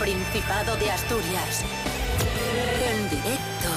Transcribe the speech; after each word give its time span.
Principado 0.00 0.76
de 0.76 0.90
Asturias. 0.90 1.62
En 2.90 3.10
directo 3.10 3.68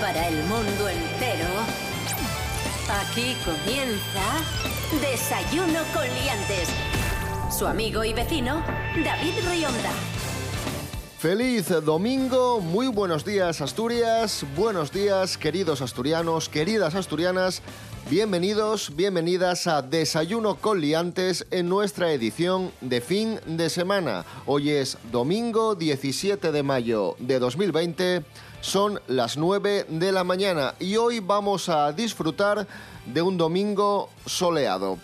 para 0.00 0.28
el 0.28 0.36
mundo 0.44 0.88
entero. 0.88 1.48
Aquí 2.88 3.36
comienza 3.44 4.22
Desayuno 5.00 5.80
con 5.92 6.04
Liantes. 6.04 6.68
Su 7.50 7.66
amigo 7.66 8.04
y 8.04 8.12
vecino, 8.12 8.62
David 9.04 9.34
Rionda. 9.50 9.90
Feliz 11.18 11.68
domingo, 11.84 12.60
muy 12.60 12.88
buenos 12.88 13.24
días 13.24 13.60
Asturias, 13.60 14.44
buenos 14.56 14.90
días 14.90 15.38
queridos 15.38 15.80
asturianos, 15.80 16.48
queridas 16.48 16.96
asturianas, 16.96 17.62
bienvenidos, 18.12 18.94
bienvenidas 18.94 19.66
a 19.66 19.80
Desayuno 19.80 20.56
con 20.56 20.82
Liantes 20.82 21.46
en 21.50 21.70
nuestra 21.70 22.12
edición 22.12 22.70
de 22.82 23.00
fin 23.00 23.40
de 23.46 23.70
semana. 23.70 24.26
Hoy 24.44 24.68
es 24.68 24.98
domingo 25.10 25.74
17 25.74 26.52
de 26.52 26.62
mayo 26.62 27.16
de 27.18 27.38
2020, 27.38 28.22
son 28.60 29.00
las 29.08 29.38
9 29.38 29.86
de 29.88 30.12
la 30.12 30.24
mañana 30.24 30.74
y 30.78 30.96
hoy 30.96 31.20
vamos 31.20 31.70
a 31.70 31.90
disfrutar 31.92 32.66
de 33.06 33.22
un 33.22 33.38
domingo 33.38 34.10
soleado. 34.26 34.98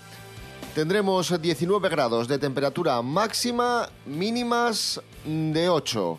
Tendremos 0.75 1.41
19 1.41 1.89
grados 1.89 2.29
de 2.29 2.39
temperatura 2.39 3.01
máxima, 3.01 3.89
mínimas 4.05 5.01
de 5.25 5.71
8. 5.71 6.19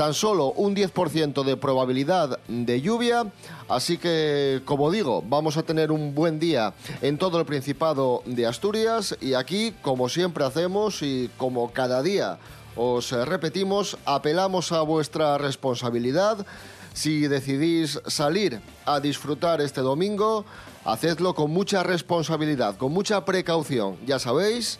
Tan 0.00 0.14
solo 0.14 0.52
un 0.52 0.74
10% 0.74 1.44
de 1.44 1.58
probabilidad 1.58 2.38
de 2.48 2.80
lluvia, 2.80 3.30
así 3.68 3.98
que, 3.98 4.62
como 4.64 4.90
digo, 4.90 5.22
vamos 5.28 5.58
a 5.58 5.62
tener 5.62 5.92
un 5.92 6.14
buen 6.14 6.38
día 6.38 6.72
en 7.02 7.18
todo 7.18 7.38
el 7.38 7.44
Principado 7.44 8.22
de 8.24 8.46
Asturias 8.46 9.14
y 9.20 9.34
aquí, 9.34 9.74
como 9.82 10.08
siempre 10.08 10.42
hacemos 10.42 11.02
y 11.02 11.28
como 11.36 11.70
cada 11.72 12.02
día 12.02 12.38
os 12.76 13.12
repetimos, 13.12 13.98
apelamos 14.06 14.72
a 14.72 14.80
vuestra 14.80 15.36
responsabilidad. 15.36 16.46
Si 16.94 17.28
decidís 17.28 18.00
salir 18.06 18.58
a 18.86 19.00
disfrutar 19.00 19.60
este 19.60 19.82
domingo, 19.82 20.46
hacedlo 20.86 21.34
con 21.34 21.50
mucha 21.50 21.82
responsabilidad, 21.82 22.78
con 22.78 22.90
mucha 22.90 23.26
precaución. 23.26 23.98
Ya 24.06 24.18
sabéis, 24.18 24.78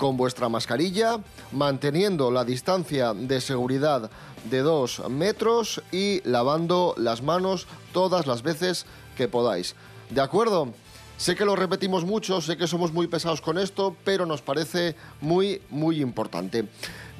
con 0.00 0.16
vuestra 0.16 0.48
mascarilla, 0.48 1.20
manteniendo 1.52 2.30
la 2.30 2.46
distancia 2.46 3.12
de 3.12 3.38
seguridad 3.38 4.10
de 4.48 4.60
dos 4.60 5.02
metros 5.10 5.82
y 5.92 6.22
lavando 6.24 6.94
las 6.96 7.20
manos 7.22 7.66
todas 7.92 8.26
las 8.26 8.42
veces 8.42 8.86
que 9.14 9.28
podáis. 9.28 9.76
¿De 10.08 10.22
acuerdo? 10.22 10.72
Sé 11.18 11.36
que 11.36 11.44
lo 11.44 11.54
repetimos 11.54 12.06
mucho, 12.06 12.40
sé 12.40 12.56
que 12.56 12.66
somos 12.66 12.94
muy 12.94 13.08
pesados 13.08 13.42
con 13.42 13.58
esto, 13.58 13.94
pero 14.02 14.24
nos 14.24 14.40
parece 14.40 14.96
muy, 15.20 15.60
muy 15.68 16.00
importante. 16.00 16.66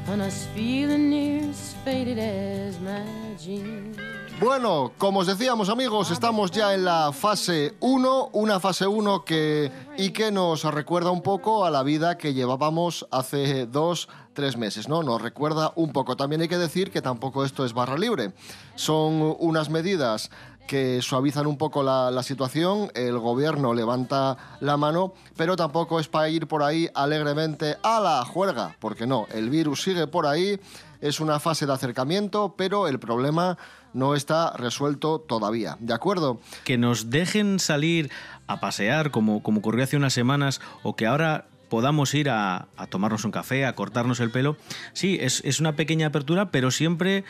and 0.08 0.22
I 0.22 0.26
was 0.26 0.48
feeling 0.56 1.10
near 1.10 1.50
as 1.50 1.76
faded 1.86 2.18
as 2.18 2.80
my 2.80 3.04
jeans. 3.40 3.98
Bueno, 4.44 4.92
como 4.98 5.22
os 5.22 5.28
decíamos 5.28 5.70
amigos, 5.70 6.12
estamos 6.12 6.52
ya 6.52 6.74
en 6.74 6.84
la 6.84 7.14
fase 7.14 7.76
1, 7.80 8.32
una 8.34 8.60
fase 8.60 8.86
1 8.86 9.24
que 9.24 9.72
y 9.98 10.10
que 10.10 10.34
nos 10.34 10.66
recuerda 10.66 11.12
un 11.12 11.22
poco 11.22 11.64
a 11.64 11.72
la 11.72 11.82
vida 11.82 12.18
que 12.18 12.34
llevábamos 12.34 13.08
hace 13.10 13.66
dos, 13.66 14.10
tres 14.34 14.58
meses, 14.58 14.90
¿no? 14.90 15.02
Nos 15.02 15.22
recuerda 15.22 15.72
un 15.78 15.94
poco. 15.94 16.18
También 16.18 16.42
hay 16.42 16.50
que 16.50 16.58
decir 16.58 16.92
que 16.92 17.02
tampoco 17.02 17.46
esto 17.46 17.64
es 17.64 17.72
barra 17.72 17.98
libre. 17.98 18.34
Son 18.76 19.34
unas 19.40 19.70
medidas 19.70 20.30
que 20.68 21.02
suavizan 21.02 21.48
un 21.48 21.58
poco 21.58 21.84
la, 21.84 22.24
situación, 22.24 22.90
el 22.96 23.18
gobierno 23.20 23.74
levanta 23.74 24.38
la 24.60 24.78
mano, 24.78 25.14
pero 25.36 25.56
tampoco 25.56 26.00
es 26.00 26.08
para 26.08 26.30
ir 26.30 26.48
por 26.48 26.64
ahí 26.64 26.90
alegremente 26.96 27.78
a 27.84 28.00
la 28.00 28.26
juerga, 28.26 28.76
porque 28.80 29.06
no, 29.06 29.28
el 29.34 29.50
virus 29.50 29.84
sigue 29.84 30.08
por 30.08 30.26
ahí, 30.26 30.60
es 31.02 31.20
una 31.20 31.40
fase 31.40 31.66
de 31.66 31.74
acercamiento, 31.74 32.56
pero 32.58 32.88
el 32.88 33.00
problema 33.00 33.58
no 33.94 34.16
está 34.16 34.54
resuelto 34.54 35.20
todavía, 35.20 35.78
¿de 35.80 35.94
acuerdo? 35.94 36.40
Que 36.64 36.78
nos 36.78 37.10
dejen 37.10 37.60
salir 37.60 38.10
a 38.48 38.60
pasear 38.60 39.12
como, 39.12 39.44
como 39.44 39.60
ocurrió 39.60 39.84
hace 39.84 39.98
unas 39.98 40.14
semanas 40.14 40.62
o 40.82 40.96
que 40.96 41.06
ahora 41.06 41.46
podamos 41.74 42.14
ir 42.14 42.30
a, 42.30 42.68
a 42.78 42.86
tomarnos 42.86 43.26
un 43.26 43.32
café, 43.32 43.66
a 43.66 43.74
cortarnos 43.74 44.20
el 44.20 44.30
pelo. 44.30 44.58
Sí, 44.94 45.18
es, 45.20 45.42
es 45.44 45.60
una 45.60 45.76
pequeña 45.76 46.06
apertura, 46.06 46.52
pero 46.52 46.70
siempre 46.70 47.24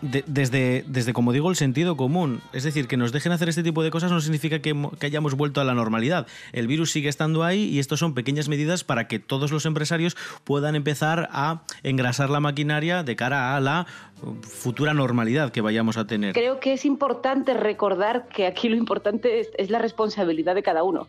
de- 0.00 0.22
desde, 0.28 0.84
desde, 0.86 1.12
como 1.12 1.32
digo, 1.32 1.50
el 1.50 1.56
sentido 1.56 1.96
común. 1.96 2.40
Es 2.52 2.62
decir, 2.62 2.86
que 2.86 2.96
nos 2.96 3.10
dejen 3.10 3.32
hacer 3.32 3.48
este 3.48 3.64
tipo 3.64 3.82
de 3.82 3.90
cosas 3.90 4.12
no 4.12 4.20
significa 4.20 4.60
que, 4.60 4.76
que 5.00 5.06
hayamos 5.06 5.34
vuelto 5.34 5.60
a 5.60 5.64
la 5.64 5.74
normalidad. 5.74 6.28
El 6.52 6.68
virus 6.68 6.92
sigue 6.92 7.08
estando 7.08 7.42
ahí 7.42 7.64
y 7.64 7.80
estos 7.80 7.98
son 7.98 8.14
pequeñas 8.14 8.48
medidas 8.48 8.84
para 8.84 9.08
que 9.08 9.18
todos 9.18 9.50
los 9.50 9.66
empresarios 9.66 10.16
puedan 10.44 10.76
empezar 10.76 11.28
a 11.32 11.62
engrasar 11.82 12.30
la 12.30 12.38
maquinaria 12.38 13.02
de 13.02 13.16
cara 13.16 13.56
a 13.56 13.60
la 13.60 13.88
uh, 14.22 14.40
futura 14.46 14.94
normalidad 14.94 15.50
que 15.50 15.62
vayamos 15.62 15.96
a 15.96 16.06
tener. 16.06 16.32
Creo 16.32 16.60
que 16.60 16.74
es 16.74 16.84
importante 16.84 17.54
recordar 17.54 18.28
que 18.28 18.46
aquí 18.46 18.68
lo 18.68 18.76
importante 18.76 19.40
es 19.58 19.68
la 19.68 19.80
responsabilidad 19.80 20.54
de 20.54 20.62
cada 20.62 20.84
uno. 20.84 21.08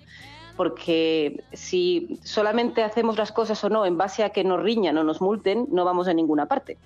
Porque 0.56 1.44
si 1.54 2.20
solamente 2.24 2.84
hacemos 2.84 3.18
las 3.18 3.32
cosas 3.32 3.64
o 3.64 3.70
no 3.70 3.86
en 3.86 3.98
base 3.98 4.24
a 4.24 4.30
que 4.30 4.44
nos 4.44 4.62
riñan 4.62 4.98
o 4.98 5.04
nos 5.04 5.22
multen, 5.22 5.68
no 5.72 5.86
vamos 5.86 6.08
a 6.08 6.14
ninguna 6.14 6.46
parte. 6.46 6.78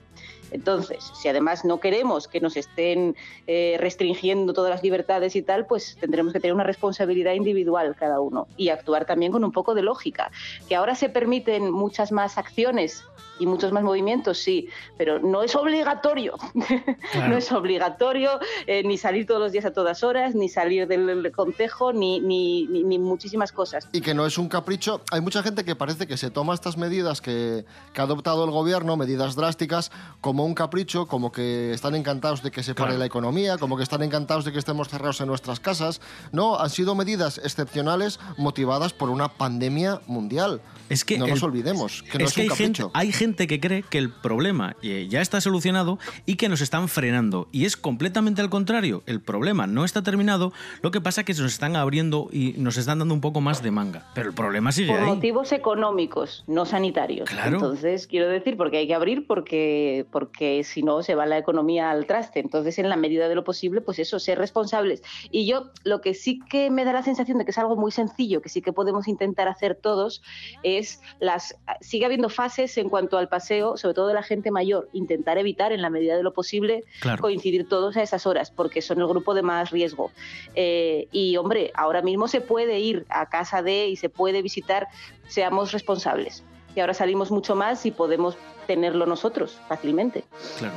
Entonces, 0.51 1.03
si 1.15 1.27
además 1.27 1.65
no 1.65 1.79
queremos 1.79 2.27
que 2.27 2.39
nos 2.39 2.55
estén 2.57 3.15
eh, 3.47 3.77
restringiendo 3.79 4.53
todas 4.53 4.69
las 4.69 4.83
libertades 4.83 5.35
y 5.35 5.41
tal, 5.41 5.65
pues 5.65 5.97
tendremos 5.99 6.33
que 6.33 6.39
tener 6.39 6.53
una 6.53 6.63
responsabilidad 6.63 7.33
individual 7.33 7.95
cada 7.99 8.19
uno 8.19 8.47
y 8.57 8.69
actuar 8.69 9.05
también 9.05 9.31
con 9.31 9.43
un 9.43 9.51
poco 9.51 9.73
de 9.75 9.81
lógica. 9.81 10.31
Que 10.69 10.75
ahora 10.75 10.95
se 10.95 11.09
permiten 11.09 11.71
muchas 11.71 12.11
más 12.11 12.37
acciones 12.37 13.03
y 13.37 13.47
muchos 13.47 13.73
más 13.73 13.83
movimientos, 13.83 14.37
sí, 14.37 14.69
pero 14.97 15.19
no 15.19 15.43
es 15.43 15.55
obligatorio. 15.55 16.35
Claro. 17.11 17.29
no 17.29 17.37
es 17.37 17.51
obligatorio 17.51 18.39
eh, 18.67 18.83
ni 18.83 18.97
salir 18.97 19.25
todos 19.25 19.39
los 19.39 19.51
días 19.51 19.63
a 19.65 19.71
todas 19.73 20.03
horas, 20.03 20.35
ni 20.35 20.49
salir 20.49 20.87
del, 20.87 21.31
concejo, 21.31 21.93
ni, 21.93 22.19
ni, 22.19 22.65
ni- 22.67 22.83
ni 22.83 22.97
muchísimas 22.99 23.51
cosas. 23.51 23.87
Y 23.93 24.01
que 24.01 24.13
no 24.13 24.25
es 24.25 24.37
un 24.37 24.49
capricho. 24.49 25.01
Hay 25.11 25.21
mucha 25.21 25.41
gente 25.43 25.63
que 25.63 25.75
parece 25.75 26.07
que 26.07 26.17
se 26.17 26.29
toma 26.31 26.53
estas 26.53 26.77
medidas 26.77 27.21
que, 27.21 27.65
que 27.93 28.01
ha 28.01 28.03
adoptado 28.05 28.43
el 28.43 28.51
gobierno, 28.51 28.97
medidas 28.97 29.35
drásticas, 29.35 29.91
como 30.21 30.34
un 30.43 30.55
capricho, 30.55 31.05
como 31.07 31.31
que 31.31 31.71
están 31.71 31.95
encantados 31.95 32.41
de 32.43 32.51
que 32.51 32.63
se 32.63 32.73
pare 32.73 32.87
Claro. 32.89 32.99
la 32.99 33.05
economía, 33.05 33.57
como 33.57 33.77
que 33.77 33.83
están 33.83 34.01
encantados 34.03 34.43
de 34.43 34.51
que 34.51 34.59
estemos 34.59 34.89
cerrados 34.89 35.21
en 35.21 35.27
nuestras 35.27 35.59
casas. 35.59 36.01
No, 36.31 36.59
han 36.59 36.69
sido 36.69 36.95
medidas 36.95 37.37
excepcionales 37.37 38.19
motivadas 38.37 38.91
por 38.93 39.09
una 39.09 39.29
pandemia 39.29 40.01
mundial. 40.07 40.61
Es 40.89 41.03
que 41.05 41.17
no 41.17 41.25
nos 41.27 41.39
el- 41.39 41.45
olvidemos 41.45 42.03
que 42.03 42.19
no 42.19 42.25
es, 42.25 42.33
que 42.33 42.41
un 42.41 42.51
hay 42.51 42.57
gente, 42.57 42.79
capricho. 42.81 42.91
hay 42.93 43.11
gente 43.11 43.47
que 43.47 43.59
cree 43.59 43.83
que 43.83 43.97
el 43.97 44.09
problema 44.11 44.75
eh, 44.83 45.07
ya 45.09 45.21
está 45.21 45.39
solucionado 45.41 45.97
y 46.25 46.35
que 46.35 46.49
nos 46.49 46.61
están 46.61 46.89
frenando. 46.89 47.47
Y 47.51 47.65
es 47.65 47.75
completamente 47.77 48.41
al 48.41 48.49
contrario. 48.49 49.01
El 49.05 49.19
problema 49.21 49.65
no 49.67 49.83
está 49.85 50.03
terminado. 50.03 50.51
Lo 50.81 50.91
que 50.91 51.01
pasa 51.01 51.21
es 51.21 51.25
que 51.25 51.33
se 51.33 51.41
nos 51.41 51.53
están 51.53 51.75
abriendo 51.75 52.29
y 52.31 52.53
nos 52.57 52.77
están 52.77 52.99
dando 52.99 53.13
un 53.13 53.21
poco 53.21 53.41
más 53.41 53.63
de 53.63 53.71
manga. 53.71 54.05
Pero 54.13 54.29
el 54.29 54.35
problema 54.35 54.71
sigue 54.71 54.91
Por 54.91 54.99
ahí. 54.99 55.05
motivos 55.07 55.51
económicos, 55.51 56.43
no 56.47 56.65
sanitarios. 56.65 57.29
Claro. 57.29 57.55
Entonces, 57.57 58.05
quiero 58.07 58.27
decir, 58.27 58.57
porque 58.57 58.77
hay 58.77 58.87
que 58.87 58.93
abrir, 58.95 59.25
porque, 59.25 60.05
porque 60.11 60.24
si 60.63 60.83
no 60.83 61.03
se 61.03 61.15
va 61.15 61.25
la 61.25 61.37
economía 61.37 61.91
al 61.91 62.05
traste. 62.05 62.39
Entonces, 62.39 62.77
en 62.79 62.89
la 62.89 62.95
medida 62.95 63.27
de 63.29 63.35
lo 63.35 63.43
posible, 63.43 63.81
pues 63.81 63.99
eso, 63.99 64.19
ser 64.19 64.37
responsables. 64.37 65.03
Y 65.31 65.45
yo 65.45 65.71
lo 65.83 66.01
que 66.01 66.13
sí 66.13 66.39
que 66.49 66.69
me 66.69 66.85
da 66.85 66.93
la 66.93 67.03
sensación 67.03 67.37
de 67.37 67.45
que 67.45 67.51
es 67.51 67.57
algo 67.57 67.75
muy 67.75 67.91
sencillo, 67.91 68.41
que 68.41 68.49
sí 68.49 68.61
que 68.61 68.73
podemos 68.73 69.07
intentar 69.07 69.47
hacer 69.47 69.75
todos, 69.75 70.21
es 70.63 71.01
las. 71.19 71.55
Sigue 71.81 72.05
habiendo 72.05 72.29
fases 72.29 72.77
en 72.77 72.89
cuanto 72.89 73.17
al 73.17 73.29
paseo, 73.29 73.77
sobre 73.77 73.93
todo 73.93 74.07
de 74.07 74.13
la 74.13 74.23
gente 74.23 74.51
mayor. 74.51 74.89
Intentar 74.93 75.37
evitar, 75.37 75.71
en 75.71 75.81
la 75.81 75.89
medida 75.89 76.15
de 76.17 76.23
lo 76.23 76.33
posible, 76.33 76.83
Claro. 77.01 77.21
coincidir 77.21 77.67
todos 77.67 77.97
a 77.97 78.01
esas 78.01 78.25
horas, 78.25 78.51
porque 78.51 78.81
son 78.81 78.99
el 78.99 79.07
grupo 79.07 79.33
de 79.33 79.41
más 79.41 79.71
riesgo. 79.71 80.11
Eh, 80.55 81.07
y 81.11 81.37
hombre, 81.37 81.71
ahora 81.75 82.01
mismo 82.01 82.27
se 82.27 82.41
puede 82.41 82.79
ir 82.79 83.05
a 83.09 83.29
casa 83.29 83.61
de 83.61 83.87
y 83.87 83.95
se 83.95 84.09
puede 84.09 84.41
visitar, 84.41 84.87
seamos 85.27 85.71
responsables. 85.71 86.43
Y 86.75 86.81
ahora 86.81 86.93
salimos 86.93 87.31
mucho 87.31 87.55
más 87.55 87.85
y 87.85 87.91
podemos 87.91 88.37
tenerlo 88.65 89.05
nosotros 89.05 89.57
fácilmente. 89.67 90.25
Claro. 90.59 90.73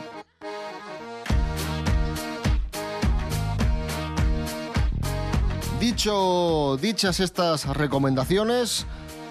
Dicho, 5.81 6.77
dichas 6.83 7.21
estas 7.21 7.67
recomendaciones, 7.77 8.85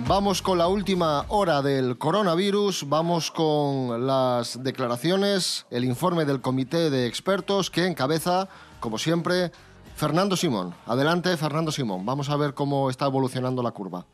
vamos 0.07 0.41
con 0.41 0.57
la 0.57 0.69
última 0.69 1.25
hora 1.27 1.61
del 1.61 1.97
coronavirus, 1.97 2.87
vamos 2.87 3.31
con 3.31 4.07
las 4.07 4.63
declaraciones, 4.63 5.65
el 5.71 5.83
informe 5.83 6.23
del 6.23 6.39
comité 6.39 6.89
de 6.89 7.05
expertos 7.05 7.69
que 7.69 7.85
encabeza, 7.85 8.47
como 8.79 8.97
siempre, 8.97 9.51
Fernando 9.97 10.37
Simón. 10.37 10.73
Adelante, 10.85 11.35
Fernando 11.35 11.71
Simón. 11.71 12.05
Vamos 12.05 12.29
a 12.29 12.37
ver 12.37 12.53
cómo 12.53 12.89
está 12.89 13.07
evolucionando 13.07 13.61
la 13.61 13.71
curva. 13.71 14.05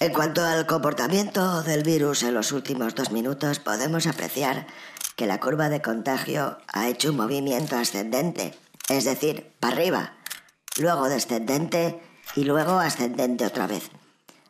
En 0.00 0.12
cuanto 0.12 0.44
al 0.44 0.64
comportamiento 0.64 1.64
del 1.64 1.82
virus 1.82 2.22
en 2.22 2.32
los 2.32 2.52
últimos 2.52 2.94
dos 2.94 3.10
minutos, 3.10 3.58
podemos 3.58 4.06
apreciar 4.06 4.68
que 5.16 5.26
la 5.26 5.40
curva 5.40 5.68
de 5.68 5.82
contagio 5.82 6.58
ha 6.72 6.88
hecho 6.88 7.10
un 7.10 7.16
movimiento 7.16 7.76
ascendente, 7.76 8.56
es 8.88 9.04
decir, 9.04 9.50
para 9.58 9.74
arriba, 9.74 10.12
luego 10.76 11.08
descendente 11.08 12.00
y 12.36 12.44
luego 12.44 12.78
ascendente 12.78 13.44
otra 13.44 13.66
vez. 13.66 13.90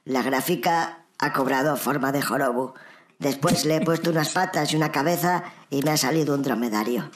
La 0.05 0.23
gráfica 0.23 1.07
ha 1.19 1.33
cobrado 1.33 1.79
forma 1.79 2.13
de 2.13 2.21
jorobu. 2.21 2.75
Después 3.19 3.65
le 3.65 3.77
he 3.77 3.81
puesto 3.81 4.11
unas 4.11 4.29
patas 4.29 4.71
y 4.75 4.77
una 4.77 4.93
cabeza 4.93 5.45
y 5.71 5.81
me 5.81 5.93
ha 5.93 5.97
salido 5.97 6.35
un 6.35 6.43
dromedario. 6.43 7.11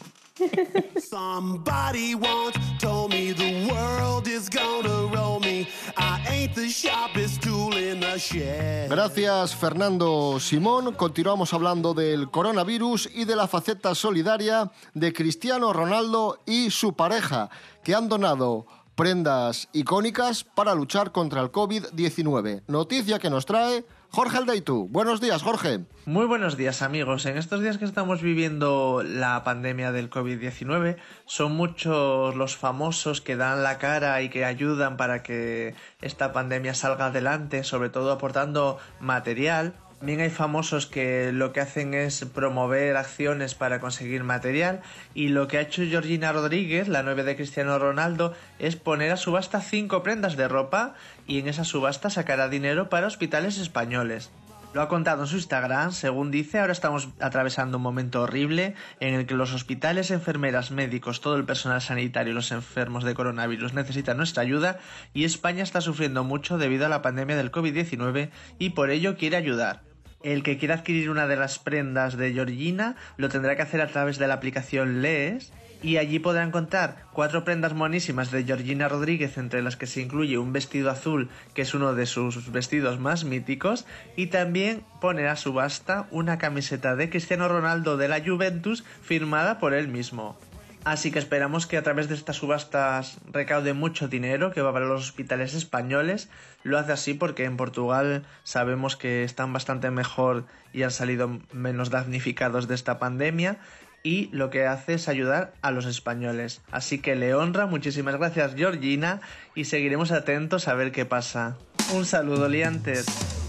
Gracias, 8.88 9.54
Fernando 9.54 10.38
Simón. 10.40 10.94
Continuamos 10.94 11.52
hablando 11.52 11.94
del 11.94 12.30
coronavirus 12.30 13.08
y 13.14 13.24
de 13.24 13.36
la 13.36 13.48
faceta 13.48 13.94
solidaria 13.94 14.70
de 14.94 15.12
Cristiano 15.12 15.72
Ronaldo 15.72 16.40
y 16.46 16.70
su 16.70 16.94
pareja, 16.94 17.50
que 17.84 17.94
han 17.94 18.08
donado 18.08 18.66
prendas 18.94 19.68
icónicas 19.72 20.44
para 20.44 20.74
luchar 20.74 21.12
contra 21.12 21.40
el 21.40 21.50
COVID-19. 21.50 22.62
Noticia 22.66 23.18
que 23.18 23.30
nos 23.30 23.46
trae 23.46 23.84
Jorge 24.14 24.36
Aldeitu. 24.36 24.88
Buenos 24.90 25.22
días, 25.22 25.42
Jorge. 25.42 25.86
Muy 26.04 26.26
buenos 26.26 26.58
días 26.58 26.82
amigos. 26.82 27.24
En 27.24 27.38
estos 27.38 27.62
días 27.62 27.78
que 27.78 27.86
estamos 27.86 28.20
viviendo 28.20 29.02
la 29.02 29.42
pandemia 29.42 29.90
del 29.90 30.10
COVID-19 30.10 30.98
son 31.24 31.52
muchos 31.52 32.36
los 32.36 32.54
famosos 32.54 33.22
que 33.22 33.36
dan 33.36 33.62
la 33.62 33.78
cara 33.78 34.20
y 34.20 34.28
que 34.28 34.44
ayudan 34.44 34.98
para 34.98 35.22
que 35.22 35.74
esta 36.02 36.34
pandemia 36.34 36.74
salga 36.74 37.06
adelante, 37.06 37.64
sobre 37.64 37.88
todo 37.88 38.12
aportando 38.12 38.78
material. 39.00 39.72
También 40.02 40.18
hay 40.18 40.30
famosos 40.30 40.88
que 40.88 41.30
lo 41.30 41.52
que 41.52 41.60
hacen 41.60 41.94
es 41.94 42.24
promover 42.24 42.96
acciones 42.96 43.54
para 43.54 43.78
conseguir 43.78 44.24
material 44.24 44.80
y 45.14 45.28
lo 45.28 45.46
que 45.46 45.58
ha 45.58 45.60
hecho 45.60 45.84
Georgina 45.84 46.32
Rodríguez, 46.32 46.88
la 46.88 47.04
novia 47.04 47.22
de 47.22 47.36
Cristiano 47.36 47.78
Ronaldo, 47.78 48.34
es 48.58 48.74
poner 48.74 49.12
a 49.12 49.16
subasta 49.16 49.60
cinco 49.60 50.02
prendas 50.02 50.36
de 50.36 50.48
ropa 50.48 50.94
y 51.28 51.38
en 51.38 51.46
esa 51.46 51.62
subasta 51.62 52.10
sacará 52.10 52.48
dinero 52.48 52.88
para 52.88 53.06
hospitales 53.06 53.58
españoles. 53.58 54.32
Lo 54.74 54.82
ha 54.82 54.88
contado 54.88 55.22
en 55.22 55.28
su 55.28 55.36
Instagram, 55.36 55.92
según 55.92 56.32
dice, 56.32 56.58
ahora 56.58 56.72
estamos 56.72 57.10
atravesando 57.20 57.76
un 57.76 57.84
momento 57.84 58.22
horrible 58.22 58.74
en 58.98 59.14
el 59.14 59.26
que 59.26 59.34
los 59.34 59.54
hospitales, 59.54 60.10
enfermeras, 60.10 60.72
médicos, 60.72 61.20
todo 61.20 61.36
el 61.36 61.44
personal 61.44 61.80
sanitario 61.80 62.32
y 62.32 62.34
los 62.34 62.50
enfermos 62.50 63.04
de 63.04 63.14
coronavirus 63.14 63.72
necesitan 63.72 64.16
nuestra 64.16 64.42
ayuda 64.42 64.80
y 65.14 65.22
España 65.22 65.62
está 65.62 65.80
sufriendo 65.80 66.24
mucho 66.24 66.58
debido 66.58 66.86
a 66.86 66.88
la 66.88 67.02
pandemia 67.02 67.36
del 67.36 67.52
COVID-19 67.52 68.30
y 68.58 68.70
por 68.70 68.90
ello 68.90 69.16
quiere 69.16 69.36
ayudar. 69.36 69.91
El 70.22 70.42
que 70.42 70.56
quiera 70.56 70.76
adquirir 70.76 71.10
una 71.10 71.26
de 71.26 71.36
las 71.36 71.58
prendas 71.58 72.16
de 72.16 72.32
Georgina 72.32 72.96
lo 73.16 73.28
tendrá 73.28 73.56
que 73.56 73.62
hacer 73.62 73.80
a 73.80 73.88
través 73.88 74.18
de 74.18 74.28
la 74.28 74.34
aplicación 74.34 75.02
Lees 75.02 75.52
y 75.82 75.96
allí 75.96 76.20
podrá 76.20 76.44
encontrar 76.44 77.06
cuatro 77.12 77.44
prendas 77.44 77.74
monísimas 77.74 78.30
de 78.30 78.44
Georgina 78.44 78.88
Rodríguez, 78.88 79.36
entre 79.36 79.62
las 79.62 79.76
que 79.76 79.86
se 79.86 80.00
incluye 80.00 80.38
un 80.38 80.52
vestido 80.52 80.90
azul, 80.90 81.28
que 81.54 81.62
es 81.62 81.74
uno 81.74 81.94
de 81.94 82.06
sus 82.06 82.52
vestidos 82.52 83.00
más 83.00 83.24
míticos, 83.24 83.84
y 84.16 84.28
también 84.28 84.84
pone 85.00 85.26
a 85.26 85.34
subasta 85.34 86.06
una 86.10 86.38
camiseta 86.38 86.94
de 86.94 87.10
Cristiano 87.10 87.48
Ronaldo 87.48 87.96
de 87.96 88.08
la 88.08 88.24
Juventus 88.24 88.84
firmada 89.02 89.58
por 89.58 89.74
él 89.74 89.88
mismo. 89.88 90.38
Así 90.84 91.12
que 91.12 91.20
esperamos 91.20 91.68
que 91.68 91.76
a 91.76 91.82
través 91.82 92.08
de 92.08 92.16
estas 92.16 92.36
subastas 92.36 93.18
recaude 93.32 93.72
mucho 93.72 94.08
dinero 94.08 94.50
que 94.50 94.62
va 94.62 94.72
para 94.72 94.86
los 94.86 95.02
hospitales 95.02 95.54
españoles. 95.54 96.28
Lo 96.62 96.78
hace 96.78 96.92
así 96.92 97.14
porque 97.14 97.44
en 97.44 97.56
Portugal 97.56 98.24
sabemos 98.44 98.96
que 98.96 99.24
están 99.24 99.52
bastante 99.52 99.90
mejor 99.90 100.44
y 100.72 100.82
han 100.82 100.90
salido 100.90 101.40
menos 101.52 101.90
damnificados 101.90 102.68
de 102.68 102.74
esta 102.74 102.98
pandemia 102.98 103.58
y 104.02 104.28
lo 104.32 104.50
que 104.50 104.66
hace 104.66 104.94
es 104.94 105.08
ayudar 105.08 105.54
a 105.62 105.70
los 105.70 105.86
españoles. 105.86 106.60
Así 106.70 106.98
que 106.98 107.14
le 107.14 107.34
honra, 107.34 107.66
muchísimas 107.66 108.16
gracias 108.16 108.54
Georgina 108.54 109.20
y 109.54 109.64
seguiremos 109.64 110.12
atentos 110.12 110.68
a 110.68 110.74
ver 110.74 110.92
qué 110.92 111.04
pasa. 111.04 111.56
Un 111.94 112.04
saludo 112.04 112.48
liantes. 112.48 113.41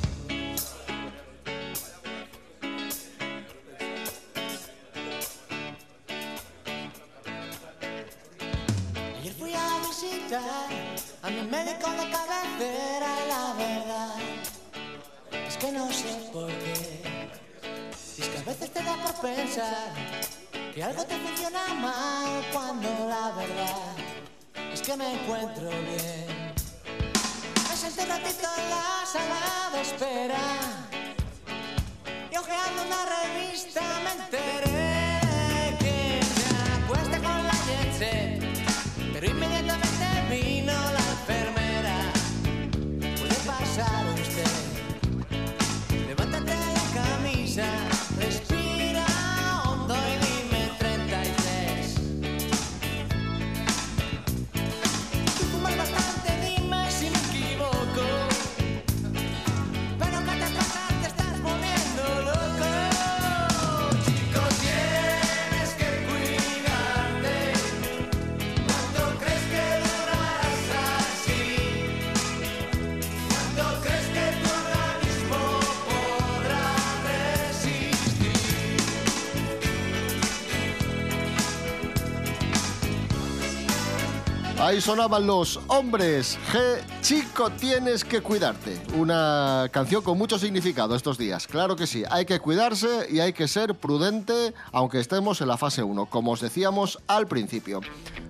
Sonaban 84.82 85.26
los 85.28 85.60
hombres. 85.68 86.38
G, 86.52 86.82
chico, 87.02 87.50
tienes 87.52 88.04
que 88.04 88.22
cuidarte. 88.22 88.82
Una 88.98 89.70
canción 89.72 90.04
con 90.04 90.18
mucho 90.18 90.38
significado 90.38 90.96
estos 90.96 91.18
días. 91.18 91.48
Claro 91.48 91.76
que 91.76 91.88
sí, 91.88 92.04
hay 92.10 92.26
que 92.26 92.40
cuidarse 92.40 93.08
y 93.10 93.20
hay 93.20 93.34
que 93.34 93.48
ser 93.48 93.76
prudente, 93.76 94.54
aunque 94.72 95.00
estemos 95.00 95.40
en 95.42 95.48
la 95.48 95.58
fase 95.58 95.84
1, 95.84 96.08
como 96.08 96.32
os 96.32 96.42
decíamos 96.42 97.00
al 97.08 97.28
principio. 97.28 97.80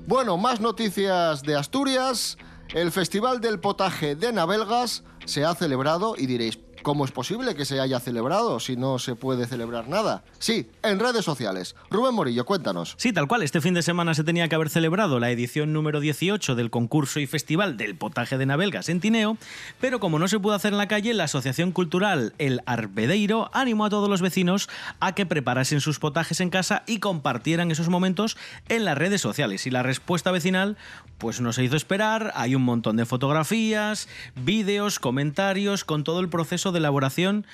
Bueno, 0.06 0.38
más 0.38 0.60
noticias 0.60 1.42
de 1.42 1.56
Asturias. 1.56 2.38
El 2.74 2.92
Festival 2.92 3.42
del 3.42 3.60
Potaje 3.60 4.16
de 4.16 4.32
Navelgas 4.32 5.04
se 5.26 5.46
ha 5.46 5.56
celebrado 5.56 6.16
y 6.18 6.26
diréis, 6.26 6.60
¿Cómo 6.84 7.06
es 7.06 7.12
posible 7.12 7.56
que 7.56 7.64
se 7.64 7.80
haya 7.80 8.02
celebrado 8.02 8.60
si 8.60 8.76
no 8.76 9.00
se 9.00 9.16
puede 9.16 9.48
celebrar 9.48 9.88
nada? 9.88 10.26
Sí, 10.40 10.70
en 10.84 11.00
redes 11.00 11.24
sociales. 11.24 11.78
Rubén 11.90 12.14
Morillo, 12.14 12.46
cuéntanos. 12.46 12.96
Sí, 12.98 13.14
tal 13.14 13.26
cual. 13.26 13.42
Este 13.42 13.62
fin 13.62 13.74
de 13.74 13.82
semana 13.82 14.14
se 14.14 14.26
tenía 14.26 14.50
que 14.50 14.56
haber 14.56 14.70
celebrado 14.70 15.18
la 15.22 15.32
edición 15.32 15.72
número 15.72 16.02
18 16.02 16.56
del 16.56 16.70
concurso 16.70 17.22
y 17.22 17.26
festival 17.26 17.78
del 17.78 17.96
potaje 17.96 18.38
de 18.38 18.46
Navelgas 18.46 18.90
en 18.90 19.00
Tineo, 19.00 19.38
pero 19.80 20.02
como 20.02 20.20
no 20.20 20.28
se 20.28 20.40
pudo 20.40 20.56
hacer 20.56 20.74
en 20.74 20.78
la 20.78 20.90
calle, 20.90 21.14
la 21.14 21.24
Asociación 21.24 21.72
Cultural 21.72 22.34
El 22.38 22.60
Arbedeiro 22.66 23.50
animó 23.54 23.86
a 23.86 23.90
todos 23.90 24.10
los 24.10 24.22
vecinos 24.22 24.68
a 25.00 25.16
que 25.16 25.26
preparasen 25.26 25.80
sus 25.80 26.00
potajes 26.00 26.42
en 26.42 26.50
casa 26.50 26.84
y 26.86 27.00
compartieran 27.00 27.72
esos 27.72 27.88
momentos 27.88 28.36
en 28.68 28.84
las 28.84 28.98
redes 28.98 29.22
sociales. 29.22 29.66
Y 29.68 29.72
la 29.72 29.84
respuesta 29.84 30.32
vecinal, 30.32 30.76
pues 31.18 31.40
no 31.40 31.54
se 31.54 31.64
hizo 31.64 31.78
esperar. 31.78 32.34
Hay 32.36 32.56
un 32.56 32.64
montón 32.64 32.98
de 32.98 33.06
fotografías, 33.06 34.10
vídeos, 34.36 35.00
comentarios 35.00 35.86
con 35.86 36.04
todo 36.04 36.20
el 36.20 36.28
proceso 36.28 36.73
de 36.74 36.80
elaboración 36.80 37.46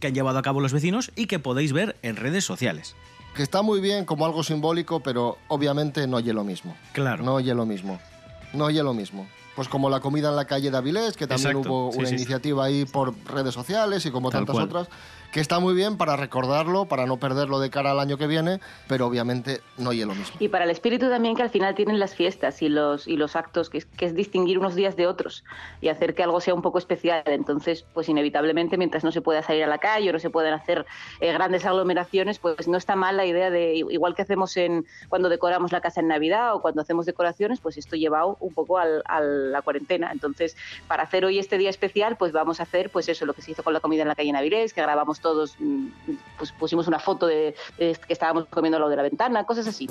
que 0.00 0.08
han 0.08 0.14
llevado 0.14 0.38
a 0.38 0.42
cabo 0.42 0.60
los 0.60 0.72
vecinos 0.72 1.10
y 1.16 1.26
que 1.26 1.38
podéis 1.38 1.72
ver 1.72 1.96
en 2.02 2.16
redes 2.16 2.44
sociales. 2.44 2.94
Que 3.34 3.42
está 3.42 3.62
muy 3.62 3.80
bien 3.80 4.04
como 4.04 4.26
algo 4.26 4.42
simbólico, 4.44 5.00
pero 5.00 5.38
obviamente 5.48 6.06
no 6.06 6.18
oye 6.18 6.32
lo 6.32 6.44
mismo. 6.44 6.76
Claro. 6.92 7.24
No 7.24 7.34
oye 7.34 7.54
lo 7.54 7.66
mismo. 7.66 7.98
No 8.52 8.66
oye 8.66 8.82
lo 8.82 8.94
mismo. 8.94 9.26
Pues 9.56 9.68
como 9.68 9.88
la 9.88 10.00
comida 10.00 10.28
en 10.30 10.36
la 10.36 10.44
calle 10.46 10.70
de 10.70 10.76
Avilés, 10.76 11.16
que 11.16 11.26
también 11.26 11.50
Exacto, 11.56 11.72
hubo 11.72 11.92
sí, 11.92 11.98
una 11.98 12.08
sí. 12.08 12.14
iniciativa 12.16 12.64
ahí 12.64 12.84
por 12.84 13.14
redes 13.26 13.54
sociales 13.54 14.04
y 14.04 14.10
como 14.10 14.30
Tal 14.30 14.40
tantas 14.40 14.54
cual. 14.54 14.64
otras, 14.66 14.88
que 15.34 15.40
está 15.40 15.58
muy 15.58 15.74
bien 15.74 15.96
para 15.96 16.14
recordarlo, 16.14 16.84
para 16.84 17.06
no 17.06 17.16
perderlo 17.16 17.58
de 17.58 17.68
cara 17.68 17.90
al 17.90 17.98
año 17.98 18.16
que 18.16 18.28
viene, 18.28 18.60
pero 18.86 19.04
obviamente 19.08 19.60
no 19.78 19.90
oye 19.90 20.06
lo 20.06 20.14
mismo. 20.14 20.36
Y 20.38 20.46
para 20.46 20.62
el 20.62 20.70
espíritu 20.70 21.08
también 21.10 21.34
que 21.34 21.42
al 21.42 21.50
final 21.50 21.74
tienen 21.74 21.98
las 21.98 22.14
fiestas 22.14 22.62
y 22.62 22.68
los, 22.68 23.08
y 23.08 23.16
los 23.16 23.34
actos, 23.34 23.68
que 23.68 23.78
es, 23.78 23.84
que 23.84 24.06
es 24.06 24.14
distinguir 24.14 24.60
unos 24.60 24.76
días 24.76 24.94
de 24.94 25.08
otros 25.08 25.42
y 25.80 25.88
hacer 25.88 26.14
que 26.14 26.22
algo 26.22 26.40
sea 26.40 26.54
un 26.54 26.62
poco 26.62 26.78
especial. 26.78 27.24
Entonces, 27.26 27.84
pues 27.94 28.08
inevitablemente, 28.08 28.76
mientras 28.78 29.02
no 29.02 29.10
se 29.10 29.22
pueda 29.22 29.42
salir 29.42 29.64
a 29.64 29.66
la 29.66 29.78
calle 29.78 30.10
o 30.10 30.12
no 30.12 30.20
se 30.20 30.30
pueden 30.30 30.54
hacer 30.54 30.86
eh, 31.18 31.32
grandes 31.32 31.66
aglomeraciones, 31.66 32.38
pues 32.38 32.68
no 32.68 32.78
está 32.78 32.94
mal 32.94 33.16
la 33.16 33.26
idea 33.26 33.50
de, 33.50 33.74
igual 33.74 34.14
que 34.14 34.22
hacemos 34.22 34.56
en 34.56 34.86
cuando 35.08 35.28
decoramos 35.28 35.72
la 35.72 35.80
casa 35.80 35.98
en 36.00 36.06
Navidad 36.06 36.54
o 36.54 36.62
cuando 36.62 36.80
hacemos 36.80 37.06
decoraciones, 37.06 37.58
pues 37.58 37.76
esto 37.76 37.96
llevado 37.96 38.36
un 38.38 38.54
poco 38.54 38.78
al- 38.78 39.02
a 39.06 39.18
la 39.20 39.62
cuarentena. 39.62 40.12
Entonces, 40.12 40.56
para 40.86 41.02
hacer 41.02 41.24
hoy 41.24 41.40
este 41.40 41.58
día 41.58 41.70
especial, 41.70 42.16
pues 42.16 42.30
vamos 42.30 42.60
a 42.60 42.62
hacer 42.62 42.90
pues 42.90 43.08
eso, 43.08 43.26
lo 43.26 43.34
que 43.34 43.42
se 43.42 43.50
hizo 43.50 43.64
con 43.64 43.72
la 43.72 43.80
comida 43.80 44.02
en 44.02 44.08
la 44.08 44.14
calle 44.14 44.28
en 44.30 44.36
Avilés, 44.36 44.72
que 44.72 44.80
grabamos 44.80 45.23
todos, 45.24 45.56
mm, 45.58 45.86
pues 46.36 46.52
pusimos 46.52 46.86
una 46.86 46.98
foto 46.98 47.26
de, 47.26 47.56
de 47.78 47.98
que 48.06 48.12
estábamos 48.12 48.44
comiendo 48.50 48.78
lo 48.78 48.90
de 48.90 48.96
la 48.96 49.02
ventana, 49.02 49.44
cosas 49.44 49.66
así. 49.66 49.88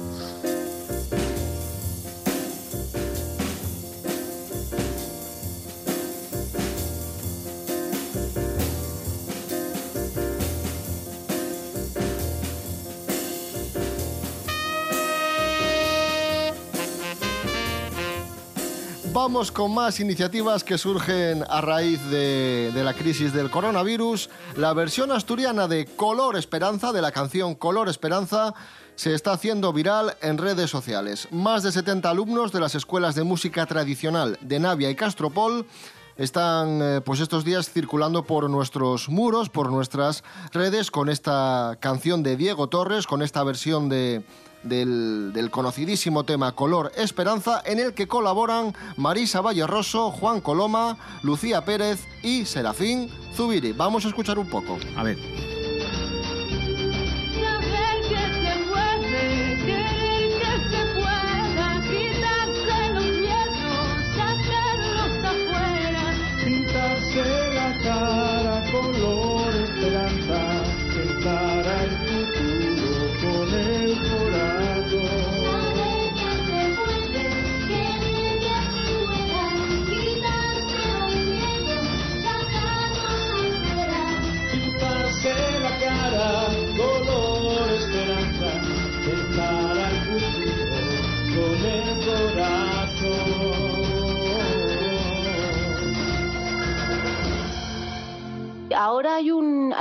Vamos 19.24 19.54
con 19.54 19.74
más 19.74 20.02
iniciativas 20.02 20.66
que 20.66 20.78
surgen 20.78 21.46
a 21.48 21.62
raíz 21.62 21.98
de, 22.10 22.74
la 22.84 22.94
crisis 22.94 23.32
del 23.32 23.50
coronavirus. 23.50 24.30
La 24.58 24.74
versión 24.74 25.14
asturiana 25.14 25.70
de 25.70 25.86
Color 25.86 26.36
Esperanza, 26.36 26.92
de 26.92 27.02
la 27.02 27.14
canción 27.14 27.56
Color 27.56 27.88
Esperanza, 27.88 28.54
se 28.96 29.14
está 29.14 29.32
haciendo 29.32 29.72
viral 29.72 30.18
en 30.22 30.38
redes 30.38 30.70
sociales. 30.70 31.30
Más 31.32 31.64
de 31.64 31.72
70 31.72 32.10
alumnos 32.10 32.52
de 32.52 32.60
las 32.60 32.76
escuelas 32.76 33.16
de 33.16 33.24
música 33.24 33.66
tradicional 33.66 34.38
de 34.42 34.60
Navia 34.60 34.90
y 34.90 34.96
Castropol 34.96 35.68
están 36.18 36.82
eh, 36.82 37.00
pues 37.00 37.22
estos 37.22 37.46
días 37.46 37.72
circulando 37.72 38.26
por 38.26 38.50
nuestros 38.50 39.08
muros, 39.08 39.48
por 39.48 39.72
nuestras 39.72 40.26
redes 40.52 40.92
con 40.92 41.08
esta 41.08 41.78
canción 41.80 42.24
de 42.24 42.36
Diego 42.36 42.68
Torres, 42.68 43.08
con 43.08 43.22
esta 43.22 43.42
versión 43.46 43.88
de, 43.88 44.26
del, 44.64 45.32
del 45.34 45.52
conocidísimo 45.52 46.24
tema 46.24 46.54
Color 46.54 46.92
Esperanza, 46.96 47.62
en 47.66 47.80
el 47.80 47.94
que 47.94 48.08
colaboran 48.08 48.74
Marisa 48.98 49.42
Vallerroso, 49.42 50.12
Juan 50.12 50.42
Coloma, 50.42 50.98
Lucía 51.22 51.66
Pérez 51.66 52.06
y 52.22 52.46
Serafín 52.46 53.10
Zubiri. 53.36 53.74
Vamos 53.74 54.06
a 54.06 54.10
escuchar 54.10 54.40
un 54.40 54.50
poco. 54.50 54.78
A 54.96 55.04
ver. 55.04 55.53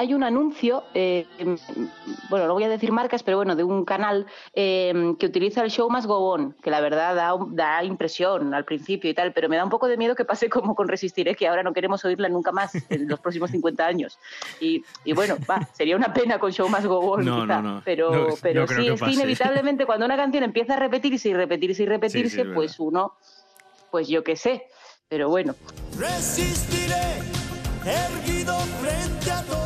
Hay 0.02 0.14
un, 0.14 0.25
anuncio, 0.25 0.82
eh, 0.94 1.26
bueno, 2.28 2.47
no 2.47 2.54
voy 2.54 2.64
a 2.64 2.68
decir 2.68 2.90
marcas, 2.90 3.23
pero 3.23 3.37
bueno, 3.37 3.54
de 3.54 3.62
un 3.62 3.85
canal 3.85 4.26
eh, 4.52 5.14
que 5.18 5.26
utiliza 5.26 5.62
el 5.62 5.71
show 5.71 5.88
más 5.88 6.06
Go 6.06 6.18
On, 6.18 6.54
que 6.61 6.71
la 6.71 6.80
verdad 6.80 7.38
da, 7.50 7.85
impresión 7.85 8.52
al 8.52 8.64
principio 8.64 9.09
y 9.09 9.14
tal, 9.14 9.32
pero 9.32 9.49
me 9.49 9.56
da 9.56 9.64
un 9.64 9.71
poco 9.71 9.87
de 9.87 9.97
miedo 9.97 10.14
que 10.14 10.25
pase 10.25 10.50
como 10.50 10.75
con 10.75 10.88
Resistiré, 10.88 11.35
que 11.37 11.47
ahora 11.47 11.62
no 11.62 11.73
queremos 11.73 12.04
oírla 12.04 12.28
nunca 12.28 12.50
más 12.52 12.75
en 12.90 13.09
los 13.09 13.21
próximos 13.21 13.50
50 13.50 13.87
años. 13.87 14.18
Y, 14.61 14.85
y 15.04 15.12
bueno, 15.12 15.37
va, 15.49 15.61
sería 15.73 15.97
una 15.97 16.12
pena 16.12 16.38
con 16.38 16.52
show 16.52 16.68
más 16.68 16.85
Go 16.85 16.99
On, 16.99 17.25
No, 17.25 17.42
quizá, 17.42 17.62
no, 17.62 17.75
no. 17.75 17.82
pero, 17.85 18.37
sí, 18.37 18.42
que 18.42 18.92
es 18.92 19.00
que 19.00 19.11
inevitablemente 19.11 19.87
cuando 19.87 20.04
una 20.06 20.16
canción 20.16 20.42
empieza 20.42 20.75
a 20.75 20.78
repetirse 20.78 21.28
y 21.28 21.35
repetirse 21.35 21.85
y 21.85 21.87
repetirse, 21.87 22.44
pues 22.47 22.80
uno, 22.80 23.14
pues 23.90 24.09
yo 24.09 24.25
qué 24.25 24.35
sé, 24.35 24.66
pero 25.09 25.28
bueno. 25.28 25.54
Resistiré, 25.97 27.21
erguido 27.85 28.59
frente 28.80 29.30
a 29.30 29.42
todo. 29.42 29.62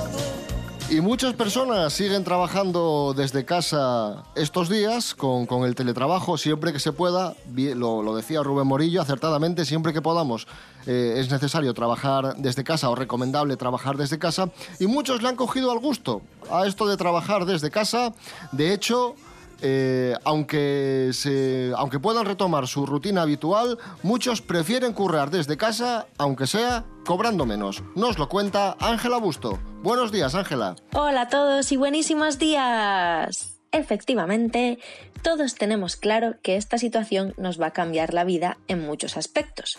Y 0.96 1.02
muchas 1.02 1.34
personas 1.34 1.92
siguen 1.92 2.24
trabajando 2.24 3.12
desde 3.14 3.44
casa 3.44 4.24
estos 4.34 4.70
días 4.70 5.14
con, 5.14 5.44
con 5.44 5.66
el 5.66 5.74
teletrabajo 5.74 6.38
siempre 6.38 6.72
que 6.72 6.80
se 6.80 6.90
pueda. 6.90 7.34
Lo, 7.54 8.02
lo 8.02 8.16
decía 8.16 8.42
Rubén 8.42 8.66
Morillo 8.66 9.02
acertadamente, 9.02 9.66
siempre 9.66 9.92
que 9.92 10.00
podamos 10.00 10.46
eh, 10.86 11.16
es 11.18 11.30
necesario 11.30 11.74
trabajar 11.74 12.36
desde 12.38 12.64
casa 12.64 12.88
o 12.88 12.94
recomendable 12.94 13.58
trabajar 13.58 13.98
desde 13.98 14.18
casa. 14.18 14.48
Y 14.80 14.86
muchos 14.86 15.20
le 15.20 15.28
han 15.28 15.36
cogido 15.36 15.70
al 15.70 15.80
gusto 15.80 16.22
a 16.50 16.66
esto 16.66 16.86
de 16.86 16.96
trabajar 16.96 17.44
desde 17.44 17.70
casa. 17.70 18.14
De 18.52 18.72
hecho, 18.72 19.16
eh, 19.60 20.14
aunque, 20.24 21.10
se, 21.12 21.72
aunque 21.76 21.98
puedan 21.98 22.26
retomar 22.26 22.66
su 22.66 22.86
rutina 22.86 23.22
habitual, 23.22 23.78
muchos 24.02 24.42
prefieren 24.42 24.92
currar 24.92 25.30
desde 25.30 25.56
casa, 25.56 26.06
aunque 26.18 26.46
sea 26.46 26.84
cobrando 27.04 27.46
menos. 27.46 27.82
Nos 27.94 28.18
lo 28.18 28.28
cuenta 28.28 28.76
Ángela 28.80 29.18
Busto. 29.18 29.58
Buenos 29.82 30.12
días, 30.12 30.34
Ángela. 30.34 30.76
Hola 30.92 31.22
a 31.22 31.28
todos 31.28 31.70
y 31.72 31.76
buenísimos 31.76 32.38
días. 32.38 33.55
Efectivamente, 33.72 34.78
todos 35.22 35.54
tenemos 35.54 35.96
claro 35.96 36.36
que 36.42 36.56
esta 36.56 36.78
situación 36.78 37.34
nos 37.36 37.60
va 37.60 37.66
a 37.66 37.72
cambiar 37.72 38.14
la 38.14 38.24
vida 38.24 38.58
en 38.68 38.80
muchos 38.80 39.16
aspectos. 39.16 39.78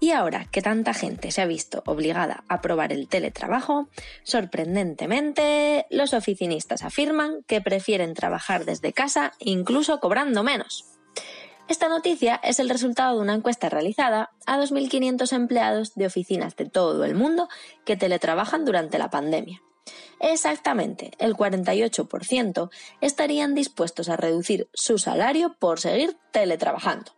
Y 0.00 0.10
ahora 0.10 0.46
que 0.50 0.62
tanta 0.62 0.94
gente 0.94 1.30
se 1.30 1.40
ha 1.40 1.46
visto 1.46 1.82
obligada 1.86 2.44
a 2.48 2.60
probar 2.60 2.92
el 2.92 3.08
teletrabajo, 3.08 3.88
sorprendentemente, 4.24 5.86
los 5.90 6.12
oficinistas 6.12 6.82
afirman 6.82 7.42
que 7.46 7.60
prefieren 7.60 8.14
trabajar 8.14 8.64
desde 8.64 8.92
casa 8.92 9.32
incluso 9.38 10.00
cobrando 10.00 10.42
menos. 10.42 10.84
Esta 11.68 11.88
noticia 11.88 12.40
es 12.42 12.58
el 12.58 12.68
resultado 12.68 13.14
de 13.14 13.22
una 13.22 13.34
encuesta 13.34 13.68
realizada 13.68 14.32
a 14.44 14.58
2.500 14.58 15.32
empleados 15.32 15.94
de 15.94 16.06
oficinas 16.06 16.56
de 16.56 16.68
todo 16.68 17.04
el 17.04 17.14
mundo 17.14 17.48
que 17.84 17.96
teletrabajan 17.96 18.64
durante 18.64 18.98
la 18.98 19.08
pandemia. 19.08 19.62
Exactamente, 20.20 21.12
el 21.18 21.34
48% 21.34 22.70
estarían 23.00 23.54
dispuestos 23.54 24.08
a 24.08 24.16
reducir 24.16 24.68
su 24.74 24.98
salario 24.98 25.56
por 25.58 25.80
seguir 25.80 26.16
teletrabajando. 26.30 27.12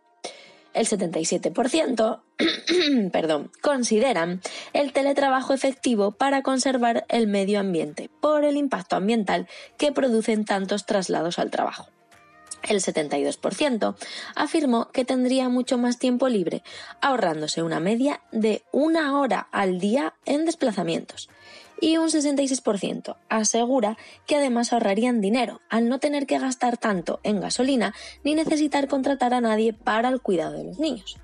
El 0.73 0.87
77% 0.87 2.21
perdón, 3.11 3.51
consideran 3.61 4.41
el 4.73 4.93
teletrabajo 4.93 5.53
efectivo 5.53 6.11
para 6.11 6.41
conservar 6.41 7.05
el 7.09 7.27
medio 7.27 7.59
ambiente 7.59 8.09
por 8.21 8.43
el 8.43 8.57
impacto 8.57 8.95
ambiental 8.95 9.47
que 9.77 9.91
producen 9.91 10.45
tantos 10.45 10.85
traslados 10.85 11.39
al 11.39 11.51
trabajo. 11.51 11.89
El 12.63 12.79
72% 12.79 13.95
afirmó 14.35 14.89
que 14.91 15.03
tendría 15.03 15.49
mucho 15.49 15.77
más 15.77 15.99
tiempo 15.99 16.29
libre, 16.29 16.63
ahorrándose 17.01 17.61
una 17.61 17.81
media 17.81 18.21
de 18.31 18.63
una 18.71 19.19
hora 19.19 19.49
al 19.51 19.79
día 19.79 20.15
en 20.25 20.45
desplazamientos. 20.45 21.29
Y 21.83 21.97
un 21.97 22.07
66% 22.07 23.17
asegura 23.27 23.97
que 24.25 24.37
además 24.37 24.71
ahorrarían 24.71 25.19
dinero 25.19 25.59
al 25.69 25.89
no 25.89 25.99
tener 25.99 26.25
que 26.25 26.39
gastar 26.39 26.77
tanto 26.77 27.19
en 27.23 27.41
gasolina 27.41 27.93
ni 28.23 28.35
necesitar 28.35 28.87
contratar 28.87 29.33
a 29.33 29.41
nadie 29.41 29.73
para 29.73 30.07
el 30.07 30.21
cuidado 30.21 30.53
de 30.53 30.63
los 30.63 30.79
niños. 30.79 31.17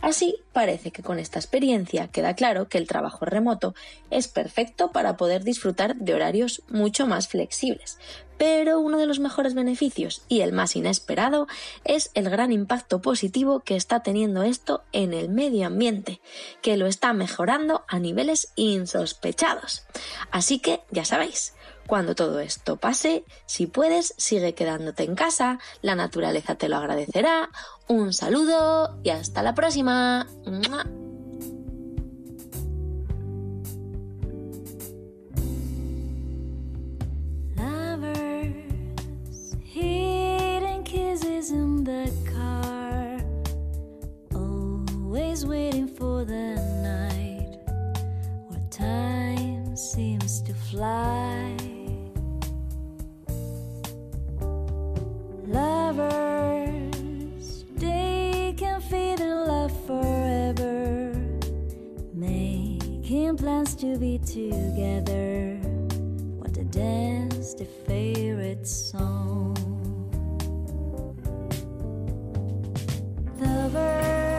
Así, 0.00 0.36
parece 0.52 0.90
que 0.90 1.02
con 1.02 1.18
esta 1.18 1.38
experiencia 1.38 2.08
queda 2.08 2.34
claro 2.34 2.68
que 2.68 2.76
el 2.76 2.86
trabajo 2.86 3.24
remoto 3.24 3.74
es 4.10 4.28
perfecto 4.28 4.92
para 4.92 5.16
poder 5.16 5.44
disfrutar 5.44 5.96
de 5.96 6.14
horarios 6.14 6.62
mucho 6.68 7.06
más 7.06 7.28
flexibles. 7.28 7.98
Pero 8.36 8.80
uno 8.80 8.98
de 8.98 9.06
los 9.06 9.20
mejores 9.20 9.54
beneficios 9.54 10.22
y 10.28 10.40
el 10.40 10.52
más 10.52 10.76
inesperado 10.76 11.46
es 11.84 12.10
el 12.14 12.28
gran 12.28 12.52
impacto 12.52 13.00
positivo 13.00 13.60
que 13.60 13.76
está 13.76 14.02
teniendo 14.02 14.42
esto 14.42 14.82
en 14.92 15.14
el 15.14 15.28
medio 15.28 15.66
ambiente, 15.66 16.20
que 16.60 16.76
lo 16.76 16.86
está 16.86 17.12
mejorando 17.12 17.84
a 17.88 17.98
niveles 17.98 18.52
insospechados. 18.56 19.86
Así 20.30 20.58
que 20.58 20.80
ya 20.90 21.04
sabéis, 21.04 21.53
cuando 21.86 22.14
todo 22.14 22.40
esto 22.40 22.76
pase, 22.76 23.24
si 23.46 23.66
puedes, 23.66 24.14
sigue 24.16 24.54
quedándote 24.54 25.04
en 25.04 25.14
casa, 25.14 25.58
la 25.82 25.94
naturaleza 25.94 26.54
te 26.54 26.68
lo 26.68 26.76
agradecerá. 26.76 27.50
Un 27.88 28.12
saludo 28.12 28.98
y 29.02 29.10
hasta 29.10 29.42
la 29.42 29.54
próxima. 29.54 30.26
Waiting 45.44 45.88
for 45.88 46.24
the 46.24 46.54
night. 46.82 47.54
Lovers, 55.54 57.46
they 57.76 58.54
can 58.56 58.80
feel 58.80 59.20
in 59.22 59.46
love 59.46 59.70
forever, 59.86 61.14
making 62.12 63.36
plans 63.36 63.76
to 63.76 63.96
be 63.96 64.18
together. 64.18 65.60
Want 66.40 66.54
to 66.54 66.64
dance 66.64 67.54
their 67.54 67.68
favorite 67.86 68.66
song. 68.66 69.54
Lovers, 73.38 74.33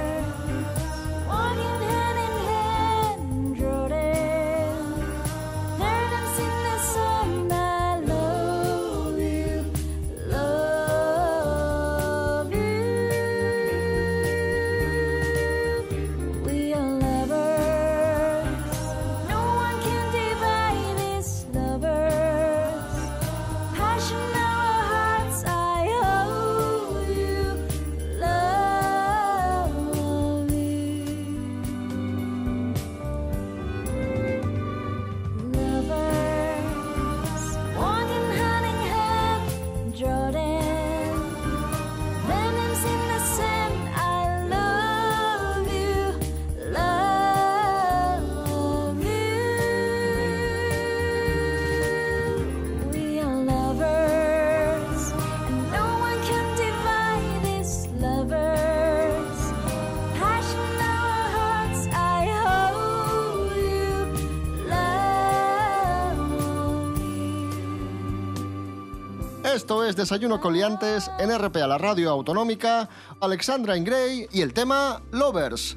Esto 69.66 69.84
es 69.84 69.96
Desayuno 69.96 70.40
Coliantes 70.40 71.10
en 71.18 71.36
RPA, 71.36 71.66
la 71.66 71.80
radio 71.80 72.12
autonómica, 72.12 72.88
Alexandra 73.20 73.76
Ingray 73.76 74.28
y 74.32 74.42
el 74.42 74.54
tema 74.54 75.02
lovers, 75.12 75.76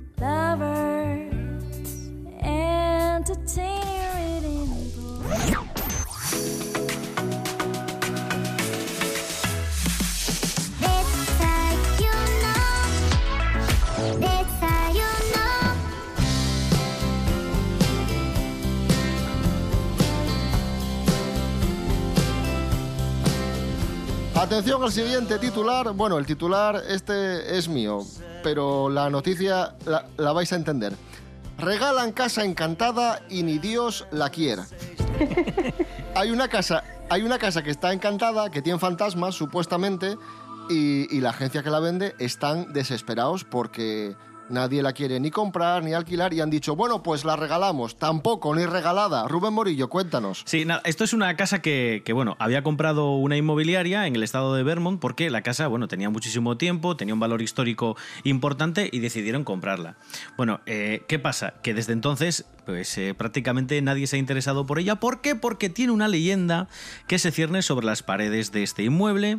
Atención 24.69 24.85
al 24.85 24.93
siguiente 24.93 25.39
titular. 25.39 25.95
Bueno, 25.95 26.19
el 26.19 26.27
titular 26.27 26.83
este 26.91 27.57
es 27.57 27.71
mío, 27.71 28.05
pero 28.43 28.91
la 28.91 29.09
noticia 29.09 29.75
la, 29.87 30.05
la 30.19 30.33
vais 30.35 30.53
a 30.53 30.57
entender. 30.57 30.93
Regalan 31.57 32.13
casa 32.13 32.45
encantada 32.45 33.23
y 33.31 33.45
ni 33.45 33.59
Dios 33.59 34.07
la 34.11 34.29
quiera. 34.29 34.67
hay 36.15 36.31
una 36.31 36.49
casa, 36.49 36.85
hay 37.09 37.23
una 37.23 37.39
casa 37.39 37.63
que 37.63 37.71
está 37.71 37.95
encantada, 37.95 38.51
que 38.51 38.61
tiene 38.61 38.79
fantasmas 38.79 39.35
supuestamente, 39.35 40.19
y, 40.69 41.17
y 41.17 41.23
la 41.23 41.31
agencia 41.31 41.63
que 41.63 41.71
la 41.71 41.81
vende 41.81 42.15
están 42.19 42.75
desesperados 42.75 43.45
porque 43.45 44.17
nadie 44.51 44.83
la 44.83 44.93
quiere 44.93 45.21
ni 45.21 45.31
comprar 45.31 45.83
ni 45.83 45.95
alquilar 45.95 46.33
y 46.35 46.41
han 46.41 46.51
dicho, 46.51 46.77
bueno, 46.77 47.03
pues 47.03 47.25
la 47.25 47.37
regalamos. 47.37 47.97
Tampoco, 47.97 48.55
ni 48.55 48.67
regalada. 48.67 49.27
Rubén 49.29 49.53
Morillo, 49.53 49.89
cuéntanos. 49.89 50.43
Sí, 50.47 50.67
esto 50.85 51.05
es 51.05 51.13
una 51.13 51.37
casa 51.37 51.61
que, 51.63 52.03
que, 52.05 52.13
bueno, 52.13 52.37
había 52.39 52.63
comprado 52.63 53.17
una 53.17 53.37
inmobiliaria 53.37 54.07
en 54.07 54.17
el 54.17 54.23
estado 54.23 54.55
de 54.55 54.63
Vermont 54.63 55.01
porque 55.01 55.31
la 55.31 55.43
casa, 55.43 55.67
bueno, 55.67 55.89
tenía 55.89 56.11
muchísimo 56.11 56.57
tiempo, 56.57 56.97
tenía 56.97 57.15
un 57.15 57.21
valor 57.21 57.43
histórico 57.43 57.97
importante 58.25 58.89
y 58.93 59.01
decidieron 59.01 59.45
comprarla. 59.45 59.97
Bueno, 60.37 60.61
eh, 60.67 61.03
¿qué 61.09 61.19
pasa? 61.19 61.55
Que 61.63 61.75
desde 61.75 61.93
entonces, 61.93 62.47
pues 62.69 62.99
eh, 62.99 63.15
prácticamente 63.15 63.81
nadie 63.81 64.07
se 64.07 64.17
ha 64.17 64.19
interesado 64.19 64.67
por 64.67 64.79
ella. 64.79 64.97
¿Por 64.97 65.23
qué? 65.23 65.35
Porque 65.35 65.71
tiene 65.71 65.91
una 65.91 66.07
leyenda 66.07 66.69
que 67.07 67.19
se 67.19 67.31
cierne 67.31 67.63
sobre 67.63 67.87
las 67.87 68.03
paredes 68.03 68.53
de 68.53 68.63
este 68.63 68.83
inmueble 68.83 69.39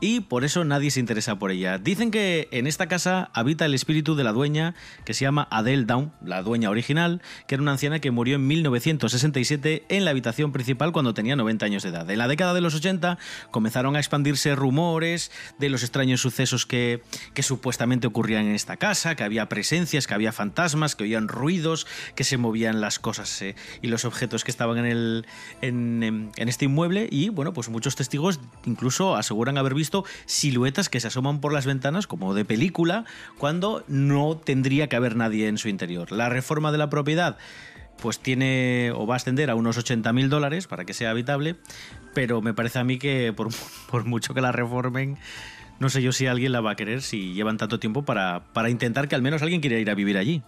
y 0.00 0.22
por 0.22 0.42
eso 0.42 0.64
nadie 0.64 0.90
se 0.90 0.98
interesa 0.98 1.38
por 1.38 1.52
ella. 1.52 1.78
Dicen 1.78 2.10
que 2.10 2.48
en 2.50 2.66
esta 2.66 2.88
casa 2.88 3.30
habita 3.32 3.64
el 3.64 3.74
espíritu 3.74 4.16
de 4.16 4.24
la 4.24 4.32
dueña 4.32 4.74
que 5.04 5.14
se 5.14 5.24
llama 5.24 5.46
Adele 5.52 5.84
Down, 5.84 6.10
la 6.20 6.42
dueña 6.42 6.68
original, 6.68 7.22
que 7.46 7.54
era 7.54 7.62
una 7.62 7.70
anciana 7.70 8.00
que 8.00 8.10
murió 8.10 8.34
en 8.34 8.46
1967 8.48 9.84
en 9.88 10.04
la 10.04 10.10
habitación 10.10 10.50
principal 10.50 10.90
cuando 10.90 11.14
tenía 11.14 11.36
90 11.36 11.66
años 11.66 11.84
de 11.84 11.90
edad. 11.90 12.10
En 12.10 12.18
la 12.18 12.26
década 12.26 12.54
de 12.54 12.60
los 12.60 12.74
80 12.74 13.18
comenzaron 13.52 13.94
a 13.94 14.00
expandirse 14.00 14.56
rumores 14.56 15.30
de 15.60 15.68
los 15.68 15.84
extraños 15.84 16.22
sucesos 16.22 16.66
que, 16.66 17.04
que 17.34 17.44
supuestamente 17.44 18.08
ocurrían 18.08 18.46
en 18.46 18.56
esta 18.56 18.78
casa, 18.78 19.14
que 19.14 19.22
había 19.22 19.48
presencias, 19.48 20.08
que 20.08 20.14
había 20.14 20.32
fantasmas, 20.32 20.96
que 20.96 21.04
oían 21.04 21.28
ruidos, 21.28 21.86
que 22.16 22.24
se 22.24 22.36
movían 22.36 22.63
las 22.72 22.98
cosas 22.98 23.42
eh, 23.42 23.54
y 23.82 23.88
los 23.88 24.04
objetos 24.04 24.44
que 24.44 24.50
estaban 24.50 24.78
en, 24.78 24.86
el, 24.86 25.26
en, 25.60 26.30
en, 26.36 26.48
este 26.48 26.64
inmueble 26.64 27.08
y 27.10 27.28
bueno, 27.28 27.52
pues 27.52 27.68
muchos 27.68 27.96
testigos 27.96 28.40
incluso 28.64 29.16
aseguran 29.16 29.58
haber 29.58 29.74
visto 29.74 30.04
siluetas 30.26 30.88
que 30.88 31.00
se 31.00 31.08
asoman 31.08 31.40
por 31.40 31.52
las 31.52 31.66
ventanas 31.66 32.06
como 32.06 32.34
de 32.34 32.44
película 32.44 33.04
cuando 33.38 33.84
no 33.88 34.36
tendría 34.36 34.88
que 34.88 34.96
haber 34.96 35.16
nadie 35.16 35.48
en 35.48 35.58
su 35.58 35.68
interior. 35.68 36.12
La 36.12 36.28
reforma 36.28 36.72
de 36.72 36.78
la 36.78 36.90
propiedad 36.90 37.36
pues 38.00 38.18
tiene 38.18 38.92
o 38.94 39.06
va 39.06 39.14
a 39.14 39.16
ascender 39.16 39.50
a 39.50 39.54
unos 39.54 39.78
80 39.78 40.12
mil 40.12 40.28
dólares 40.28 40.66
para 40.66 40.84
que 40.84 40.94
sea 40.94 41.10
habitable, 41.10 41.56
pero 42.12 42.42
me 42.42 42.54
parece 42.54 42.78
a 42.78 42.84
mí 42.84 42.98
que 42.98 43.32
por, 43.32 43.48
por 43.90 44.04
mucho 44.04 44.34
que 44.34 44.40
la 44.40 44.52
reformen 44.52 45.16
No 45.78 45.88
sé 45.88 46.02
yo 46.02 46.12
si 46.12 46.26
alguien 46.26 46.52
la 46.52 46.60
va 46.60 46.72
a 46.72 46.76
querer 46.76 47.02
si 47.02 47.34
llevan 47.34 47.56
tanto 47.56 47.78
tiempo 47.78 48.04
para, 48.04 48.44
para 48.52 48.70
intentar 48.70 49.08
que 49.08 49.14
al 49.14 49.22
menos 49.22 49.42
alguien 49.42 49.60
quiera 49.60 49.78
ir 49.78 49.90
a 49.90 49.94
vivir 49.94 50.18
allí. 50.18 50.42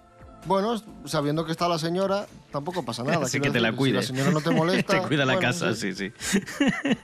Bueno, 0.46 0.80
sabiendo 1.04 1.44
que 1.44 1.52
está 1.52 1.68
la 1.68 1.78
señora, 1.78 2.26
tampoco 2.50 2.84
pasa 2.84 3.02
nada. 3.02 3.18
Así 3.24 3.38
quiero 3.40 3.52
que 3.52 3.58
te 3.58 3.60
la. 3.62 3.72
Si 3.76 3.90
la 3.92 4.02
señora 4.02 4.30
no 4.30 4.40
te 4.40 4.50
molesta. 4.54 5.00
te 5.00 5.08
cuida 5.08 5.24
la 5.24 5.34
bueno, 5.34 5.48
casa, 5.48 5.74
sí, 5.74 5.92
sí. 5.94 6.12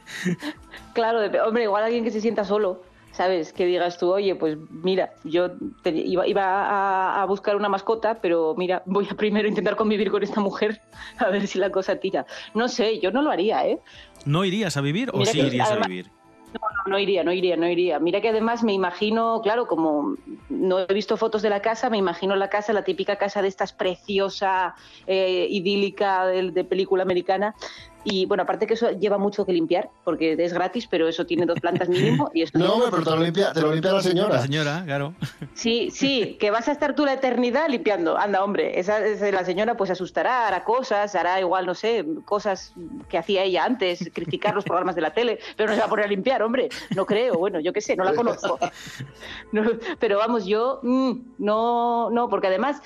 Claro, 0.94 1.20
hombre, 1.46 1.64
igual 1.64 1.84
alguien 1.84 2.04
que 2.04 2.10
se 2.10 2.20
sienta 2.20 2.44
solo, 2.44 2.82
¿sabes? 3.12 3.52
Que 3.54 3.64
digas 3.64 3.96
tú, 3.98 4.12
oye, 4.12 4.34
pues 4.34 4.58
mira, 4.70 5.14
yo 5.24 5.52
te- 5.82 5.90
iba, 5.90 6.26
iba 6.26 6.44
a, 6.44 7.22
a 7.22 7.24
buscar 7.24 7.56
una 7.56 7.70
mascota, 7.70 8.20
pero 8.20 8.54
mira, 8.58 8.82
voy 8.84 9.08
a 9.10 9.14
primero 9.14 9.48
intentar 9.48 9.74
convivir 9.76 10.10
con 10.10 10.22
esta 10.22 10.40
mujer 10.40 10.82
a 11.18 11.28
ver 11.30 11.46
si 11.46 11.58
la 11.58 11.70
cosa 11.70 11.96
tira. 11.96 12.26
No 12.54 12.68
sé, 12.68 13.00
yo 13.00 13.10
no 13.10 13.22
lo 13.22 13.30
haría, 13.30 13.66
¿eh? 13.66 13.78
¿No 14.26 14.44
irías 14.44 14.76
a 14.76 14.82
vivir 14.82 15.08
o 15.14 15.18
Mira 15.18 15.32
sí 15.32 15.40
que 15.40 15.46
irías 15.46 15.70
a 15.70 15.76
vivir? 15.76 16.10
No, 16.52 16.60
no, 16.60 16.90
no 16.90 16.98
iría, 16.98 17.24
no 17.24 17.32
iría, 17.32 17.56
no 17.56 17.68
iría. 17.68 17.98
Mira 17.98 18.20
que 18.20 18.28
además 18.28 18.62
me 18.62 18.72
imagino, 18.72 19.40
claro, 19.42 19.66
como 19.66 20.16
no 20.50 20.80
he 20.80 20.92
visto 20.92 21.16
fotos 21.16 21.42
de 21.42 21.50
la 21.50 21.62
casa, 21.62 21.88
me 21.88 21.98
imagino 21.98 22.36
la 22.36 22.48
casa, 22.48 22.72
la 22.72 22.84
típica 22.84 23.16
casa 23.16 23.42
de 23.42 23.48
estas 23.48 23.72
preciosa, 23.72 24.74
eh, 25.06 25.46
idílica 25.48 26.26
de, 26.26 26.50
de 26.50 26.64
película 26.64 27.02
americana. 27.02 27.54
Y 28.04 28.26
bueno, 28.26 28.42
aparte 28.42 28.66
que 28.66 28.74
eso 28.74 28.90
lleva 28.90 29.16
mucho 29.18 29.46
que 29.46 29.52
limpiar, 29.52 29.90
porque 30.04 30.36
es 30.38 30.52
gratis, 30.52 30.86
pero 30.90 31.08
eso 31.08 31.24
tiene 31.24 31.46
dos 31.46 31.60
plantas 31.60 31.88
mínimo. 31.88 32.30
Y 32.34 32.42
esto 32.42 32.58
No, 32.62 32.74
hombre, 32.74 32.88
pero 32.90 33.04
te 33.04 33.10
lo 33.10 33.22
limpia, 33.22 33.52
te 33.52 33.60
lo 33.60 33.72
limpia 33.72 33.92
la 33.92 34.02
señora. 34.02 34.34
La 34.36 34.42
señora, 34.42 34.82
claro. 34.84 35.14
Sí, 35.54 35.90
sí, 35.90 36.36
que 36.40 36.50
vas 36.50 36.66
a 36.68 36.72
estar 36.72 36.94
tú 36.94 37.04
la 37.04 37.12
eternidad 37.12 37.68
limpiando. 37.68 38.16
Anda, 38.18 38.42
hombre, 38.42 38.78
esa, 38.80 39.04
esa- 39.06 39.30
la 39.30 39.44
señora 39.44 39.76
pues 39.76 39.90
asustará, 39.90 40.48
hará 40.48 40.64
cosas, 40.64 41.14
hará 41.14 41.38
igual, 41.40 41.66
no 41.66 41.74
sé, 41.74 42.04
cosas 42.24 42.72
que 43.08 43.18
hacía 43.18 43.44
ella 43.44 43.64
antes, 43.64 44.10
criticar 44.12 44.54
los 44.54 44.64
programas 44.64 44.94
de 44.96 45.02
la 45.02 45.12
tele, 45.12 45.38
pero 45.56 45.68
no 45.68 45.74
se 45.74 45.80
va 45.80 45.86
a 45.86 45.90
poner 45.90 46.06
a 46.06 46.08
limpiar, 46.08 46.42
hombre. 46.42 46.68
No 46.96 47.06
creo, 47.06 47.34
bueno, 47.38 47.60
yo 47.60 47.72
qué 47.72 47.80
sé, 47.80 47.94
no 47.96 48.04
la 48.04 48.14
conozco. 48.14 48.58
No, 49.52 49.62
pero 49.98 50.18
vamos, 50.18 50.46
yo 50.46 50.80
mm, 50.82 51.34
no, 51.38 52.10
no, 52.10 52.28
porque 52.28 52.46
además 52.46 52.80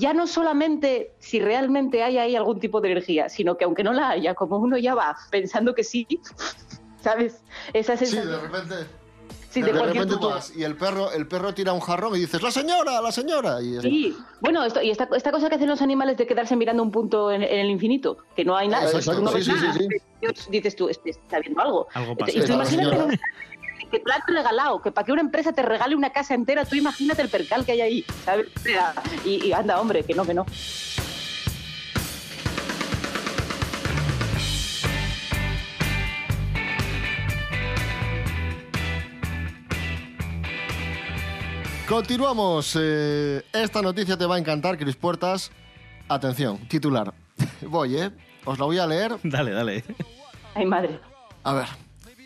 ya 0.00 0.14
no 0.14 0.26
solamente 0.26 1.12
si 1.18 1.40
realmente 1.40 2.02
hay 2.02 2.16
ahí 2.18 2.34
algún 2.34 2.58
tipo 2.58 2.80
de 2.80 2.90
energía, 2.92 3.28
sino 3.28 3.56
que 3.58 3.64
aunque 3.64 3.84
no 3.84 3.92
la 3.92 4.08
haya, 4.10 4.34
como 4.34 4.56
uno 4.56 4.78
ya 4.78 4.94
va 4.94 5.14
pensando 5.30 5.74
que 5.74 5.84
sí, 5.84 6.06
¿sabes? 7.02 7.42
Esa 7.72 7.96
Sí, 7.96 8.16
de 8.16 8.38
repente. 8.38 8.74
Sí, 9.50 9.62
de, 9.62 9.72
de 9.72 9.78
cualquier 9.78 10.04
repente 10.04 10.20
tú 10.20 10.28
vas 10.30 10.56
y 10.56 10.62
el 10.62 10.76
perro, 10.76 11.10
el 11.10 11.26
perro 11.26 11.52
tira 11.52 11.72
un 11.72 11.80
jarrón 11.80 12.14
y 12.14 12.20
dices, 12.20 12.40
¡la 12.40 12.52
señora, 12.52 13.00
la 13.02 13.10
señora! 13.10 13.60
Y 13.60 13.76
es- 13.76 13.82
Sí, 13.82 14.16
bueno, 14.40 14.62
esto, 14.64 14.80
y 14.80 14.90
esta, 14.90 15.08
esta 15.16 15.32
cosa 15.32 15.48
que 15.48 15.56
hacen 15.56 15.68
los 15.68 15.82
animales 15.82 16.16
de 16.16 16.26
quedarse 16.26 16.54
mirando 16.54 16.82
un 16.84 16.92
punto 16.92 17.32
en, 17.32 17.42
en 17.42 17.58
el 17.58 17.68
infinito, 17.68 18.18
que 18.36 18.44
no 18.44 18.56
hay 18.56 18.68
nada, 18.68 18.84
Exacto, 18.88 19.18
tú 19.18 19.24
no 19.24 19.30
sí, 19.32 19.36
ves 19.38 19.44
sí, 19.46 19.52
sí, 19.58 19.88
nada, 20.22 20.32
dices 20.50 20.76
tú, 20.76 20.88
este 20.88 21.10
está 21.10 21.40
viendo 21.40 21.60
algo. 21.60 21.88
Algo 21.94 22.12
Y 22.12 22.16
pasa. 22.16 22.32
tú 22.32 22.38
la 22.38 22.54
imagínate 22.54 22.96
señora. 22.96 23.18
Que 23.90 23.98
te 23.98 24.08
lo 24.08 24.14
han 24.14 24.22
regalado, 24.26 24.80
que 24.80 24.92
para 24.92 25.04
que 25.04 25.12
una 25.12 25.20
empresa 25.20 25.52
te 25.52 25.62
regale 25.62 25.94
una 25.94 26.10
casa 26.10 26.34
entera, 26.34 26.64
tú 26.64 26.76
imagínate 26.76 27.22
el 27.22 27.28
percal 27.28 27.64
que 27.64 27.72
hay 27.72 27.80
ahí, 27.80 28.04
¿sabes? 28.24 28.46
Y 29.24 29.52
anda, 29.52 29.80
hombre, 29.80 30.04
que 30.04 30.14
no, 30.14 30.24
que 30.24 30.34
no. 30.34 30.46
Continuamos. 41.90 42.78
eh, 42.80 43.42
esta 43.52 43.82
noticia 43.82 44.16
te 44.16 44.24
va 44.24 44.36
a 44.36 44.38
encantar, 44.38 44.78
Cris 44.78 44.94
Puertas. 44.94 45.50
Atención, 46.08 46.58
titular. 46.68 47.12
Voy, 47.62 47.96
¿eh? 47.96 48.12
Os 48.44 48.60
la 48.60 48.64
voy 48.64 48.78
a 48.78 48.86
leer. 48.86 49.16
Dale, 49.24 49.50
dale. 49.50 49.84
Ay, 50.54 50.66
madre. 50.66 51.00
A 51.42 51.52
ver. 51.52 51.66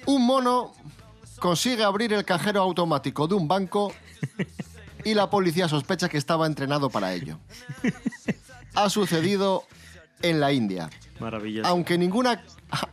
Un 0.05 0.27
mono 0.27 0.73
consigue 1.45 1.85
abrir 1.85 2.11
el 2.15 2.25
cajero 2.25 2.63
automático 2.63 3.29
de 3.29 3.35
un 3.35 3.47
banco 3.47 3.93
y 5.05 5.13
la 5.13 5.29
policía 5.29 5.69
sospecha 5.69 6.09
que 6.09 6.17
estaba 6.17 6.47
entrenado 6.47 6.89
para 6.89 7.13
ello. 7.13 7.39
Ha 8.75 8.89
sucedido 8.89 9.65
en 10.23 10.41
la 10.41 10.55
India. 10.55 10.89
Maravilloso. 11.21 11.69
Aunque 11.69 11.99
ninguna, 11.99 12.43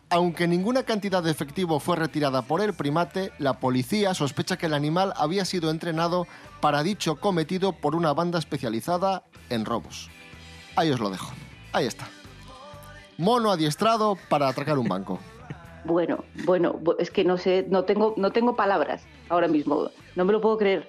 aunque 0.10 0.50
ninguna 0.50 0.84
cantidad 0.84 1.24
de 1.24 1.32
efectivo 1.32 1.80
fue 1.80 1.96
retirada 1.96 2.42
por 2.42 2.60
el 2.60 2.74
primate, 2.74 3.32
la 3.38 3.58
policía 3.58 4.14
sospecha 4.14 4.58
que 4.58 4.66
el 4.66 4.74
animal 4.74 5.14
había 5.16 5.46
sido 5.46 5.72
entrenado 5.72 6.28
para 6.60 6.84
dicho 6.84 7.22
cometido 7.22 7.72
por 7.72 7.96
una 7.96 8.12
banda 8.12 8.38
especializada 8.38 9.24
en 9.50 9.64
robos. 9.64 10.10
Ahí 10.76 10.92
os 10.92 11.00
lo 11.00 11.10
dejo. 11.10 11.32
Ahí 11.72 11.86
está. 11.86 12.10
Mono 13.18 13.50
adiestrado 13.50 14.18
para 14.28 14.50
atracar 14.50 14.78
un 14.78 14.90
banco. 14.90 15.22
Bueno, 15.84 16.24
bueno, 16.46 16.74
bu- 16.80 16.96
es 17.00 17.10
que 17.12 17.24
no 17.24 17.38
sé, 17.38 17.66
no 17.70 17.84
tengo, 17.86 18.14
no 18.18 18.32
tengo 18.32 18.56
palabras 18.56 19.04
ahora 19.30 19.48
mismo, 19.48 19.90
no 20.16 20.26
me 20.26 20.32
lo 20.34 20.42
puedo 20.42 20.58
creer. 20.58 20.88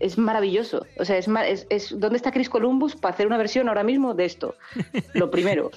Es 0.00 0.16
maravilloso. 0.18 0.86
O 0.98 1.04
sea, 1.04 1.16
es, 1.18 1.28
es, 1.28 1.66
es- 1.70 1.98
¿dónde 2.00 2.16
está 2.16 2.32
Chris 2.32 2.48
Columbus 2.48 2.96
para 2.96 3.14
hacer 3.14 3.26
una 3.26 3.36
versión 3.36 3.68
ahora 3.68 3.82
mismo 3.84 4.14
de 4.14 4.24
esto? 4.24 4.54
Lo 5.14 5.30
primero. 5.30 5.70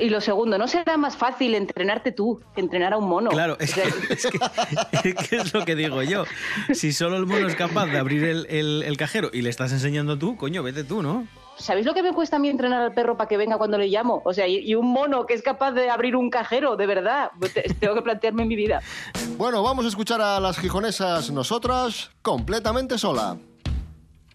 Y 0.00 0.10
lo 0.10 0.20
segundo, 0.20 0.58
¿no 0.58 0.68
será 0.68 0.96
más 0.96 1.16
fácil 1.16 1.56
entrenarte 1.56 2.12
tú 2.12 2.40
que 2.54 2.60
entrenar 2.60 2.92
a 2.92 2.98
un 2.98 3.08
mono? 3.08 3.30
Claro, 3.30 3.56
es 3.58 3.72
O 3.72 3.74
sea, 3.74 3.84
que, 3.84 4.12
es 4.14 4.26
que- 4.26 5.08
es 5.08 5.28
que 5.28 5.36
es 5.36 5.52
lo 5.54 5.64
que 5.64 5.74
digo 5.74 6.02
yo. 6.02 6.24
Si 6.72 6.92
solo 6.92 7.16
el 7.16 7.26
mono 7.26 7.48
es 7.48 7.56
capaz 7.56 7.86
de 7.86 7.98
abrir 7.98 8.22
el, 8.24 8.46
el- 8.48 8.82
el 8.84 8.96
cajero 8.96 9.30
y 9.32 9.42
le 9.42 9.50
estás 9.50 9.72
enseñando 9.72 10.16
tú, 10.16 10.36
coño, 10.36 10.62
vete 10.62 10.84
tú, 10.84 11.02
¿no? 11.02 11.26
¿Sabéis 11.58 11.86
lo 11.86 11.92
que 11.94 12.02
me 12.02 12.12
cuesta 12.12 12.36
a 12.36 12.38
mí 12.38 12.48
entrenar 12.48 12.80
al 12.82 12.92
perro 12.94 13.16
para 13.16 13.28
que 13.28 13.36
venga 13.36 13.58
cuando 13.58 13.76
le 13.78 13.88
llamo? 13.88 14.22
O 14.24 14.32
sea, 14.32 14.46
y, 14.46 14.58
y 14.58 14.74
un 14.74 14.86
mono 14.90 15.26
que 15.26 15.34
es 15.34 15.42
capaz 15.42 15.72
de 15.72 15.90
abrir 15.90 16.14
un 16.16 16.30
cajero, 16.30 16.76
de 16.76 16.86
verdad. 16.86 17.30
Te- 17.52 17.74
Tengo 17.80 17.94
que 17.94 18.02
plantearme 18.02 18.42
en 18.42 18.48
mi 18.48 18.56
vida. 18.56 18.80
Bueno, 19.38 19.62
vamos 19.62 19.84
a 19.84 19.88
escuchar 19.88 20.20
a 20.20 20.40
las 20.40 20.58
gijonesas 20.58 21.30
nosotras 21.30 22.10
completamente 22.22 22.98
sola. 22.98 23.36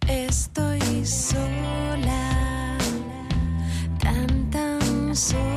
Estoy 0.08 1.06
sola, 1.06 2.78
tan 4.02 4.50
tan 4.50 5.14
sola, 5.14 5.53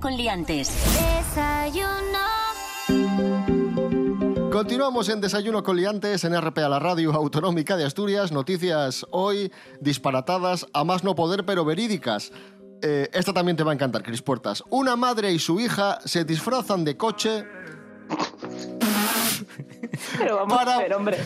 Desayuno 0.00 0.16
con 0.16 0.16
liantes. 0.16 0.70
Desayuno. 1.28 2.18
Continuamos 4.50 5.08
en 5.10 5.20
Desayuno 5.20 5.62
con 5.62 5.76
Liantes 5.76 6.24
en 6.24 6.40
RPA, 6.40 6.68
la 6.70 6.78
radio 6.78 7.12
autonómica 7.12 7.76
de 7.76 7.84
Asturias. 7.84 8.32
Noticias 8.32 9.06
hoy 9.10 9.52
disparatadas, 9.80 10.66
a 10.72 10.84
más 10.84 11.04
no 11.04 11.14
poder, 11.14 11.44
pero 11.44 11.64
verídicas. 11.66 12.32
Eh, 12.82 13.10
esta 13.12 13.34
también 13.34 13.56
te 13.58 13.62
va 13.62 13.72
a 13.72 13.74
encantar, 13.74 14.02
Cris 14.02 14.22
Puertas. 14.22 14.64
Una 14.70 14.96
madre 14.96 15.32
y 15.32 15.38
su 15.38 15.60
hija 15.60 15.98
se 16.04 16.24
disfrazan 16.24 16.82
de 16.84 16.96
coche 16.96 17.44
Pero 20.18 20.36
vamos 20.36 20.56
Para- 20.56 20.76
a 20.76 20.78
ver, 20.78 20.94
hombre. 20.94 21.18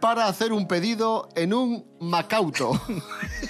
para 0.00 0.26
hacer 0.28 0.52
un 0.52 0.68
pedido 0.68 1.28
en 1.34 1.52
un 1.52 1.84
Macauto. 2.00 2.80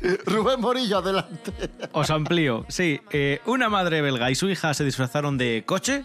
Rubén 0.26 0.60
Morillo, 0.60 0.98
adelante. 0.98 1.52
Os 1.92 2.10
amplío. 2.10 2.64
Sí, 2.68 3.00
eh, 3.10 3.40
una 3.46 3.68
madre 3.68 4.00
belga 4.00 4.30
y 4.30 4.34
su 4.34 4.48
hija 4.48 4.72
se 4.74 4.84
disfrazaron 4.84 5.38
de 5.38 5.64
coche, 5.66 6.04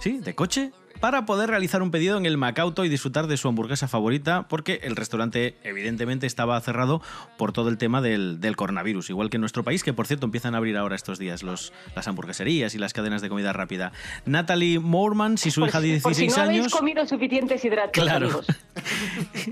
sí, 0.00 0.18
de 0.18 0.34
coche, 0.34 0.72
para 1.00 1.26
poder 1.26 1.50
realizar 1.50 1.82
un 1.82 1.90
pedido 1.90 2.16
en 2.18 2.26
el 2.26 2.36
Macauto 2.36 2.84
y 2.84 2.88
disfrutar 2.88 3.26
de 3.26 3.36
su 3.36 3.48
hamburguesa 3.48 3.88
favorita, 3.88 4.46
porque 4.48 4.80
el 4.82 4.96
restaurante 4.96 5.56
evidentemente 5.62 6.26
estaba 6.26 6.60
cerrado 6.60 7.02
por 7.36 7.52
todo 7.52 7.68
el 7.68 7.78
tema 7.78 8.00
del, 8.00 8.40
del 8.40 8.56
coronavirus, 8.56 9.10
igual 9.10 9.30
que 9.30 9.36
en 9.36 9.40
nuestro 9.42 9.62
país, 9.64 9.82
que 9.84 9.92
por 9.92 10.06
cierto 10.06 10.26
empiezan 10.26 10.54
a 10.54 10.58
abrir 10.58 10.76
ahora 10.76 10.96
estos 10.96 11.18
días 11.18 11.42
los, 11.42 11.72
las 11.94 12.08
hamburgueserías 12.08 12.74
y 12.74 12.78
las 12.78 12.92
cadenas 12.92 13.22
de 13.22 13.28
comida 13.28 13.52
rápida. 13.52 13.92
Natalie 14.24 14.78
Moormans 14.78 15.46
y 15.46 15.50
su 15.50 15.60
Por 15.60 15.68
hija 15.68 15.80
si- 15.80 15.92
de 15.92 16.00
por 16.00 16.14
si 16.14 16.22
16 16.22 16.36
no 16.38 16.42
habéis 16.44 16.60
años... 16.62 16.72
comido 16.72 17.06
suficientes 17.06 17.64
hidratos, 17.64 18.02
Claro. 18.02 18.26
amigos. 18.26 18.46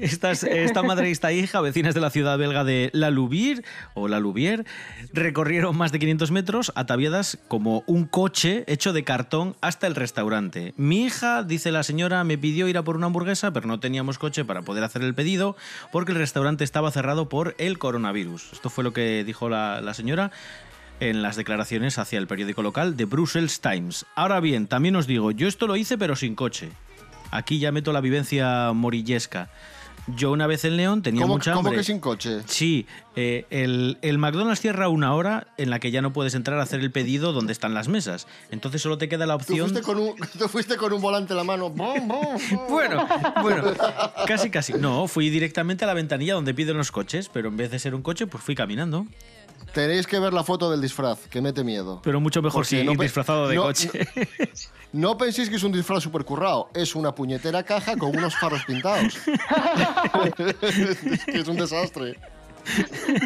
Estas- 0.00 0.42
esta 0.44 0.82
madre 0.82 1.08
y 1.08 1.12
esta 1.12 1.32
hija, 1.32 1.60
vecinas 1.60 1.94
de 1.94 2.00
la 2.00 2.10
ciudad 2.10 2.36
belga 2.38 2.64
de 2.64 2.90
La 2.92 3.10
Louvier, 3.10 3.64
o 3.94 4.08
La 4.08 4.20
Louvier, 4.20 4.64
recorrieron 5.12 5.76
más 5.76 5.92
de 5.92 5.98
500 5.98 6.30
metros 6.30 6.72
ataviadas 6.74 7.38
como 7.48 7.84
un 7.86 8.04
coche 8.06 8.64
hecho 8.66 8.92
de 8.92 9.04
cartón 9.04 9.56
hasta 9.60 9.86
el 9.86 9.94
restaurante. 9.94 10.74
Mi 10.76 11.04
hija, 11.04 11.33
dice 11.42 11.72
la 11.72 11.82
señora, 11.82 12.22
me 12.24 12.38
pidió 12.38 12.68
ir 12.68 12.78
a 12.78 12.82
por 12.82 12.96
una 12.96 13.06
hamburguesa, 13.06 13.52
pero 13.52 13.66
no 13.66 13.80
teníamos 13.80 14.18
coche 14.18 14.44
para 14.44 14.62
poder 14.62 14.84
hacer 14.84 15.02
el 15.02 15.14
pedido 15.14 15.56
porque 15.92 16.12
el 16.12 16.18
restaurante 16.18 16.64
estaba 16.64 16.90
cerrado 16.90 17.28
por 17.28 17.54
el 17.58 17.78
coronavirus. 17.78 18.52
Esto 18.52 18.70
fue 18.70 18.84
lo 18.84 18.92
que 18.92 19.24
dijo 19.24 19.48
la, 19.48 19.80
la 19.80 19.94
señora 19.94 20.30
en 21.00 21.22
las 21.22 21.36
declaraciones 21.36 21.98
hacia 21.98 22.18
el 22.18 22.26
periódico 22.26 22.62
local 22.62 22.96
de 22.96 23.04
Brussels 23.04 23.60
Times. 23.60 24.06
Ahora 24.14 24.40
bien, 24.40 24.66
también 24.66 24.96
os 24.96 25.06
digo, 25.06 25.30
yo 25.30 25.48
esto 25.48 25.66
lo 25.66 25.76
hice 25.76 25.98
pero 25.98 26.16
sin 26.16 26.34
coche. 26.34 26.70
Aquí 27.30 27.58
ya 27.58 27.72
meto 27.72 27.92
la 27.92 28.00
vivencia 28.00 28.72
morillesca. 28.72 29.50
Yo 30.06 30.32
una 30.32 30.46
vez 30.46 30.64
en 30.64 30.76
León 30.76 31.02
tenía 31.02 31.22
¿Cómo, 31.22 31.34
mucha 31.34 31.52
cómo 31.52 31.68
hambre. 31.68 31.78
que 31.78 31.84
sin 31.84 31.98
coche? 31.98 32.40
Sí, 32.46 32.86
eh, 33.16 33.46
el, 33.50 33.96
el 34.02 34.18
McDonald's 34.18 34.60
cierra 34.60 34.88
una 34.88 35.14
hora 35.14 35.46
en 35.56 35.70
la 35.70 35.78
que 35.78 35.90
ya 35.90 36.02
no 36.02 36.12
puedes 36.12 36.34
entrar 36.34 36.58
a 36.58 36.62
hacer 36.62 36.80
el 36.80 36.90
pedido 36.90 37.32
donde 37.32 37.52
están 37.52 37.72
las 37.72 37.88
mesas. 37.88 38.26
Entonces 38.50 38.82
solo 38.82 38.98
te 38.98 39.08
queda 39.08 39.24
la 39.24 39.34
Tú 39.38 39.44
opción... 39.52 39.70
fuiste, 39.70 39.82
con 39.82 39.98
un, 39.98 40.14
tú 40.38 40.48
fuiste 40.48 40.76
con 40.76 40.92
un 40.92 41.00
volante 41.00 41.32
en 41.32 41.38
la 41.38 41.44
mano. 41.44 41.72
Bueno, 42.68 43.06
bueno, 43.42 43.64
casi 44.26 44.50
casi. 44.50 44.74
No, 44.74 45.06
fui 45.08 45.30
directamente 45.30 45.84
a 45.84 45.86
la 45.86 45.94
ventanilla 45.94 46.34
donde 46.34 46.52
piden 46.54 46.76
los 46.76 46.90
coches, 46.90 47.30
pero 47.32 47.48
en 47.48 47.56
vez 47.56 47.70
de 47.70 47.78
ser 47.78 47.94
un 47.94 48.02
coche, 48.02 48.26
pues 48.26 48.42
fui 48.42 48.54
caminando. 48.54 49.06
Tenéis 49.74 50.06
que 50.06 50.18
ver 50.20 50.32
la 50.32 50.44
foto 50.44 50.70
del 50.70 50.80
disfraz, 50.80 51.26
que 51.28 51.40
mete 51.40 51.64
miedo. 51.64 52.00
Pero 52.04 52.20
mucho 52.20 52.40
mejor 52.40 52.64
si 52.64 52.82
no 52.84 52.92
ir 52.92 52.98
pe- 52.98 53.04
disfrazado 53.04 53.48
de 53.48 53.56
no- 53.56 53.62
coche. 53.62 53.90
No 54.92 55.18
penséis 55.18 55.50
que 55.50 55.56
es 55.56 55.62
un 55.64 55.72
disfraz 55.72 56.04
super 56.04 56.24
currado, 56.24 56.68
es 56.72 56.94
una 56.94 57.12
puñetera 57.12 57.64
caja 57.64 57.96
con 57.96 58.16
unos 58.16 58.36
faros 58.36 58.64
pintados. 58.64 59.16
es 60.38 61.24
que 61.24 61.38
es 61.40 61.48
un 61.48 61.56
desastre. 61.56 62.16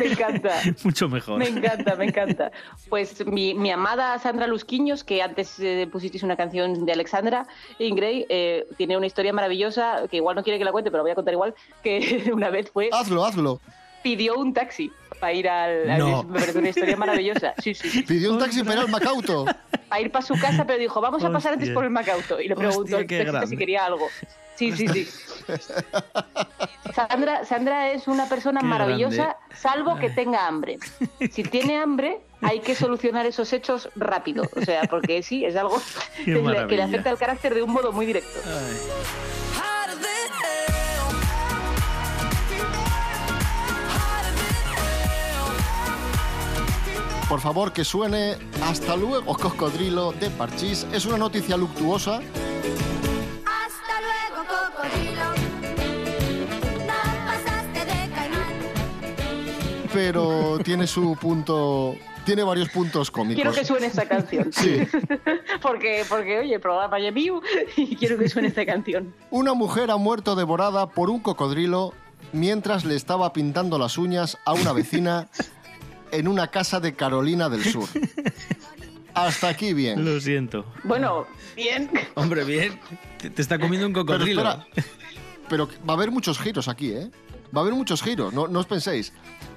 Me 0.01 0.07
encanta. 0.07 0.51
mucho 0.83 1.11
mejor. 1.11 1.39
Me 1.39 1.49
encanta, 1.49 1.95
me 1.97 2.07
encanta. 2.07 2.51
Pues 2.89 3.25
mi, 3.27 3.53
mi 3.53 3.71
amada 3.71 4.19
Sandra 4.19 4.47
Lusquiños, 4.47 5.05
que 5.05 5.21
antes 5.23 5.61
eh, 5.61 5.87
pusisteis 5.93 6.23
una 6.23 6.37
canción 6.37 6.87
de 6.87 6.93
Alexandra 6.93 7.47
Ingray, 7.79 8.25
eh, 8.31 8.67
tiene 8.79 8.97
una 8.97 9.07
historia 9.07 9.35
maravillosa, 9.35 10.09
que 10.11 10.17
igual 10.17 10.37
no 10.37 10.43
quiere 10.43 10.59
que 10.59 10.65
la 10.65 10.73
cuente, 10.73 10.91
pero 10.91 11.01
la 11.01 11.03
voy 11.03 11.13
a 11.13 11.17
contar 11.17 11.35
igual, 11.35 11.55
que 11.85 12.31
una 12.33 12.49
vez 12.49 12.71
fue, 12.73 12.89
Hazlo, 12.93 13.25
hazlo. 13.27 13.61
pidió 14.03 14.37
un 14.39 14.55
taxi 14.55 14.91
para 15.19 15.33
ir 15.33 15.49
al... 15.49 15.99
No. 15.99 16.23
Me 16.25 16.41
parece 16.41 16.59
una 16.59 16.69
historia 16.71 16.97
maravillosa. 16.97 17.55
Sí, 17.59 17.75
sí, 17.75 17.89
sí. 17.91 18.03
Pidió 18.03 18.33
un 18.33 18.39
taxi 18.39 18.63
para 18.63 18.75
ir 18.75 18.81
al 18.81 18.89
Macauto. 18.89 19.45
Para 19.89 20.01
ir 20.01 20.11
para 20.11 20.25
su 20.25 20.39
casa, 20.39 20.67
pero 20.67 20.79
dijo, 20.79 21.01
vamos 21.01 21.25
a 21.25 21.31
pasar 21.31 21.55
antes 21.55 21.71
por 21.71 21.85
el 21.85 21.91
Macauto. 21.91 22.41
Y 22.41 22.49
le 22.49 22.57
preguntó 22.57 22.97
al 22.97 23.07
qué 23.07 23.19
taxista 23.25 23.47
si 23.47 23.57
quería 23.57 23.85
algo. 23.87 24.09
Sí, 24.57 24.73
sí, 24.73 24.89
sí. 24.89 25.09
Sandra, 26.95 27.45
Sandra 27.45 27.93
es 27.93 28.09
una 28.09 28.29
persona 28.29 28.61
Qué 28.61 28.67
maravillosa, 28.67 29.17
grande. 29.17 29.57
salvo 29.57 29.97
que 29.99 30.11
tenga 30.11 30.47
hambre. 30.49 30.79
Si 31.31 31.45
tiene 31.45 31.77
hambre, 31.77 32.19
hay 32.43 32.59
que 32.61 32.75
solucionar 32.75 33.25
esos 33.25 33.53
hechos 33.53 33.89
rápido. 33.95 34.45
O 34.57 34.61
sea, 34.65 34.83
porque 34.91 35.23
sí, 35.23 35.45
es 35.45 35.55
algo 35.55 35.81
que 36.25 36.31
le, 36.33 36.33
que 36.33 36.33
le 36.33 36.43
maravilla. 36.43 36.85
afecta 36.87 37.11
al 37.11 37.19
carácter 37.19 37.55
de 37.55 37.63
un 37.63 37.71
modo 37.73 37.93
muy 37.93 38.05
directo. 38.07 38.41
Por 47.29 47.41
favor, 47.41 47.73
que 47.75 47.85
suene 47.85 48.37
Hasta 48.63 48.97
luego, 48.97 49.37
cocodrilo 49.37 50.13
de 50.13 50.31
Parchís. 50.31 50.87
Es 50.93 51.05
una 51.05 51.19
noticia 51.19 51.59
luctuosa. 51.59 52.21
Hasta 53.45 53.95
luego, 54.01 54.49
cocodrilo. 54.49 55.25
No 56.87 57.27
pasaste 57.27 57.85
de 57.85 58.11
caimán. 58.15 58.49
pero 59.93 60.59
tiene 60.65 60.87
su 60.87 61.17
punto. 61.21 61.97
Tiene 62.25 62.43
varios 62.45 62.71
puntos 62.71 63.11
cómicos. 63.11 63.43
Quiero 63.43 63.53
que 63.53 63.65
suene 63.65 63.89
esta 63.89 64.09
canción. 64.09 64.51
Sí. 64.53 64.79
porque, 65.63 66.07
porque, 66.09 66.39
oye, 66.39 66.55
el 66.55 66.61
programa 66.61 66.99
ya 66.99 67.11
mío 67.11 67.43
y 67.77 67.95
quiero 67.97 68.17
que 68.17 68.31
suene 68.31 68.49
esta 68.49 68.65
canción. 68.65 69.15
Una 69.31 69.53
mujer 69.53 69.91
ha 69.91 69.99
muerto 69.99 70.35
devorada 70.35 70.89
por 70.89 71.11
un 71.11 71.21
cocodrilo 71.21 71.93
mientras 72.33 72.87
le 72.87 72.97
estaba 72.97 73.35
pintando 73.35 73.79
las 73.79 73.99
uñas 73.99 74.39
a 74.47 74.55
una 74.55 74.73
vecina 74.73 75.29
en 76.13 76.29
una 76.29 76.49
casa 76.49 76.81
de 76.81 76.95
Carolina 76.95 77.49
del 77.49 77.65
Sur. 77.65 77.89
Hasta 79.15 79.49
aquí 79.49 79.73
bien. 79.73 80.05
Lo 80.05 80.21
siento. 80.21 80.65
Bueno, 80.85 81.27
bien. 81.57 81.91
Hombre, 82.15 82.45
bien. 82.45 82.79
Te, 83.19 83.31
te 83.31 83.43
está 83.43 83.59
comiendo 83.59 83.87
un 83.87 83.93
cocodrilo. 83.93 84.65
pero 85.49 85.69
va 85.89 85.95
a 85.95 85.97
haber 85.97 86.11
muchos 86.11 86.39
giros 86.39 86.69
aquí, 86.69 86.93
¿eh? 86.93 87.11
Va 87.57 87.61
a 87.61 87.63
haber 87.63 87.75
muchos 87.75 88.03
giros, 88.03 88.33
no, 88.35 88.47
no 88.47 88.61
os 88.61 88.67
penséis. 88.67 89.13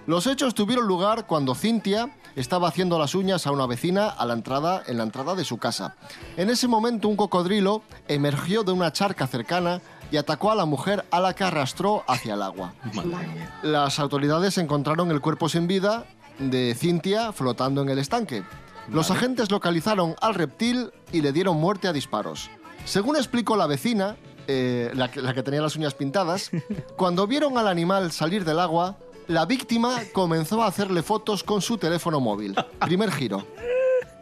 Los 0.07 0.25
hechos 0.25 0.55
tuvieron 0.55 0.87
lugar 0.87 1.27
cuando 1.27 1.53
Cintia 1.53 2.09
estaba 2.35 2.69
haciendo 2.69 2.97
las 2.97 3.13
uñas 3.13 3.45
a 3.45 3.51
una 3.51 3.67
vecina 3.67 4.07
a 4.07 4.25
la 4.25 4.33
entrada, 4.33 4.81
en 4.87 4.97
la 4.97 5.03
entrada 5.03 5.35
de 5.35 5.43
su 5.43 5.57
casa. 5.57 5.95
En 6.37 6.49
ese 6.49 6.67
momento 6.67 7.09
un 7.09 7.17
cocodrilo 7.17 7.83
emergió 8.07 8.63
de 8.63 8.71
una 8.71 8.93
charca 8.93 9.27
cercana 9.27 9.81
y 10.09 10.17
atacó 10.17 10.51
a 10.51 10.55
la 10.55 10.65
mujer 10.65 11.05
a 11.11 11.19
la 11.19 11.35
que 11.35 11.43
arrastró 11.43 12.03
hacia 12.07 12.33
el 12.33 12.41
agua. 12.41 12.73
Madre. 12.93 13.49
Las 13.61 13.99
autoridades 13.99 14.57
encontraron 14.57 15.11
el 15.11 15.21
cuerpo 15.21 15.49
sin 15.49 15.67
vida 15.67 16.05
de 16.39 16.75
Cintia 16.75 17.31
flotando 17.31 17.81
en 17.81 17.89
el 17.89 17.99
estanque. 17.99 18.43
Los 18.89 19.11
agentes 19.11 19.51
localizaron 19.51 20.15
al 20.21 20.33
reptil 20.33 20.91
y 21.11 21.21
le 21.21 21.31
dieron 21.31 21.57
muerte 21.57 21.87
a 21.87 21.93
disparos. 21.93 22.49
Según 22.85 23.15
explicó 23.15 23.55
la 23.55 23.67
vecina, 23.67 24.17
eh, 24.47 24.91
la, 24.95 25.09
que- 25.11 25.21
la 25.21 25.33
que 25.33 25.43
tenía 25.43 25.61
las 25.61 25.75
uñas 25.75 25.93
pintadas, 25.93 26.49
cuando 26.97 27.27
vieron 27.27 27.57
al 27.57 27.67
animal 27.67 28.11
salir 28.11 28.43
del 28.43 28.59
agua, 28.59 28.97
la 29.27 29.45
víctima 29.45 29.97
comenzó 30.13 30.63
a 30.63 30.67
hacerle 30.67 31.03
fotos 31.03 31.43
con 31.43 31.61
su 31.61 31.77
teléfono 31.77 32.19
móvil. 32.19 32.55
Primer 32.79 33.11
giro. 33.11 33.45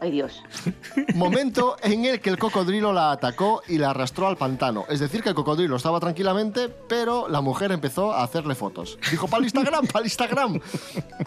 Ay, 0.00 0.10
Dios. 0.10 0.42
Momento 1.14 1.76
en 1.82 2.06
el 2.06 2.20
que 2.20 2.30
el 2.30 2.38
cocodrilo 2.38 2.92
la 2.92 3.12
atacó 3.12 3.62
y 3.68 3.76
la 3.78 3.90
arrastró 3.90 4.26
al 4.26 4.36
pantano. 4.36 4.86
Es 4.88 4.98
decir, 5.00 5.22
que 5.22 5.28
el 5.28 5.34
cocodrilo 5.34 5.76
estaba 5.76 6.00
tranquilamente, 6.00 6.68
pero 6.68 7.28
la 7.28 7.40
mujer 7.42 7.70
empezó 7.70 8.12
a 8.12 8.22
hacerle 8.24 8.54
fotos. 8.54 8.98
Dijo, 9.10 9.28
para 9.28 9.40
el 9.40 9.44
Instagram, 9.44 9.86
para 9.86 10.00
el 10.00 10.06
Instagram. 10.06 10.60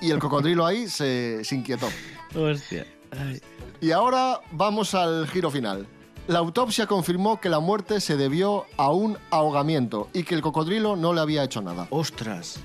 Y 0.01 0.09
el 0.09 0.19
cocodrilo 0.19 0.65
ahí 0.65 0.87
se, 0.89 1.43
se 1.43 1.55
inquietó. 1.55 1.87
Hostia. 2.35 2.87
Ay. 3.11 3.39
Y 3.79 3.91
ahora 3.91 4.39
vamos 4.51 4.95
al 4.95 5.27
giro 5.27 5.51
final. 5.51 5.85
La 6.27 6.39
autopsia 6.39 6.87
confirmó 6.87 7.39
que 7.41 7.49
la 7.49 7.59
muerte 7.59 7.99
se 7.99 8.15
debió 8.15 8.65
a 8.77 8.91
un 8.91 9.17
ahogamiento 9.29 10.09
y 10.13 10.23
que 10.23 10.35
el 10.35 10.41
cocodrilo 10.41 10.95
no 10.95 11.13
le 11.13 11.19
había 11.21 11.43
hecho 11.43 11.61
nada. 11.61 11.87
Ostras. 11.89 12.59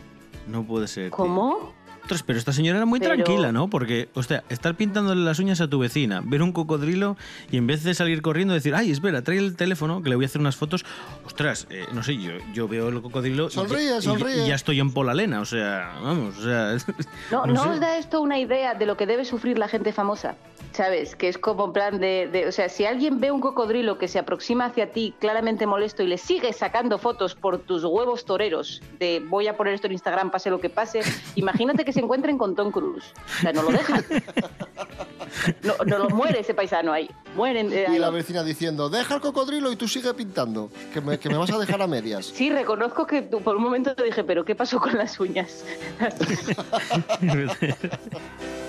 No 0.47 0.65
puede 0.65 0.87
ser. 0.87 1.11
tío. 1.11 1.17
¿Cómo? 1.17 1.75
Ostras, 2.09 2.23
pero 2.23 2.39
esta 2.39 2.55
señora 2.55 2.79
era 2.79 2.87
muy 2.87 3.01
Pero- 3.01 3.17
tranquila, 3.17 3.53
¿no? 3.53 3.69
Porque, 3.69 4.09
hostia, 4.15 4.43
estar 4.49 4.75
pintándole 4.75 5.21
las 5.23 5.39
uñas 5.41 5.61
a 5.61 5.69
tu 5.69 5.79
vecina, 5.79 6.23
ver 6.25 6.41
un 6.41 6.53
cocodrilo 6.53 7.19
y 7.51 7.59
en 7.59 7.67
vez 7.67 7.85
de 7.85 7.93
salir 7.93 8.23
corriendo 8.23 8.55
decir, 8.55 8.75
ay, 8.75 8.91
espera, 8.91 9.21
trae 9.21 9.37
el 9.37 9.57
teléfono 9.57 10.03
que 10.03 10.09
le 10.09 10.17
voy 10.17 10.25
a 10.25 10.29
hacer 10.29 10.41
unas 10.41 10.57
fotos. 10.57 10.87
Ostras, 11.27 11.67
eh, 11.69 11.85
no 11.93 12.03
sé, 12.03 12.17
yo, 12.17 12.33
yo 12.55 12.67
veo 12.67 12.89
el 12.89 13.03
cocodrilo 13.03 13.49
y 13.49 13.51
ya- 13.51 13.55
Sonríe, 13.55 13.83
y, 13.85 13.89
ya- 13.91 14.01
sonríe. 14.01 14.45
y 14.45 14.49
ya 14.49 14.55
estoy 14.55 14.81
en 14.81 14.91
Polalena, 14.91 15.43
o 15.43 15.45
sea, 15.45 15.99
vamos, 16.03 16.39
o 16.39 16.43
sea... 16.43 16.77
No, 17.31 17.45
no 17.45 17.53
no, 17.53 17.63
sé. 17.65 17.69
os 17.69 17.81
da 17.81 17.99
esto 17.99 18.23
una 18.23 18.39
idea 18.39 18.73
de 18.75 18.87
lo 18.87 18.97
que 18.97 19.05
debe 19.07 19.27
sufrir 19.27 19.59
la 19.59 19.69
gente 19.69 19.93
famosa, 19.93 20.37
¿sabes? 20.73 21.15
Que 21.15 21.29
es 21.29 21.37
como 21.37 21.67
en 21.67 21.73
plan 21.75 22.01
de, 22.01 22.27
de- 22.33 22.49
o 22.49 22.53
sea, 22.53 22.71
si 22.71 22.87
alguien 22.87 23.21
ve 23.21 23.31
un 23.31 23.41
cocodrilo 23.43 23.99
que 23.99 24.09
se 24.09 24.19
aproxima 24.19 24.65
hacia 24.65 24.93
ti 24.93 25.13
claramente 25.21 25.67
molesto 25.67 26.03
y 26.03 26.07
le 26.07 26.17
sigue 26.17 26.55
sacando 26.55 26.97
fotos 26.97 27.35
por 27.35 27.59
tus 27.59 27.85
huevos 27.85 28.25
toreros 28.25 28.81
de 28.99 29.23
voy 29.29 29.47
a 29.47 29.59
poner 29.59 29.75
esto 29.75 29.89
en 29.89 29.93
Instagram, 29.93 30.31
pase 30.31 30.49
lo 30.49 30.59
que 30.59 30.71
pase, 30.71 31.01
imagínate 31.35 31.85
que 31.85 31.93
se 31.99 32.05
encuentren 32.05 32.39
con 32.39 32.55
Tom 32.55 32.71
Cruise. 32.71 33.05
O 33.39 33.41
sea, 33.41 33.53
no 33.53 33.63
lo 33.63 33.71
dejan. 33.71 34.05
No, 35.63 35.75
no 35.85 35.99
lo 35.99 36.11
muere 36.11 36.41
ese 36.41 36.55
paisano 36.55 36.93
ahí. 36.93 37.11
Mueren. 37.35 37.73
eh, 37.73 37.87
Y 37.93 37.99
la 37.99 38.11
vecina 38.11 38.43
diciendo, 38.45 38.89
deja 38.89 39.17
el 39.17 39.21
cocodrilo 39.21 39.73
y 39.73 39.77
tú 39.77 39.89
sigue 39.89 40.15
pintando, 40.15 40.71
que 40.95 41.01
me, 41.01 41.19
que 41.19 41.29
me 41.29 41.37
vas 41.37 41.51
a 41.51 41.59
dejar 41.59 41.83
a 41.83 41.87
medias. 41.89 42.27
Sí, 42.27 42.51
reconozco 42.51 43.07
que 43.07 43.23
tú- 43.23 43.41
por 43.41 43.57
un 43.57 43.63
momento 43.63 43.95
te 43.95 44.05
dije, 44.05 44.23
pero 44.25 44.45
¿qué 44.45 44.55
pasó 44.55 44.79
con 44.81 44.97
las 44.97 45.19
uñas? 45.19 45.65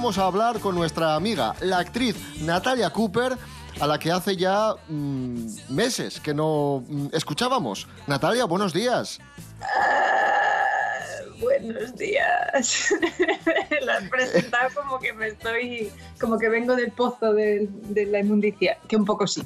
vamos 0.00 0.16
a 0.16 0.24
hablar 0.24 0.60
con 0.60 0.74
nuestra 0.74 1.14
amiga, 1.14 1.54
la 1.60 1.76
actriz 1.76 2.16
Natalia 2.40 2.88
Cooper, 2.88 3.36
a 3.78 3.86
la 3.86 3.98
que 3.98 4.10
hace 4.10 4.34
ya 4.34 4.74
mm, 4.88 5.46
meses 5.68 6.18
que 6.20 6.32
no 6.32 6.82
mm, 6.88 7.08
escuchábamos. 7.12 7.86
Natalia, 8.06 8.46
buenos 8.46 8.72
días. 8.72 9.20
Buenos 11.38 11.94
días. 11.96 12.94
La 13.82 13.98
has 13.98 14.08
presentado 14.08 14.70
como 14.74 14.98
que 14.98 15.12
me 15.12 15.28
estoy, 15.28 15.92
como 16.18 16.38
que 16.38 16.48
vengo 16.48 16.74
del 16.76 16.92
pozo 16.92 17.34
de, 17.34 17.68
de 17.70 18.06
la 18.06 18.20
inmundicia, 18.20 18.78
que 18.88 18.96
un 18.96 19.04
poco 19.04 19.26
sí. 19.26 19.42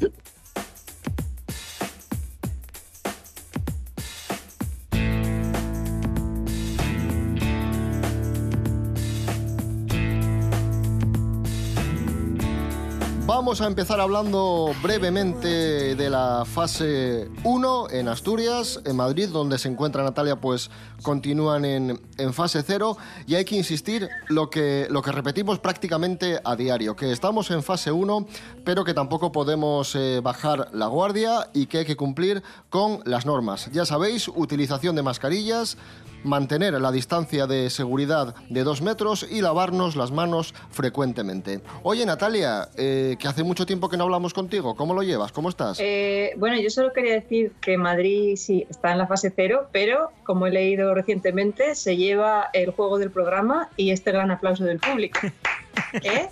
Vamos 13.45 13.61
a 13.61 13.67
empezar 13.67 14.01
hablando 14.01 14.75
brevemente 14.83 15.95
de 15.95 16.09
la 16.09 16.45
fase 16.47 17.29
1 17.43 17.91
en 17.91 18.09
Asturias, 18.09 18.81
en 18.87 18.97
Madrid, 18.97 19.29
donde 19.29 19.59
se 19.59 19.69
encuentra 19.69 20.03
Natalia, 20.03 20.41
pues 20.41 20.71
continúan 21.03 21.67
en, 21.67 22.01
en 22.17 22.33
fase 22.33 22.63
0 22.67 22.97
y 23.27 23.35
hay 23.35 23.45
que 23.45 23.55
insistir 23.55 24.09
lo 24.29 24.49
que, 24.49 24.87
lo 24.89 25.03
que 25.03 25.13
repetimos 25.13 25.59
prácticamente 25.59 26.41
a 26.43 26.57
diario, 26.57 26.97
que 26.97 27.13
estamos 27.13 27.51
en 27.51 27.63
fase 27.63 27.93
1, 27.93 28.27
pero 28.65 28.83
que 28.83 28.95
tampoco 28.95 29.31
podemos 29.31 29.95
eh, 29.95 30.21
bajar 30.23 30.71
la 30.73 30.87
guardia 30.87 31.51
y 31.53 31.67
que 31.67 31.81
hay 31.81 31.85
que 31.85 31.97
cumplir 31.97 32.43
con 32.71 33.01
las 33.05 33.27
normas. 33.27 33.69
Ya 33.73 33.85
sabéis, 33.85 34.27
utilización 34.29 34.97
de 34.97 35.03
mascarillas, 35.03 35.77
mantener 36.25 36.73
la 36.81 36.91
distancia 36.91 37.47
de 37.47 37.71
seguridad 37.71 38.35
de 38.49 38.65
dos 38.65 38.83
metros 38.83 39.27
y 39.31 39.41
lavarnos 39.41 39.97
las 39.97 40.11
manos 40.11 40.55
frecuentemente. 40.71 41.61
Oye, 41.83 42.05
Natalia, 42.05 42.69
eh, 42.77 43.17
que 43.19 43.29
hace 43.29 43.45
mucho 43.45 43.67
tiempo 43.67 43.89
que 43.89 43.97
no 43.97 44.05
hablamos 44.05 44.35
contigo, 44.35 44.75
¿cómo 44.75 44.95
lo 44.95 45.03
llevas? 45.03 45.33
¿Cómo 45.33 45.49
estás? 45.49 45.79
Eh, 45.81 46.33
bueno, 46.37 46.61
yo 46.61 46.71
solo 46.71 46.93
quería 46.93 47.15
decir 47.15 47.53
que 47.61 47.77
Madrid 47.77 48.37
sí 48.37 48.67
está 48.69 48.93
en 48.93 48.99
la 48.99 49.07
fase 49.07 49.33
cero, 49.35 49.69
pero 49.73 50.11
como 50.25 50.47
he 50.47 50.51
leído 50.51 50.95
recientemente, 50.95 51.75
se 51.75 51.97
lleva 51.97 52.51
el 52.53 52.71
juego 52.71 52.99
del 52.99 53.11
programa 53.11 53.69
y 53.77 53.91
este 53.91 54.13
gran 54.13 54.31
aplauso 54.31 54.65
del 54.65 54.79
público. 54.79 55.21
¿Eh? 56.03 56.29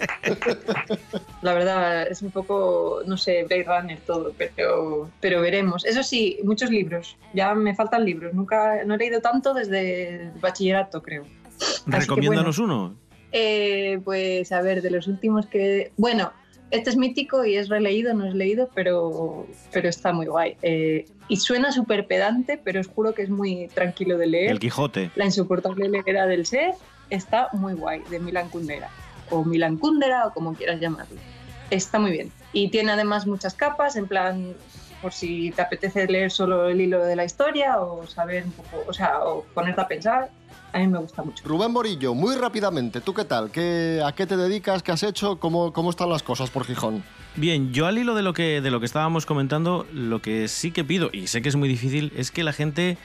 La 1.42 1.54
verdad, 1.54 2.06
es 2.08 2.22
un 2.22 2.30
poco, 2.30 3.02
no 3.06 3.16
sé, 3.16 3.44
Blade 3.44 3.64
Runner 3.64 3.98
todo, 4.06 4.32
pero, 4.36 5.10
pero 5.20 5.40
veremos. 5.40 5.84
Eso 5.84 6.02
sí, 6.02 6.38
muchos 6.44 6.70
libros. 6.70 7.16
Ya 7.32 7.54
me 7.54 7.74
faltan 7.74 8.04
libros. 8.04 8.34
Nunca, 8.34 8.84
no 8.84 8.94
he 8.94 8.98
leído 8.98 9.20
tanto 9.20 9.54
desde 9.54 10.08
el 10.08 10.30
bachillerato, 10.40 11.02
creo. 11.02 11.24
Recomiéndanos 11.86 12.58
bueno, 12.58 12.74
uno. 12.74 12.96
eh, 13.32 14.00
pues 14.04 14.52
a 14.52 14.62
ver, 14.62 14.82
de 14.82 14.90
los 14.90 15.06
últimos 15.06 15.46
que... 15.46 15.92
Bueno, 15.96 16.32
este 16.70 16.90
es 16.90 16.96
mítico 16.96 17.44
y 17.44 17.56
es 17.56 17.68
releído, 17.68 18.14
no 18.14 18.26
es 18.26 18.34
leído, 18.34 18.70
pero, 18.74 19.46
pero 19.72 19.88
está 19.88 20.12
muy 20.12 20.26
guay. 20.26 20.56
Eh, 20.62 21.04
y 21.28 21.36
suena 21.36 21.70
súper 21.70 22.06
pedante, 22.06 22.58
pero 22.62 22.80
os 22.80 22.88
juro 22.88 23.12
que 23.14 23.22
es 23.22 23.30
muy 23.30 23.68
tranquilo 23.68 24.16
de 24.16 24.26
leer. 24.26 24.50
El 24.52 24.58
Quijote. 24.58 25.10
La 25.14 25.26
insoportable 25.26 25.88
leguera 25.88 26.26
del 26.26 26.46
ser 26.46 26.72
está 27.10 27.48
muy 27.52 27.74
guay, 27.74 28.02
de 28.10 28.18
Milan 28.20 28.48
Kundera. 28.48 28.88
O 29.30 29.44
Milan 29.44 29.76
Kundera, 29.76 30.26
o 30.26 30.32
como 30.32 30.54
quieras 30.54 30.80
llamarlo. 30.80 31.16
Está 31.70 31.98
muy 31.98 32.10
bien. 32.10 32.32
Y 32.52 32.68
tiene 32.68 32.92
además 32.92 33.26
muchas 33.26 33.54
capas, 33.54 33.96
en 33.96 34.06
plan, 34.06 34.54
por 35.00 35.12
si 35.12 35.50
te 35.52 35.62
apetece 35.62 36.06
leer 36.06 36.30
solo 36.30 36.68
el 36.68 36.80
hilo 36.80 37.02
de 37.04 37.16
la 37.16 37.24
historia, 37.24 37.78
o 37.80 38.06
saber 38.06 38.44
un 38.44 38.52
poco, 38.52 38.84
o 38.86 38.92
sea, 38.92 39.24
o 39.24 39.44
ponerte 39.54 39.80
a 39.80 39.88
pensar. 39.88 40.30
A 40.72 40.78
mí 40.78 40.86
me 40.86 40.98
gusta 40.98 41.22
mucho. 41.22 41.44
Rubén 41.46 41.70
Morillo, 41.70 42.14
muy 42.14 42.34
rápidamente, 42.34 43.02
¿tú 43.02 43.12
qué 43.12 43.24
tal? 43.24 43.50
¿Qué, 43.50 44.02
¿A 44.04 44.12
qué 44.12 44.26
te 44.26 44.38
dedicas? 44.38 44.82
¿Qué 44.82 44.92
has 44.92 45.02
hecho? 45.02 45.38
¿Cómo, 45.38 45.72
¿Cómo 45.72 45.90
están 45.90 46.08
las 46.08 46.22
cosas 46.22 46.50
por 46.50 46.64
Gijón? 46.64 47.02
Bien, 47.36 47.72
yo 47.72 47.86
al 47.86 47.98
hilo 47.98 48.14
de 48.14 48.22
lo 48.22 48.32
que 48.32 48.60
de 48.60 48.70
lo 48.70 48.78
que 48.80 48.86
estábamos 48.86 49.26
comentando, 49.26 49.86
lo 49.92 50.20
que 50.20 50.48
sí 50.48 50.70
que 50.70 50.84
pido 50.84 51.10
y 51.12 51.26
sé 51.26 51.40
que 51.40 51.48
es 51.48 51.56
muy 51.56 51.68
difícil 51.68 52.12
es 52.16 52.30
que 52.30 52.42
la 52.42 52.52
gente 52.52 52.98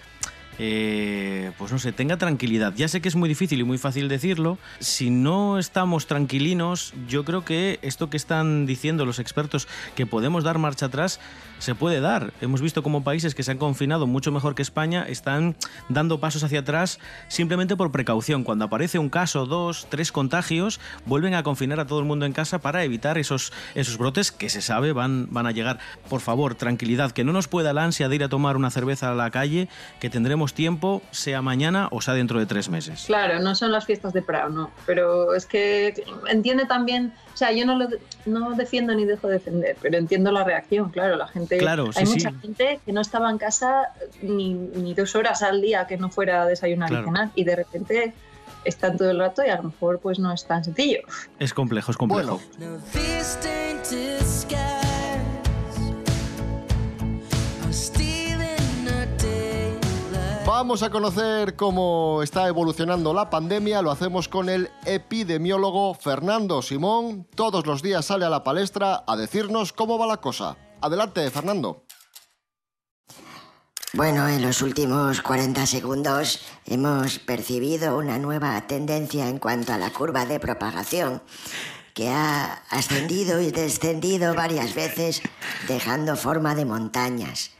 eh, 0.60 1.52
pues 1.58 1.72
no 1.72 1.80
sé, 1.80 1.92
tenga 1.92 2.18
tranquilidad. 2.18 2.74
Ya 2.76 2.88
sé 2.88 3.02
que 3.02 3.10
es 3.10 3.16
muy 3.16 3.30
difícil 3.30 3.60
y 3.60 3.64
muy 3.64 3.78
fácil 3.78 4.08
decirlo. 4.08 4.58
Si 4.80 5.10
no 5.10 5.60
estamos 5.60 6.08
tranquilinos, 6.08 6.94
yo 7.08 7.24
creo 7.26 7.46
que 7.46 7.80
esto 7.82 8.10
que 8.10 8.18
están 8.18 8.66
diciendo 8.66 9.06
los 9.06 9.20
expertos, 9.20 9.68
que 9.96 10.06
podemos 10.06 10.44
dar 10.44 10.58
marcha 10.58 10.88
atrás, 10.88 11.20
se 11.60 11.76
puede 11.76 12.02
dar. 12.02 12.34
Hemos 12.42 12.62
visto 12.62 12.84
como 12.84 13.04
países 13.04 13.36
que 13.36 13.44
se 13.44 13.52
han 13.52 13.58
confinado 13.58 14.08
mucho 14.08 14.32
mejor 14.32 14.56
que 14.56 14.62
España 14.62 15.06
están 15.08 15.56
dando 15.90 16.20
pasos 16.20 16.44
hacia 16.44 16.60
atrás 16.60 17.00
simplemente 17.28 17.76
por 17.76 17.92
precaución. 17.92 18.44
Cuando 18.44 18.66
aparece 18.66 19.00
un 19.00 19.10
caso, 19.10 19.46
dos, 19.46 19.88
tres 19.90 20.12
contagios, 20.12 20.80
vuelven 21.06 21.34
a 21.34 21.44
confinar 21.44 21.80
a 21.80 21.88
todo 21.88 22.00
el 22.00 22.06
mundo 22.06 22.26
en 22.26 22.34
casa 22.34 22.60
para 22.60 22.84
evitar 22.84 23.18
esos, 23.18 23.52
esos 23.76 23.98
brotes 23.98 24.32
que 24.32 24.50
se 24.50 24.62
sabe 24.62 24.94
van, 24.94 25.28
van 25.32 25.48
a 25.48 25.52
llegar. 25.52 25.80
Por 26.10 26.22
favor, 26.22 26.56
tranquilidad, 26.56 27.12
que 27.12 27.24
no 27.24 27.34
nos 27.34 27.48
pueda 27.48 27.74
la 27.74 27.84
ansia 27.84 28.10
de 28.10 28.16
ir 28.16 28.24
a 28.24 28.30
tomar 28.30 28.56
una 28.58 28.72
cerveza 28.72 29.12
a 29.12 29.16
la 29.16 29.32
calle, 29.32 29.68
que 30.00 30.10
tendremos 30.10 30.47
tiempo, 30.54 31.02
sea 31.12 31.42
mañana 31.42 31.88
o 31.92 32.02
sea 32.02 32.14
dentro 32.14 32.40
de 32.40 32.46
tres 32.46 32.70
meses. 32.70 33.04
Claro, 33.06 33.40
no 33.40 33.56
son 33.56 33.72
las 33.72 33.86
fiestas 33.86 34.14
de 34.14 34.22
Prado, 34.22 34.50
no. 34.50 34.72
Pero 34.86 35.34
es 35.36 35.46
que 35.46 36.04
entiende 36.30 36.66
también, 36.66 37.14
o 37.34 37.38
sea, 37.38 37.52
yo 37.52 37.66
no 37.66 37.78
lo 37.78 37.88
no 38.26 38.52
defiendo 38.52 38.94
ni 38.96 39.06
dejo 39.06 39.28
de 39.28 39.34
defender, 39.34 39.78
pero 39.82 39.98
entiendo 39.98 40.32
la 40.32 40.44
reacción, 40.44 40.90
claro, 40.90 41.16
la 41.16 41.28
gente. 41.28 41.58
Claro, 41.58 41.92
sí, 41.92 42.00
hay 42.00 42.06
mucha 42.06 42.30
sí. 42.32 42.36
gente 42.42 42.80
que 42.86 42.92
no 42.92 43.02
estaba 43.02 43.30
en 43.30 43.38
casa 43.38 43.90
ni, 44.22 44.54
ni 44.54 44.94
dos 44.94 45.16
horas 45.16 45.42
al 45.44 45.62
día 45.62 45.88
que 45.88 45.98
no 45.98 46.10
fuera 46.10 46.44
a 46.44 46.46
desayunar 46.46 46.90
Claro. 46.90 47.04
y 47.04 47.08
cenar, 47.08 47.30
y 47.36 47.44
de 47.44 47.56
repente 47.56 48.14
están 48.66 48.98
todo 48.98 49.12
el 49.12 49.20
rato 49.20 49.44
y 49.46 49.50
a 49.50 49.58
lo 49.58 49.64
mejor 49.64 50.00
pues 50.00 50.20
no 50.20 50.34
es 50.34 50.46
tan 50.46 50.64
sencillo. 50.64 51.00
Es 51.40 51.54
complejo, 51.54 51.92
es 51.92 51.98
complejo. 51.98 52.42
Vamos 60.60 60.82
a 60.82 60.90
conocer 60.90 61.56
cómo 61.56 62.24
está 62.24 62.48
evolucionando 62.48 63.14
la 63.14 63.30
pandemia. 63.30 63.84
Lo 63.84 63.92
hacemos 63.92 64.28
con 64.28 64.50
el 64.50 64.72
epidemiólogo 64.86 65.94
Fernando 65.94 66.64
Simón. 66.64 67.28
Todos 67.36 67.68
los 67.68 67.84
días 67.84 68.06
sale 68.06 68.26
a 68.26 68.30
la 68.32 68.44
palestra 68.44 69.04
a 69.06 69.16
decirnos 69.16 69.72
cómo 69.72 70.00
va 70.00 70.08
la 70.08 70.18
cosa. 70.18 70.58
Adelante, 70.82 71.30
Fernando. 71.30 71.86
Bueno, 73.94 74.28
en 74.28 74.42
los 74.42 74.64
últimos 74.64 75.22
40 75.22 75.68
segundos 75.68 76.40
hemos 76.66 77.20
percibido 77.20 77.96
una 77.96 78.18
nueva 78.18 78.60
tendencia 78.66 79.30
en 79.30 79.38
cuanto 79.38 79.74
a 79.74 79.78
la 79.78 79.94
curva 79.94 80.26
de 80.26 80.40
propagación, 80.40 81.22
que 81.94 82.10
ha 82.10 82.64
ascendido 82.72 83.42
y 83.42 83.52
descendido 83.52 84.34
varias 84.34 84.74
veces, 84.74 85.22
dejando 85.68 86.16
forma 86.16 86.56
de 86.56 86.66
montañas. 86.66 87.57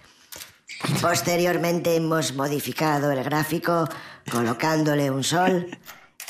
Posteriormente 1.02 1.96
hemos 1.96 2.34
modificado 2.34 3.12
el 3.12 3.24
gráfico 3.24 3.88
colocándole 4.32 5.10
un 5.10 5.24
sol 5.24 5.68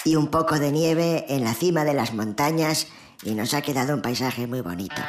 y 0.06 0.16
un 0.16 0.28
poco 0.28 0.60
de 0.60 0.72
nieve 0.72 1.26
en 1.30 1.44
la 1.44 1.54
cima 1.54 1.84
de 1.84 1.94
las 1.94 2.14
montañas 2.14 2.88
y 3.24 3.34
nos 3.34 3.54
ha 3.54 3.62
quedado 3.62 3.94
un 3.94 4.02
paisaje 4.02 4.48
muy 4.48 4.62
bonito. 4.62 5.02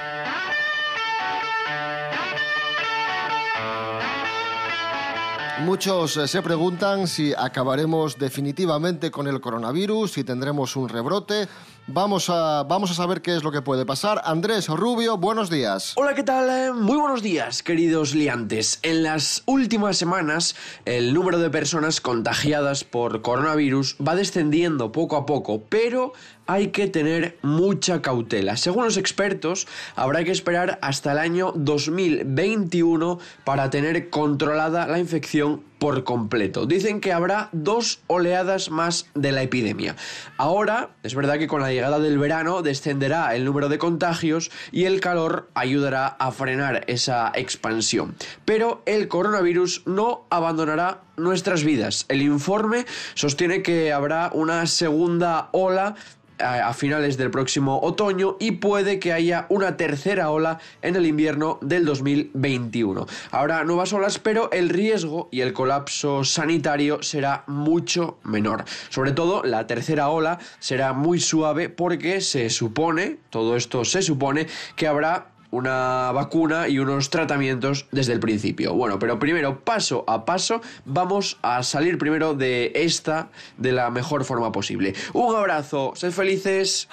Muchos 5.65 6.17
eh, 6.17 6.29
se 6.29 6.41
preguntan 6.41 7.09
si 7.09 7.35
acabaremos 7.37 8.17
definitivamente 8.17 9.11
con 9.11 9.27
el 9.27 9.41
coronavirus, 9.41 10.13
si 10.13 10.25
tendremos 10.25 10.77
un 10.77 10.89
rebrote. 10.89 11.49
Vamos 11.89 12.29
a, 12.29 12.65
vamos 12.65 12.91
a 12.91 12.95
saber 12.95 13.23
qué 13.23 13.35
es 13.35 13.43
lo 13.43 13.51
que 13.51 13.63
puede 13.63 13.85
pasar. 13.85 14.21
Andrés 14.25 14.69
Rubio, 14.69 15.17
buenos 15.17 15.51
días. 15.51 15.95
Hola, 15.97 16.15
¿qué 16.15 16.23
tal? 16.23 16.49
Eh, 16.49 16.73
Muy 16.73 16.97
buenos 16.99 17.23
días, 17.23 17.63
queridos 17.63 18.15
liantes. 18.15 18.79
En 18.83 19.03
las 19.03 19.43
últimas 19.47 19.97
semanas, 19.97 20.55
el 20.85 21.13
número 21.13 21.39
de 21.39 21.51
personas 21.51 22.01
contagiadas 22.01 22.85
por 22.85 23.23
coronavirus 23.23 23.97
va 24.07 24.15
descendiendo 24.15 24.93
poco 24.93 25.17
a 25.17 25.27
poco, 25.27 25.65
pero 25.69 26.13
hay 26.49 26.69
que 26.69 26.89
tener 26.89 27.39
mucha 27.43 28.01
cautela. 28.03 28.57
Según 28.57 28.87
los 28.87 28.97
expertos, 28.97 29.69
habrá 29.95 30.25
que 30.25 30.33
esperar 30.33 30.79
hasta 30.83 31.13
el 31.13 31.19
año 31.19 31.53
2021 31.55 33.21
para 33.45 33.69
tener 33.71 34.09
controlada 34.09 34.89
la 34.89 34.99
infección 34.99 35.63
por 35.79 36.05
completo. 36.05 36.67
Dicen 36.67 37.01
que 37.01 37.13
habrá 37.13 37.51
dos 37.53 38.01
oleadas 38.07 38.71
más 38.71 39.07
de 39.15 39.31
la 39.31 39.43
epidemia. 39.43 39.95
Ahora, 40.37 40.91
es 41.03 41.15
verdad 41.15 41.39
que 41.39 41.47
con 41.47 41.61
la 41.61 41.71
llegada 41.71 42.01
del 42.01 42.19
verano 42.19 42.63
descenderá 42.63 43.37
el 43.37 43.45
número 43.45 43.69
de 43.69 43.79
contagios 43.79 44.51
y 44.73 44.85
el 44.85 45.01
calor 45.01 45.51
ayudará 45.55 46.07
a 46.07 46.33
frenar 46.33 46.85
esa 46.89 47.31
expansión. 47.35 48.17
Pero 48.45 48.83
el 48.87 49.07
coronavirus 49.09 49.83
no 49.87 50.27
abandonará 50.31 51.03
nuestras 51.17 51.65
vidas. 51.65 52.07
El 52.09 52.23
informe 52.23 52.87
sostiene 53.15 53.63
que 53.63 53.93
habrá 53.93 54.31
una 54.33 54.67
segunda 54.67 55.49
ola 55.53 55.95
a, 56.39 56.73
finales 56.75 57.17
del 57.17 57.31
próximo 57.31 57.81
otoño 57.83 58.37
y 58.39 58.53
puede 58.53 58.99
que 58.99 59.13
haya 59.13 59.47
una 59.49 59.77
tercera 59.77 60.31
ola 60.31 60.59
en 60.83 60.97
el 60.97 61.07
invierno 61.07 61.59
del 61.61 61.85
2021. 61.85 63.07
Habrá 63.31 63.65
nuevas 63.65 63.93
olas, 63.93 64.19
pero 64.19 64.51
el 64.53 64.69
riesgo 64.69 65.29
y 65.31 65.41
el 65.41 65.53
colapso 65.53 66.25
sanitario 66.25 67.03
será 67.03 67.45
mucho 67.47 68.19
menor. 68.25 68.65
Sobre 68.89 69.13
todo, 69.13 69.43
la 69.43 69.67
tercera 69.67 70.09
ola 70.09 70.39
será 70.59 70.93
muy 70.93 71.21
suave 71.21 71.69
porque 71.69 72.21
se 72.21 72.51
supone, 72.51 73.19
todo 73.31 73.57
esto 73.57 73.85
se 73.85 74.03
supone, 74.03 74.47
que 74.77 74.87
habrá 74.87 75.29
una 75.51 76.13
vacuna 76.13 76.69
y 76.69 76.79
unos 76.79 77.11
tratamientos 77.11 77.87
desde 77.91 78.13
el 78.13 78.21
principio. 78.21 78.75
Bueno, 78.75 78.99
pero 78.99 79.19
primero, 79.19 79.61
paso 79.61 80.05
a 80.07 80.25
paso, 80.25 80.61
vamos 80.85 81.39
a 81.43 81.63
salir 81.63 81.99
primero 81.99 82.35
de 82.35 82.73
esta 82.75 83.29
de 83.57 83.73
la 83.73 83.91
mejor 83.91 84.25
forma 84.25 84.53
posible. 84.53 84.95
Un 85.13 85.35
abrazo, 85.35 85.93
sed 85.95 86.13
felices. 86.13 86.89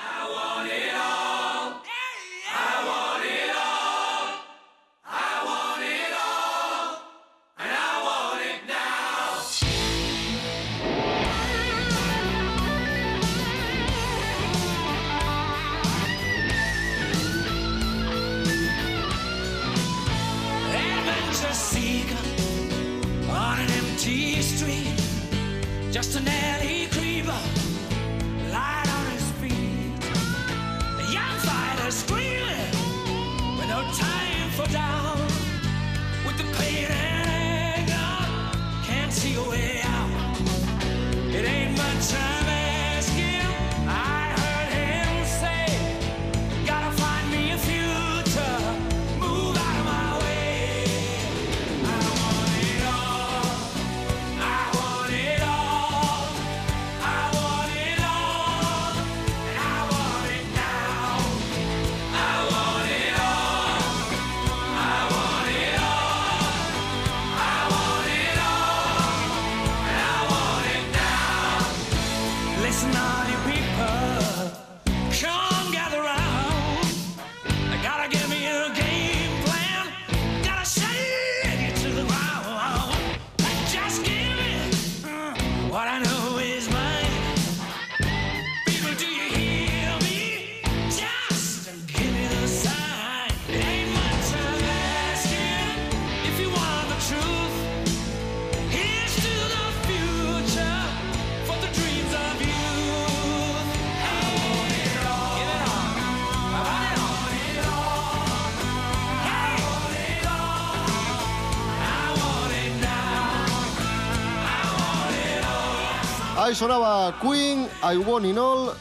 Sonaba 116.56 117.20
Queen, 117.20 117.68
I 117.84 117.98
Want 117.98 118.26
It 118.26 118.38
All. 118.38 118.72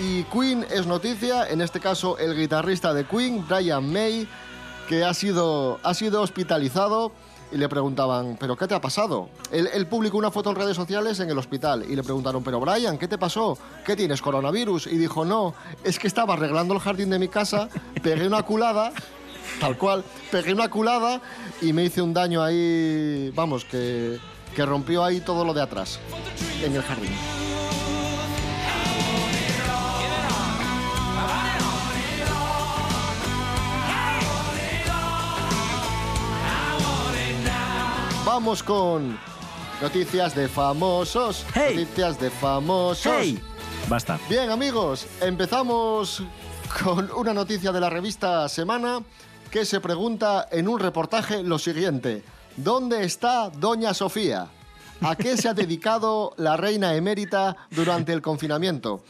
Y 0.00 0.24
Queen 0.24 0.66
es 0.68 0.86
noticia, 0.86 1.48
en 1.48 1.60
este 1.60 1.78
caso 1.78 2.18
el 2.18 2.36
guitarrista 2.36 2.92
de 2.92 3.04
Queen, 3.04 3.46
Brian 3.46 3.92
May, 3.92 4.26
que 4.88 5.04
ha 5.04 5.14
sido, 5.14 5.78
ha 5.84 5.94
sido 5.94 6.22
hospitalizado 6.22 7.12
y 7.52 7.56
le 7.56 7.68
preguntaban, 7.68 8.36
¿pero 8.40 8.56
qué 8.56 8.66
te 8.66 8.74
ha 8.74 8.80
pasado? 8.80 9.28
Él, 9.52 9.68
él 9.72 9.86
publicó 9.86 10.18
una 10.18 10.32
foto 10.32 10.50
en 10.50 10.56
redes 10.56 10.74
sociales 10.74 11.20
en 11.20 11.30
el 11.30 11.38
hospital 11.38 11.84
y 11.88 11.94
le 11.94 12.02
preguntaron, 12.02 12.42
¿pero 12.42 12.58
Brian, 12.58 12.98
qué 12.98 13.06
te 13.06 13.16
pasó? 13.16 13.56
¿Qué 13.86 13.94
tienes, 13.94 14.20
coronavirus? 14.20 14.88
Y 14.88 14.96
dijo, 14.96 15.24
no, 15.24 15.54
es 15.84 16.00
que 16.00 16.08
estaba 16.08 16.34
arreglando 16.34 16.74
el 16.74 16.80
jardín 16.80 17.10
de 17.10 17.20
mi 17.20 17.28
casa, 17.28 17.68
pegué 18.02 18.26
una 18.26 18.42
culada, 18.42 18.92
tal 19.60 19.78
cual, 19.78 20.02
pegué 20.32 20.52
una 20.52 20.68
culada 20.68 21.20
y 21.62 21.72
me 21.72 21.84
hice 21.84 22.02
un 22.02 22.12
daño 22.12 22.42
ahí, 22.42 23.30
vamos, 23.36 23.64
que, 23.64 24.18
que 24.54 24.66
rompió 24.66 25.04
ahí 25.04 25.20
todo 25.20 25.44
lo 25.44 25.54
de 25.54 25.62
atrás, 25.62 25.98
en 26.62 26.74
el 26.74 26.82
jardín. 26.82 27.12
Vamos 38.24 38.62
con 38.62 39.18
noticias 39.82 40.34
de 40.34 40.48
famosos. 40.48 41.44
Noticias 41.54 42.20
de 42.20 42.30
famosos. 42.30 43.12
Hey. 43.12 43.42
Basta. 43.88 44.20
Bien, 44.28 44.50
amigos, 44.50 45.06
empezamos 45.20 46.22
con 46.82 47.10
una 47.16 47.34
noticia 47.34 47.72
de 47.72 47.80
la 47.80 47.90
revista 47.90 48.48
Semana 48.48 49.00
que 49.50 49.64
se 49.64 49.80
pregunta 49.80 50.46
en 50.52 50.68
un 50.68 50.78
reportaje 50.78 51.42
lo 51.42 51.58
siguiente. 51.58 52.22
¿Dónde 52.62 53.04
está 53.04 53.48
Doña 53.48 53.94
Sofía? 53.94 54.48
¿A 55.00 55.16
qué 55.16 55.38
se 55.38 55.48
ha 55.48 55.54
dedicado 55.54 56.34
la 56.36 56.58
reina 56.58 56.94
emérita 56.94 57.56
durante 57.70 58.12
el 58.12 58.20
confinamiento? 58.20 59.02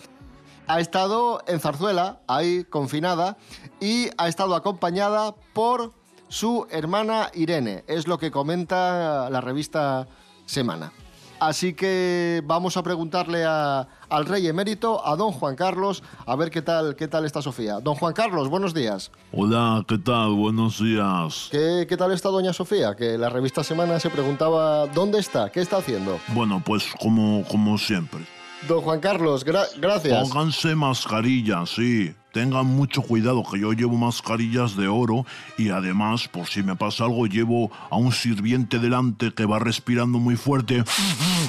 Ha 0.68 0.78
estado 0.78 1.42
en 1.48 1.58
Zarzuela, 1.58 2.20
ahí 2.28 2.62
confinada, 2.62 3.38
y 3.80 4.08
ha 4.18 4.28
estado 4.28 4.54
acompañada 4.54 5.34
por 5.52 5.92
su 6.28 6.68
hermana 6.70 7.32
Irene. 7.34 7.82
Es 7.88 8.06
lo 8.06 8.18
que 8.18 8.30
comenta 8.30 9.28
la 9.30 9.40
revista 9.40 10.06
Semana. 10.46 10.92
Así 11.40 11.72
que 11.72 12.42
vamos 12.44 12.76
a 12.76 12.82
preguntarle 12.82 13.44
a- 13.46 13.88
al 14.10 14.26
rey 14.26 14.46
emérito, 14.46 15.04
a 15.06 15.16
don 15.16 15.32
Juan 15.32 15.56
Carlos, 15.56 16.02
a 16.26 16.36
ver 16.36 16.50
qué 16.50 16.60
tal, 16.60 16.96
qué 16.96 17.08
tal 17.08 17.24
está 17.24 17.40
Sofía. 17.40 17.80
Don 17.80 17.94
Juan 17.94 18.12
Carlos, 18.12 18.48
buenos 18.50 18.74
días. 18.74 19.10
Hola, 19.32 19.82
¿qué 19.88 19.96
tal? 19.96 20.34
Buenos 20.34 20.78
días. 20.82 21.48
¿Qué, 21.50 21.86
qué 21.88 21.96
tal 21.96 22.12
está 22.12 22.28
doña 22.28 22.52
Sofía? 22.52 22.94
Que 22.94 23.16
la 23.16 23.30
revista 23.30 23.64
Semana 23.64 23.98
se 24.00 24.10
preguntaba 24.10 24.86
dónde 24.88 25.18
está, 25.18 25.50
qué 25.50 25.60
está 25.62 25.78
haciendo. 25.78 26.18
Bueno, 26.34 26.62
pues 26.64 26.84
como, 27.00 27.42
como 27.48 27.78
siempre. 27.78 28.20
Don 28.68 28.82
Juan 28.82 29.00
Carlos, 29.00 29.46
gra- 29.46 29.66
gracias. 29.80 30.28
Pónganse 30.28 30.74
mascarillas, 30.74 31.70
sí. 31.70 32.14
Tengan 32.32 32.66
mucho 32.66 33.02
cuidado 33.02 33.42
que 33.42 33.58
yo 33.58 33.72
llevo 33.72 33.96
mascarillas 33.96 34.76
de 34.76 34.86
oro 34.88 35.26
y 35.58 35.70
además, 35.70 36.28
por 36.28 36.46
si 36.46 36.62
me 36.62 36.76
pasa 36.76 37.04
algo, 37.04 37.26
llevo 37.26 37.70
a 37.90 37.96
un 37.96 38.12
sirviente 38.12 38.78
delante 38.78 39.32
que 39.32 39.44
va 39.46 39.58
respirando 39.58 40.18
muy 40.18 40.36
fuerte, 40.36 40.84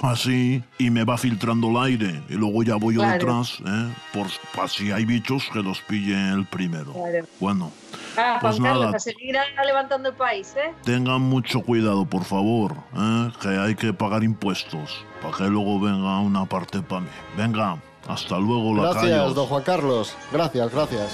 así, 0.03 0.63
y 0.77 0.89
me 0.89 1.03
va 1.03 1.17
filtrando 1.17 1.69
el 1.69 1.77
aire. 1.77 2.23
Y 2.29 2.33
luego 2.33 2.63
ya 2.63 2.75
voy 2.75 2.95
yo 2.95 3.01
Claro. 3.01 3.13
detrás, 3.13 3.59
¿eh? 3.65 3.93
Por, 4.13 4.69
si 4.69 4.91
hay 4.91 5.05
bichos 5.05 5.43
que 5.53 5.61
los 5.61 5.81
pille 5.81 6.29
el 6.31 6.45
primero. 6.45 6.93
Claro. 6.93 7.25
Bueno, 7.39 7.71
Ah, 8.17 8.37
Pues 8.41 8.57
Juan 8.57 8.63
Carlos, 8.63 8.85
nada. 8.85 8.97
a 8.97 8.99
seguir 8.99 9.35
levantando 9.65 10.09
el 10.09 10.15
país, 10.15 10.53
¿eh? 10.57 10.73
tengan 10.83 11.21
mucho 11.21 11.61
cuidado, 11.61 12.05
por 12.05 12.25
favor, 12.25 12.75
¿eh? 12.97 13.29
que 13.41 13.47
hay 13.49 13.75
que 13.75 13.93
pagar 13.93 14.23
impuestos 14.23 15.05
para 15.21 15.37
que 15.37 15.43
luego 15.45 15.79
venga 15.79 16.19
una 16.19 16.45
parte 16.45 16.81
para 16.81 17.01
mí. 17.01 17.07
Venga, 17.37 17.77
hasta 18.07 18.37
luego, 18.37 18.73
Gracias, 18.73 19.03
lacayos. 19.03 19.35
don 19.35 19.47
Juan 19.47 19.63
Carlos. 19.63 20.13
Gracias, 20.31 20.71
gracias. 20.71 21.11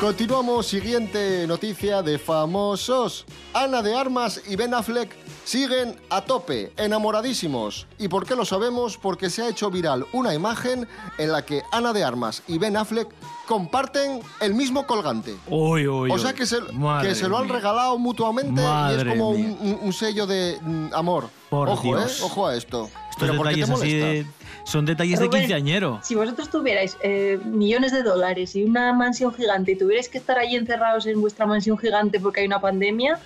Continuamos, 0.00 0.66
siguiente 0.66 1.46
noticia 1.46 2.02
de 2.02 2.18
famosos. 2.18 3.26
Ana 3.52 3.82
de 3.82 3.94
Armas 3.94 4.40
y 4.48 4.56
Ben 4.56 4.72
Affleck 4.72 5.14
siguen 5.54 5.96
a 6.10 6.20
tope, 6.20 6.70
enamoradísimos. 6.76 7.88
¿Y 7.98 8.06
por 8.06 8.24
qué 8.24 8.36
lo 8.36 8.44
sabemos? 8.44 8.96
Porque 8.96 9.30
se 9.30 9.42
ha 9.42 9.48
hecho 9.48 9.68
viral 9.68 10.06
una 10.12 10.32
imagen 10.32 10.86
en 11.18 11.32
la 11.32 11.44
que 11.44 11.62
Ana 11.72 11.92
de 11.92 12.04
Armas 12.04 12.44
y 12.46 12.58
Ben 12.58 12.76
Affleck 12.76 13.08
comparten 13.48 14.20
el 14.40 14.54
mismo 14.54 14.86
colgante. 14.86 15.34
Uy, 15.48 15.88
uy, 15.88 16.08
o 16.12 16.18
sea 16.18 16.34
que 16.34 16.46
se, 16.46 16.60
Madre 16.72 17.08
que 17.08 17.14
se 17.16 17.28
lo 17.28 17.36
han 17.36 17.48
regalado 17.48 17.98
mutuamente 17.98 18.62
y 18.62 18.94
es 18.96 19.04
como 19.04 19.30
un, 19.30 19.58
un- 19.60 19.78
un 19.82 19.92
sello 19.92 20.24
de 20.28 20.56
mm, 20.62 20.94
amor. 20.94 21.28
Por 21.48 21.68
Ojo, 21.68 21.82
Dios. 21.82 22.20
¿eh? 22.20 22.24
Ojo 22.24 22.46
a 22.46 22.54
esto. 22.54 22.84
Estos 23.10 23.16
¿Pero 23.18 23.36
por 23.36 23.48
qué 23.48 23.56
te 23.64 23.72
así 23.72 23.94
de... 23.96 24.26
Son 24.64 24.86
detalles 24.86 25.18
de 25.18 25.28
quinceañero. 25.28 25.98
Si 26.04 26.14
vosotros 26.14 26.48
tuvierais 26.48 26.96
eh, 27.02 27.40
millones 27.44 27.90
de 27.90 28.04
dólares 28.04 28.54
y 28.54 28.62
una 28.62 28.92
mansión 28.92 29.34
gigante 29.34 29.72
y 29.72 29.76
tuvierais 29.76 30.08
que 30.08 30.18
estar 30.18 30.38
ahí 30.38 30.54
encerrados 30.54 31.06
en 31.06 31.20
vuestra 31.20 31.44
mansión 31.44 31.76
gigante 31.76 32.20
porque 32.20 32.40
hay 32.40 32.46
una 32.46 32.60
pandemia, 32.60 33.18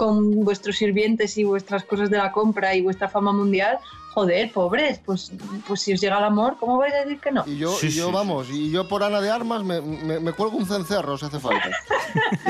con 0.00 0.44
vuestros 0.46 0.76
sirvientes 0.78 1.36
y 1.36 1.44
vuestras 1.44 1.84
cosas 1.84 2.08
de 2.08 2.16
la 2.16 2.32
compra 2.32 2.74
y 2.74 2.80
vuestra 2.80 3.06
fama 3.10 3.34
mundial, 3.34 3.78
joder, 4.14 4.50
pobres, 4.50 4.98
pues, 5.04 5.30
pues 5.68 5.82
si 5.82 5.92
os 5.92 6.00
llega 6.00 6.16
el 6.16 6.24
amor, 6.24 6.56
¿cómo 6.58 6.78
vais 6.78 6.94
a 6.94 7.04
decir 7.04 7.20
que 7.20 7.30
no? 7.30 7.44
Y 7.46 7.58
yo, 7.58 7.76
y 7.82 7.90
yo 7.90 8.10
vamos, 8.10 8.48
y 8.50 8.70
yo 8.70 8.88
por 8.88 9.02
Ana 9.02 9.20
de 9.20 9.28
Armas 9.28 9.62
me, 9.62 9.82
me- 9.82 10.18
me 10.18 10.32
cuelgo 10.32 10.56
un 10.56 10.64
cencerro 10.64 11.18
si 11.18 11.26
hace 11.26 11.38
falta. 11.38 11.68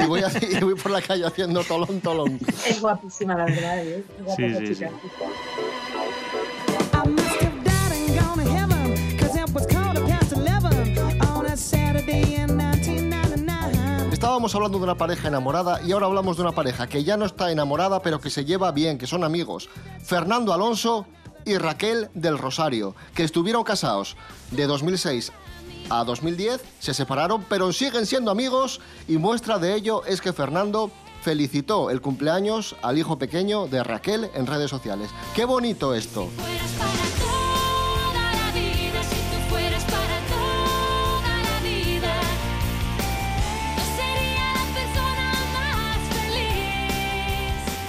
y, 0.00 0.06
voy 0.06 0.20
a- 0.22 0.30
y 0.58 0.62
voy 0.62 0.76
por 0.76 0.92
la 0.92 1.02
calle 1.02 1.26
haciendo 1.26 1.64
tolón, 1.64 2.00
tolón. 2.00 2.38
Es 2.68 2.80
guapísima, 2.80 3.34
la 3.34 3.46
verdad. 3.46 3.78
¿eh? 3.84 4.04
Es 4.18 4.24
guapa 4.24 4.36
Sí, 4.36 4.44
esa 4.44 4.58
sí, 4.60 4.74
chica. 4.74 4.90
and 11.82 12.39
Estábamos 14.30 14.54
hablando 14.54 14.78
de 14.78 14.84
una 14.84 14.94
pareja 14.94 15.26
enamorada 15.26 15.82
y 15.82 15.90
ahora 15.90 16.06
hablamos 16.06 16.36
de 16.36 16.42
una 16.42 16.52
pareja 16.52 16.86
que 16.86 17.02
ya 17.02 17.16
no 17.16 17.26
está 17.26 17.50
enamorada 17.50 18.00
pero 18.00 18.20
que 18.20 18.30
se 18.30 18.44
lleva 18.44 18.70
bien, 18.70 18.96
que 18.96 19.08
son 19.08 19.24
amigos. 19.24 19.68
Fernando 20.04 20.52
Alonso 20.52 21.04
y 21.44 21.58
Raquel 21.58 22.10
del 22.14 22.38
Rosario, 22.38 22.94
que 23.12 23.24
estuvieron 23.24 23.64
casados 23.64 24.16
de 24.52 24.68
2006 24.68 25.32
a 25.88 26.04
2010, 26.04 26.62
se 26.78 26.94
separaron 26.94 27.44
pero 27.48 27.72
siguen 27.72 28.06
siendo 28.06 28.30
amigos 28.30 28.80
y 29.08 29.16
muestra 29.16 29.58
de 29.58 29.74
ello 29.74 30.04
es 30.04 30.20
que 30.20 30.32
Fernando 30.32 30.92
felicitó 31.22 31.90
el 31.90 32.00
cumpleaños 32.00 32.76
al 32.82 32.98
hijo 32.98 33.18
pequeño 33.18 33.66
de 33.66 33.82
Raquel 33.82 34.30
en 34.34 34.46
redes 34.46 34.70
sociales. 34.70 35.10
¡Qué 35.34 35.44
bonito 35.44 35.92
esto! 35.92 36.28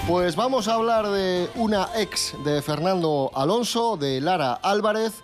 Pues 0.06 0.34
vamos 0.36 0.68
a 0.68 0.74
hablar 0.74 1.08
de 1.08 1.48
una 1.54 1.88
ex 1.96 2.34
de 2.44 2.60
Fernando 2.60 3.30
Alonso, 3.34 3.96
de 3.96 4.20
Lara 4.20 4.54
Álvarez, 4.54 5.22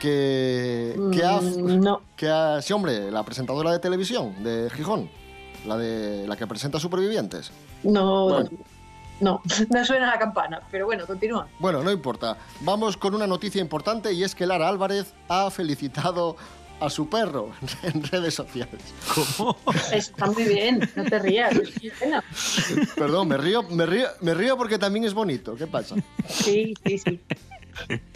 que, 0.00 0.98
que 1.12 1.24
ha... 1.24 1.40
no. 1.40 2.00
Que 2.16 2.28
ha... 2.28 2.62
Sí, 2.62 2.72
hombre, 2.72 3.10
la 3.10 3.22
presentadora 3.22 3.70
de 3.70 3.78
televisión 3.78 4.42
de 4.42 4.70
Gijón, 4.70 5.10
la, 5.66 5.76
de, 5.76 6.26
la 6.26 6.36
que 6.36 6.46
presenta 6.46 6.80
Supervivientes. 6.80 7.52
No, 7.82 8.24
Bueno. 8.30 8.50
no, 9.20 9.42
no 9.70 9.84
suena 9.84 10.06
la 10.06 10.18
campana, 10.18 10.62
pero 10.70 10.86
bueno, 10.86 11.06
continúa. 11.06 11.46
Bueno, 11.58 11.82
no 11.84 11.90
importa. 11.92 12.38
Vamos 12.60 12.96
con 12.96 13.14
una 13.14 13.26
noticia 13.26 13.60
importante 13.60 14.12
y 14.14 14.24
es 14.24 14.34
que 14.34 14.46
Lara 14.46 14.68
Álvarez 14.68 15.12
ha 15.28 15.50
felicitado 15.50 16.36
a 16.80 16.90
su 16.90 17.08
perro 17.08 17.52
en 17.82 18.02
redes 18.02 18.34
sociales. 18.34 18.80
¿Cómo? 19.14 19.56
Está 19.92 20.26
muy 20.26 20.44
bien, 20.44 20.88
no 20.96 21.04
te 21.04 21.18
rías, 21.18 21.52
es 21.54 21.82
muy 21.82 21.90
pena. 21.90 22.24
Perdón, 22.94 23.28
me 23.28 23.36
río, 23.36 23.62
me 23.64 23.86
río, 23.86 24.08
me 24.20 24.34
río 24.34 24.56
porque 24.56 24.78
también 24.78 25.04
es 25.04 25.14
bonito. 25.14 25.54
¿Qué 25.54 25.66
pasa? 25.66 25.96
Sí, 26.28 26.74
sí, 26.84 26.98
sí. 26.98 27.20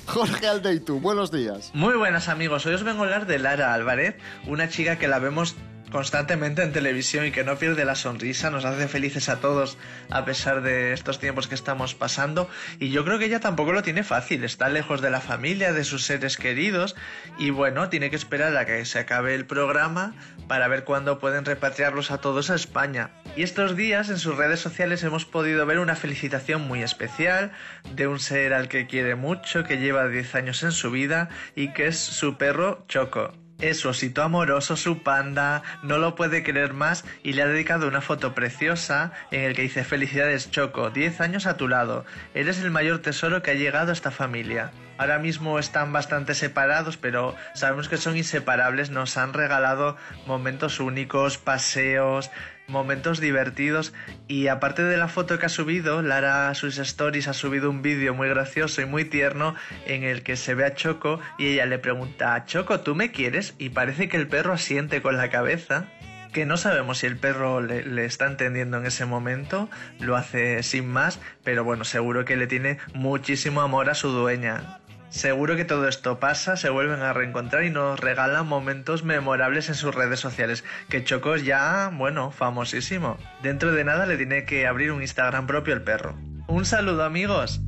Jorge 0.07 0.47
Aldeitu, 0.47 0.99
buenos 0.99 1.31
días. 1.31 1.71
Muy 1.75 1.95
buenas 1.95 2.29
amigos, 2.29 2.67
hoy 2.67 2.75
os 2.75 2.83
vengo 2.83 3.03
a 3.03 3.05
hablar 3.05 3.27
de 3.27 3.39
Lara 3.39 3.75
Álvarez, 3.75 4.17
una 4.47 4.69
chica 4.69 4.99
que 4.99 5.09
la 5.09 5.19
vemos 5.19 5.55
constantemente 5.93 6.63
en 6.63 6.73
televisión 6.73 7.27
y 7.27 7.31
que 7.31 7.45
no 7.45 7.57
pierde 7.57 7.85
la 7.85 7.95
sonrisa, 7.95 8.51
nos 8.51 8.65
hace 8.65 8.89
felices 8.89 9.29
a 9.29 9.41
todos 9.41 9.77
a 10.11 10.25
pesar 10.25 10.63
de 10.63 10.95
estos 10.95 11.19
tiempos 11.19 11.49
que 11.49 11.55
estamos 11.55 11.95
pasando 11.95 12.49
y 12.81 12.91
yo 12.91 13.05
creo 13.05 13.19
que 13.19 13.27
ella 13.27 13.41
tampoco 13.41 13.73
lo 13.73 13.83
tiene 13.83 14.03
fácil, 14.03 14.43
está 14.43 14.71
lejos 14.71 15.03
de 15.03 15.11
la 15.11 15.21
familia, 15.21 15.75
de 15.75 15.85
sus 15.85 16.05
seres 16.05 16.39
queridos 16.39 16.97
y 17.39 17.51
bueno, 17.51 17.91
tiene 17.91 18.09
que 18.09 18.17
esperar 18.17 18.57
a 18.57 18.65
que 18.65 18.85
se 18.87 19.01
acabe 19.01 19.35
el 19.35 19.45
programa 19.45 20.15
para 20.49 20.67
ver 20.67 20.85
cuándo 20.85 21.19
pueden 21.19 21.45
repatriarlos 21.45 22.11
a 22.11 22.19
todos 22.19 22.49
a 22.49 22.55
España. 22.55 23.11
Y 23.37 23.43
estos 23.43 23.77
días 23.77 24.09
en 24.09 24.19
sus 24.19 24.37
redes 24.37 24.61
sociales 24.61 25.03
hemos 25.05 25.27
podido 25.27 25.67
ver 25.67 25.79
una 25.79 25.95
felicitación 25.95 26.63
muy 26.63 26.83
especial 26.83 27.53
de 27.95 28.07
un 28.07 28.19
ser 28.19 28.55
al 28.55 28.69
que 28.69 28.87
quiere 28.87 29.15
mucho, 29.15 29.65
que 29.65 29.79
lleva 29.79 30.09
10 30.09 30.35
años 30.37 30.63
en 30.63 30.73
su 30.73 30.91
vida 30.91 31.29
y 31.55 31.73
que 31.73 31.87
es 31.87 31.99
su 31.99 32.39
perro 32.39 32.85
Choco. 32.89 33.42
Es 33.63 33.79
su 33.79 33.91
osito 33.91 34.25
amoroso, 34.25 34.77
su 34.77 35.05
panda, 35.05 35.63
no 35.85 35.99
lo 35.99 36.17
puede 36.17 36.43
querer 36.43 36.73
más 36.73 37.05
y 37.23 37.35
le 37.35 37.43
ha 37.43 37.47
dedicado 37.47 37.87
una 37.87 38.01
foto 38.01 38.35
preciosa 38.35 39.13
en 39.31 39.45
el 39.45 39.55
que 39.55 39.63
dice 39.63 39.85
felicidades 39.85 40.51
Choco, 40.51 40.91
10 40.91 41.21
años 41.21 41.47
a 41.47 41.57
tu 41.57 41.69
lado, 41.69 42.05
eres 42.35 42.59
el 42.59 42.73
mayor 42.73 42.99
tesoro 43.03 43.41
que 43.41 43.53
ha 43.53 43.55
llegado 43.55 43.91
a 43.91 43.93
esta 43.93 44.11
familia. 44.11 44.73
Ahora 44.99 45.21
mismo 45.21 45.61
están 45.61 45.93
bastante 45.93 46.35
separados, 46.35 46.97
pero 46.97 47.37
sabemos 47.55 47.89
que 47.89 47.99
son 47.99 48.17
inseparables, 48.17 48.91
nos 48.91 49.17
han 49.17 49.33
regalado 49.33 49.97
momentos 50.27 50.81
únicos, 50.81 51.39
paseos, 51.39 52.33
momentos 52.73 53.21
divertidos 53.21 53.93
y 54.27 54.49
aparte 54.49 54.83
de 54.83 54.97
la 54.97 55.07
foto 55.07 55.39
que 55.39 55.47
ha 55.47 55.51
subido, 55.51 56.03
Lara 56.03 56.53
sus 56.55 56.79
stories 56.79 57.29
ha 57.29 57.35
subido 57.35 57.71
un 57.71 57.83
vídeo 57.83 58.15
muy 58.15 58.29
gracioso 58.29 58.83
y 58.83 58.87
muy 58.87 59.05
tierno 59.05 59.55
en 59.87 60.03
el 60.03 60.23
que 60.23 60.37
se 60.37 60.55
ve 60.55 60.65
a 60.65 60.75
Choco 60.75 61.21
y 61.39 61.49
ella 61.49 61.67
le 61.67 61.79
pregunta, 61.79 62.45
Choco, 62.47 62.81
¿tú 62.81 62.97
me 62.97 63.13
quieres? 63.13 63.55
Y 63.59 63.69
parece 63.69 64.09
que 64.09 64.17
el 64.17 64.27
perro 64.27 64.55
asiente 64.55 65.03
con 65.03 65.17
la 65.17 65.31
cabeza 65.31 65.87
que 66.33 66.47
no 66.47 66.57
sabemos 66.57 66.99
si 66.99 67.07
el 67.07 67.19
perro 67.19 67.61
le 67.61 68.05
está 68.07 68.27
entendiendo 68.27 68.79
en 68.79 68.87
ese 68.87 69.05
momento, 69.05 69.69
lo 70.01 70.17
hace 70.17 70.63
sin 70.63 70.89
más, 70.89 71.21
pero 71.45 71.63
bueno, 71.63 71.85
seguro 71.85 72.25
que 72.25 72.37
le 72.37 72.47
tiene 72.47 72.79
muchísimo 72.95 73.61
amor 73.61 73.91
a 73.91 73.95
su 73.95 74.09
dueña. 74.09 74.82
Seguro 75.13 75.57
que 75.57 75.67
todo 75.67 75.89
esto 75.89 76.19
pasa, 76.19 76.57
se 76.57 76.71
vuelven 76.71 77.03
a 77.03 77.13
reencontrar 77.13 77.65
y 77.65 77.71
nos 77.71 78.01
regalan 78.01 78.47
momentos 78.47 79.05
memorables 79.05 79.69
en 79.69 79.75
sus 79.75 79.95
redes 79.95 80.21
sociales. 80.21 80.65
Que 80.89 81.05
Choco 81.05 81.35
es 81.35 81.45
ya, 81.45 81.93
bueno, 81.93 82.31
famosísimo. 82.31 83.19
Dentro 83.43 83.73
de 83.73 83.85
nada 83.85 84.07
le 84.07 84.17
tiene 84.17 84.47
que 84.47 84.67
abrir 84.67 84.91
un 84.91 85.03
Instagram 85.03 85.47
propio 85.47 85.75
el 85.75 85.83
perro. 85.83 86.17
Un 86.49 86.65
saludo 86.65 87.05
amigos. 87.05 87.61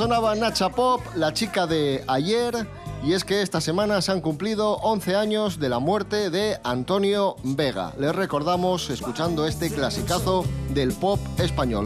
Sonaba 0.00 0.34
Nacha 0.34 0.70
Pop, 0.70 1.02
la 1.14 1.34
chica 1.34 1.66
de 1.66 2.02
ayer. 2.06 2.66
Y 3.04 3.12
es 3.12 3.22
que 3.22 3.42
esta 3.42 3.60
semana 3.60 4.00
se 4.00 4.10
han 4.10 4.22
cumplido 4.22 4.76
11 4.76 5.14
años 5.14 5.60
de 5.60 5.68
la 5.68 5.78
muerte 5.78 6.30
de 6.30 6.58
Antonio 6.64 7.36
Vega. 7.42 7.92
Les 7.98 8.14
recordamos 8.14 8.88
escuchando 8.88 9.46
este 9.46 9.70
clasicazo 9.70 10.46
del 10.72 10.94
pop 10.94 11.20
español. 11.38 11.84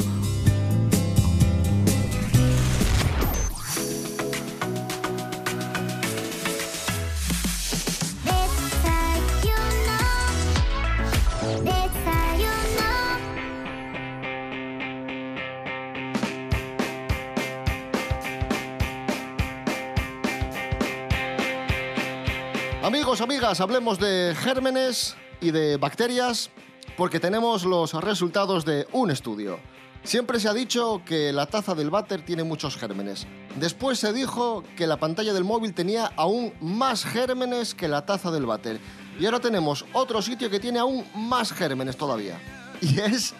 Hablemos 23.61 23.98
de 24.00 24.34
gérmenes 24.36 25.16
y 25.40 25.50
de 25.52 25.76
bacterias 25.76 26.50
porque 26.96 27.20
tenemos 27.20 27.64
los 27.64 27.92
resultados 27.94 28.64
de 28.64 28.86
un 28.92 29.11
estudio. 29.11 29.61
Siempre 30.02 30.40
se 30.40 30.48
ha 30.48 30.52
dicho 30.52 31.02
que 31.07 31.32
la 31.32 31.46
taza 31.46 31.74
del 31.74 31.90
váter 31.90 32.24
tiene 32.24 32.42
muchos 32.42 32.76
gérmenes. 32.76 33.26
Después 33.57 33.98
se 33.98 34.12
dijo 34.12 34.64
que 34.76 34.86
la 34.86 34.98
pantalla 34.98 35.32
del 35.32 35.44
móvil 35.44 35.72
tenía 35.72 36.07
aún 36.16 36.52
más 36.61 37.05
gérmenes 37.05 37.74
que 37.74 37.86
la 37.86 38.05
taza 38.05 38.30
del 38.30 38.46
váter. 38.46 38.80
Y 39.20 39.26
ahora 39.26 39.40
tenemos 39.40 39.84
otro 39.92 40.20
sitio 40.20 40.50
que 40.50 40.61
tiene 40.61 40.80
aún 40.80 41.07
más 41.14 41.52
gérmenes 41.52 41.96
todavía. 41.96 42.40
Y 42.80 42.98
es 43.00 43.34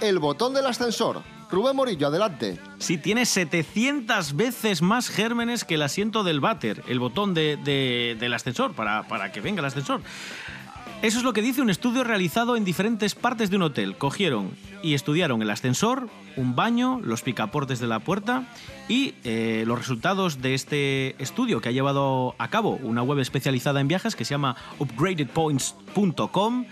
el 0.00 0.18
botón 0.18 0.52
del 0.52 0.66
ascensor. 0.66 1.22
Rubén 1.50 1.76
Morillo, 1.76 2.08
adelante. 2.08 2.58
Sí, 2.78 2.98
tiene 2.98 3.24
700 3.26 4.34
veces 4.36 4.82
más 4.82 5.08
gérmenes 5.08 5.64
que 5.64 5.74
el 5.74 5.82
asiento 5.82 6.24
del 6.24 6.40
váter, 6.40 6.82
el 6.88 6.98
botón 6.98 7.34
de- 7.34 7.56
de- 7.56 8.16
del 8.18 8.34
ascensor, 8.34 8.72
para, 8.74 9.04
para 9.08 9.30
que 9.32 9.40
venga 9.40 9.60
el 9.60 9.66
ascensor. 9.66 10.00
Eso 11.02 11.18
es 11.18 11.24
lo 11.24 11.32
que 11.34 11.42
dice 11.42 11.60
un 11.60 11.68
estudio 11.68 12.04
realizado 12.04 12.56
en 12.56 12.64
diferentes 12.64 13.14
partes 13.14 13.50
de 13.50 13.56
un 13.56 13.62
hotel. 13.62 13.96
Cogieron 13.98 14.50
y 14.82 14.94
estudiaron 14.94 15.42
el 15.42 15.50
ascensor, 15.50 16.08
un 16.36 16.56
baño, 16.56 17.00
los 17.02 17.20
picaportes 17.22 17.80
de 17.80 17.86
la 17.86 17.98
puerta 18.00 18.44
y 18.88 19.14
eh, 19.24 19.64
los 19.66 19.78
resultados 19.78 20.40
de 20.40 20.54
este 20.54 21.14
estudio 21.22 21.60
que 21.60 21.68
ha 21.68 21.72
llevado 21.72 22.34
a 22.38 22.48
cabo 22.48 22.78
una 22.82 23.02
web 23.02 23.18
especializada 23.18 23.80
en 23.82 23.88
viajes 23.88 24.16
que 24.16 24.24
se 24.24 24.32
llama 24.34 24.56
upgradedpoints.com. 24.78 26.64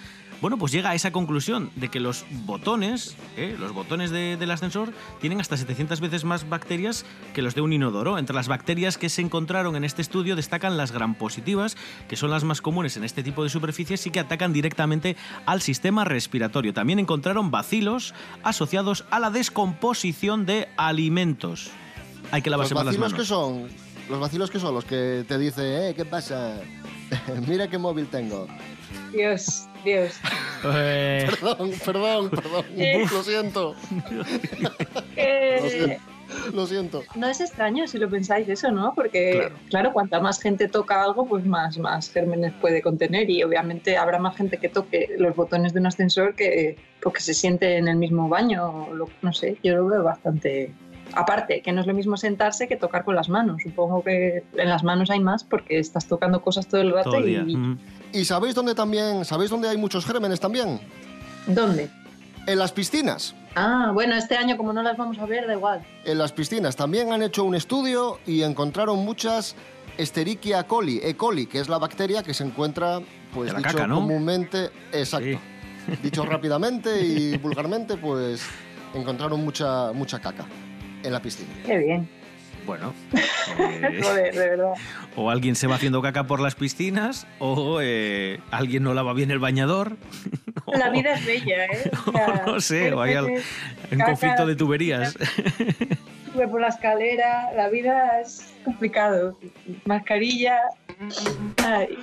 Bueno, 0.44 0.58
pues 0.58 0.72
llega 0.72 0.90
a 0.90 0.94
esa 0.94 1.10
conclusión 1.10 1.70
de 1.74 1.88
que 1.88 2.00
los 2.00 2.26
botones, 2.44 3.16
eh, 3.38 3.56
los 3.58 3.72
botones 3.72 4.10
de- 4.10 4.36
del 4.36 4.50
ascensor, 4.50 4.92
tienen 5.18 5.40
hasta 5.40 5.56
700 5.56 6.00
veces 6.02 6.24
más 6.24 6.46
bacterias 6.50 7.06
que 7.32 7.40
los 7.40 7.54
de 7.54 7.62
un 7.62 7.72
inodoro. 7.72 8.18
Entre 8.18 8.36
las 8.36 8.46
bacterias 8.46 8.98
que 8.98 9.08
se 9.08 9.22
encontraron 9.22 9.74
en 9.74 9.84
este 9.84 10.02
estudio 10.02 10.36
destacan 10.36 10.76
las 10.76 10.92
grampositivas, 10.92 11.78
que 12.10 12.16
son 12.16 12.30
las 12.30 12.44
más 12.44 12.60
comunes 12.60 12.98
en 12.98 13.04
este 13.04 13.22
tipo 13.22 13.42
de 13.42 13.48
superficies 13.48 14.06
y 14.06 14.10
que 14.10 14.20
atacan 14.20 14.52
directamente 14.52 15.16
al 15.46 15.62
sistema 15.62 16.04
respiratorio. 16.04 16.74
También 16.74 16.98
encontraron 16.98 17.50
bacilos 17.50 18.12
asociados 18.42 19.06
a 19.10 19.20
la 19.20 19.30
descomposición 19.30 20.44
de 20.44 20.68
alimentos. 20.76 21.70
Hay 22.32 22.42
que 22.42 22.50
lavarse 22.50 22.74
las 22.74 22.98
manos. 22.98 23.14
que 23.14 23.24
son, 23.24 23.68
los 24.08 24.20
vacilos 24.20 24.50
que 24.50 24.58
son 24.58 24.74
los 24.74 24.84
que 24.84 25.24
te 25.26 25.38
dice, 25.38 25.90
eh, 25.90 25.94
¿qué 25.94 26.04
pasa? 26.04 26.60
Mira 27.48 27.68
qué 27.68 27.78
móvil 27.78 28.06
tengo. 28.06 28.46
Dios, 29.12 29.68
Dios. 29.84 30.18
Eh, 30.64 31.28
Perdón, 31.30 31.72
perdón, 31.84 32.30
perdón. 32.30 32.64
Eh. 32.76 33.06
Lo 33.10 33.22
siento. 33.22 33.74
Eh, 35.16 35.58
Lo 35.62 35.68
siento. 35.68 36.04
Lo 36.52 36.66
siento. 36.66 37.02
No 37.14 37.28
es 37.28 37.40
extraño 37.40 37.86
si 37.86 37.98
lo 37.98 38.08
pensáis 38.10 38.48
eso, 38.48 38.70
¿no? 38.70 38.92
Porque, 38.94 39.52
claro. 39.70 39.92
cuanta 39.92 40.20
más 40.20 40.40
gente 40.40 40.68
toca 40.68 41.02
algo, 41.02 41.26
pues 41.26 41.44
más, 41.44 41.78
más 41.78 42.10
gérmenes 42.10 42.52
puede 42.60 42.82
contener 42.82 43.30
y 43.30 43.42
obviamente 43.42 43.96
habrá 43.96 44.18
más 44.18 44.36
gente 44.36 44.56
que 44.58 44.68
toque 44.68 45.14
los 45.18 45.36
botones 45.36 45.72
de 45.74 45.80
un 45.80 45.86
ascensor 45.86 46.34
que, 46.34 46.76
pues, 47.02 47.16
que 47.16 47.20
se 47.20 47.34
siente 47.34 47.76
en 47.76 47.88
el 47.88 47.96
mismo 47.96 48.28
baño. 48.28 48.88
no 49.22 49.32
sé, 49.32 49.58
yo 49.62 49.76
lo 49.76 49.86
veo 49.86 50.02
bastante... 50.02 50.72
Aparte, 51.12 51.62
que 51.62 51.72
no 51.72 51.80
es 51.80 51.86
lo 51.86 51.94
mismo 51.94 52.16
sentarse 52.16 52.66
que 52.66 52.76
tocar 52.76 53.04
con 53.04 53.14
las 53.14 53.28
manos. 53.28 53.62
Supongo 53.62 54.02
que 54.02 54.44
en 54.56 54.68
las 54.68 54.82
manos 54.82 55.10
hay 55.10 55.20
más 55.20 55.44
porque 55.44 55.78
estás 55.78 56.06
tocando 56.06 56.42
cosas 56.42 56.66
todo 56.66 56.80
el 56.80 56.92
rato 56.92 57.10
Todo 57.10 57.20
el 57.20 57.26
día. 57.26 57.44
y... 57.46 58.20
¿Y 58.20 58.24
sabéis 58.24 58.54
dónde 58.54 58.76
también, 58.76 59.24
sabéis 59.24 59.50
dónde 59.50 59.68
hay 59.68 59.76
muchos 59.76 60.06
gérmenes 60.06 60.38
también? 60.38 60.80
¿Dónde? 61.48 61.90
En 62.46 62.58
las 62.58 62.70
piscinas. 62.70 63.34
Ah, 63.56 63.90
bueno, 63.92 64.14
este 64.14 64.36
año 64.36 64.56
como 64.56 64.72
no 64.72 64.82
las 64.82 64.96
vamos 64.96 65.18
a 65.18 65.26
ver, 65.26 65.46
da 65.46 65.54
igual. 65.54 65.84
En 66.04 66.18
las 66.18 66.32
piscinas 66.32 66.76
también 66.76 67.12
han 67.12 67.22
hecho 67.22 67.44
un 67.44 67.56
estudio 67.56 68.20
y 68.26 68.42
encontraron 68.42 69.04
muchas 69.04 69.56
Escherichia 69.98 70.64
coli, 70.64 71.00
E. 71.02 71.16
coli, 71.16 71.46
que 71.46 71.60
es 71.60 71.68
la 71.68 71.78
bacteria 71.78 72.22
que 72.22 72.34
se 72.34 72.44
encuentra, 72.44 73.00
pues 73.32 73.50
dicho 73.50 73.62
caca, 73.62 73.86
¿no? 73.86 73.96
comúnmente, 73.96 74.70
exacto. 74.92 75.38
Dicho 76.02 76.24
rápidamente 76.26 77.00
y 77.00 77.36
vulgarmente, 77.38 77.96
pues 77.96 78.44
encontraron 78.94 79.44
mucha 79.44 79.92
mucha 79.92 80.20
caca 80.20 80.46
en 81.04 81.12
la 81.12 81.20
piscina. 81.20 81.48
Qué 81.64 81.78
bien. 81.78 82.08
Bueno. 82.66 82.94
eh, 83.58 84.00
Joder, 84.02 84.34
de 84.34 84.48
verdad. 84.48 84.72
o 85.16 85.30
alguien 85.30 85.54
se 85.54 85.66
va 85.66 85.76
haciendo 85.76 86.00
caca 86.02 86.26
por 86.26 86.40
las 86.40 86.54
piscinas, 86.54 87.26
o 87.38 87.80
eh, 87.82 88.40
alguien 88.50 88.82
no 88.82 88.94
lava 88.94 89.12
bien 89.12 89.30
el 89.30 89.38
bañador. 89.38 89.96
La 90.66 90.90
vida 90.90 91.14
es 91.14 91.26
bella, 91.26 91.66
¿eh? 91.66 91.90
O 92.06 92.12
sea, 92.12 92.42
no 92.46 92.60
sé, 92.60 92.92
o 92.94 93.02
hay 93.02 93.16
un 93.16 93.98
conflicto 94.00 94.46
de 94.46 94.56
tuberías. 94.56 95.16
Sube 96.32 96.48
por 96.48 96.60
la 96.60 96.68
escalera, 96.68 97.52
la 97.54 97.68
vida 97.68 98.20
es 98.20 98.54
complicado. 98.64 99.38
Mascarilla. 99.84 100.58
Ay. 101.64 101.98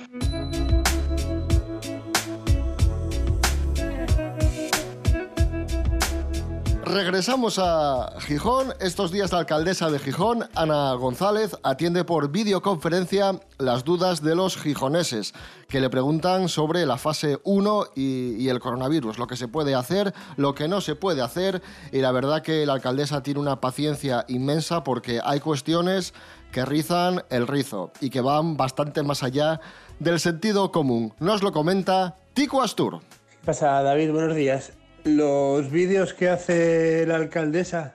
Regresamos 6.92 7.58
a 7.58 8.20
Gijón. 8.20 8.74
Estos 8.78 9.12
días 9.12 9.32
la 9.32 9.38
alcaldesa 9.38 9.88
de 9.88 9.98
Gijón, 9.98 10.46
Ana 10.54 10.92
González, 10.92 11.56
atiende 11.62 12.04
por 12.04 12.30
videoconferencia 12.30 13.40
las 13.56 13.82
dudas 13.84 14.22
de 14.22 14.34
los 14.34 14.58
gijoneses, 14.58 15.32
que 15.70 15.80
le 15.80 15.88
preguntan 15.88 16.50
sobre 16.50 16.84
la 16.84 16.98
fase 16.98 17.38
1 17.44 17.84
y, 17.96 18.34
y 18.36 18.50
el 18.50 18.60
coronavirus, 18.60 19.16
lo 19.16 19.26
que 19.26 19.36
se 19.36 19.48
puede 19.48 19.74
hacer, 19.74 20.12
lo 20.36 20.54
que 20.54 20.68
no 20.68 20.82
se 20.82 20.94
puede 20.94 21.22
hacer. 21.22 21.62
Y 21.92 22.00
la 22.00 22.12
verdad 22.12 22.42
que 22.42 22.66
la 22.66 22.74
alcaldesa 22.74 23.22
tiene 23.22 23.40
una 23.40 23.58
paciencia 23.58 24.26
inmensa 24.28 24.84
porque 24.84 25.18
hay 25.24 25.40
cuestiones 25.40 26.12
que 26.52 26.66
rizan 26.66 27.24
el 27.30 27.46
rizo 27.46 27.90
y 28.02 28.10
que 28.10 28.20
van 28.20 28.58
bastante 28.58 29.02
más 29.02 29.22
allá 29.22 29.62
del 29.98 30.20
sentido 30.20 30.70
común. 30.70 31.14
Nos 31.20 31.42
lo 31.42 31.52
comenta 31.52 32.18
Tico 32.34 32.60
Astur. 32.60 33.00
¿Qué 33.00 33.46
pasa, 33.46 33.82
David? 33.82 34.12
Buenos 34.12 34.36
días. 34.36 34.74
Los 35.04 35.70
vídeos 35.70 36.14
que 36.14 36.28
hace 36.28 37.04
la 37.06 37.16
alcaldesa 37.16 37.94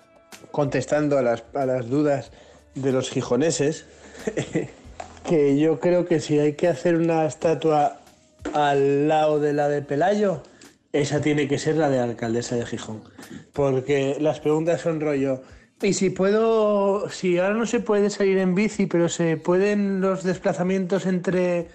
contestando 0.51 1.17
a 1.17 1.21
las, 1.21 1.43
a 1.53 1.65
las 1.65 1.89
dudas 1.89 2.31
de 2.75 2.91
los 2.91 3.09
gijoneses, 3.09 3.85
que 5.27 5.57
yo 5.57 5.79
creo 5.79 6.05
que 6.05 6.19
si 6.19 6.39
hay 6.39 6.53
que 6.53 6.67
hacer 6.67 6.95
una 6.95 7.25
estatua 7.25 7.99
al 8.53 9.07
lado 9.07 9.39
de 9.39 9.53
la 9.53 9.69
de 9.69 9.81
Pelayo, 9.81 10.43
esa 10.93 11.21
tiene 11.21 11.47
que 11.47 11.57
ser 11.57 11.75
la 11.75 11.89
de 11.89 11.97
la 11.97 12.03
alcaldesa 12.03 12.55
de 12.55 12.65
Gijón. 12.65 13.03
Porque 13.53 14.17
las 14.19 14.39
preguntas 14.39 14.81
son 14.81 15.01
rollo. 15.01 15.41
Y 15.81 15.93
si 15.93 16.09
puedo, 16.09 17.09
si 17.09 17.37
ahora 17.37 17.53
no 17.53 17.65
se 17.65 17.79
puede 17.79 18.09
salir 18.09 18.37
en 18.39 18.55
bici, 18.55 18.87
pero 18.87 19.09
se 19.09 19.37
pueden 19.37 20.01
los 20.01 20.23
desplazamientos 20.23 21.05
entre, 21.05 21.67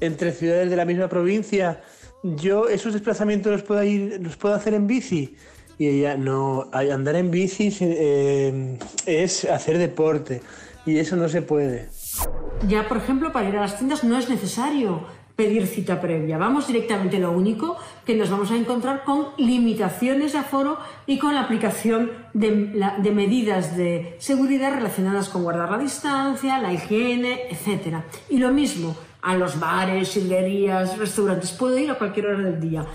entre 0.00 0.32
ciudades 0.32 0.70
de 0.70 0.76
la 0.76 0.84
misma 0.84 1.08
provincia, 1.08 1.82
yo 2.22 2.68
esos 2.68 2.92
desplazamientos 2.92 3.52
los 3.52 3.62
puedo 3.62 3.82
ir, 3.82 4.18
los 4.22 4.36
puedo 4.36 4.54
hacer 4.54 4.74
en 4.74 4.86
bici. 4.86 5.34
Y 5.78 5.86
ella, 5.88 6.16
no, 6.16 6.68
andar 6.72 7.16
en 7.16 7.30
bici 7.30 7.74
eh, 7.80 8.78
es 9.06 9.44
hacer 9.46 9.78
deporte 9.78 10.42
y 10.84 10.98
eso 10.98 11.16
no 11.16 11.28
se 11.28 11.40
puede. 11.40 11.88
Ya, 12.68 12.86
por 12.86 12.98
ejemplo, 12.98 13.32
para 13.32 13.48
ir 13.48 13.56
a 13.56 13.62
las 13.62 13.78
tiendas 13.78 14.04
no 14.04 14.18
es 14.18 14.28
necesario 14.28 15.00
pedir 15.36 15.66
cita 15.66 15.98
previa. 15.98 16.36
Vamos 16.36 16.66
directamente, 16.66 17.18
lo 17.18 17.32
único 17.32 17.78
que 18.04 18.14
nos 18.14 18.28
vamos 18.28 18.50
a 18.50 18.56
encontrar 18.56 19.04
con 19.04 19.28
limitaciones 19.38 20.32
de 20.34 20.38
aforo 20.40 20.76
y 21.06 21.18
con 21.18 21.32
la 21.34 21.40
aplicación 21.40 22.10
de, 22.34 22.72
la- 22.74 22.98
de 22.98 23.10
medidas 23.12 23.74
de 23.74 24.16
seguridad 24.18 24.74
relacionadas 24.74 25.30
con 25.30 25.42
guardar 25.44 25.70
la 25.70 25.78
distancia, 25.78 26.58
la 26.58 26.74
higiene, 26.74 27.44
etc. 27.48 27.96
Y 28.28 28.36
lo 28.36 28.50
mismo 28.52 28.94
a 29.22 29.36
los 29.36 29.58
bares, 29.58 30.16
hidrerías, 30.16 30.98
restaurantes. 30.98 31.52
Puedo 31.52 31.78
ir 31.78 31.90
a 31.90 31.98
cualquier 31.98 32.26
hora 32.26 32.50
del 32.50 32.60
día. 32.60 32.86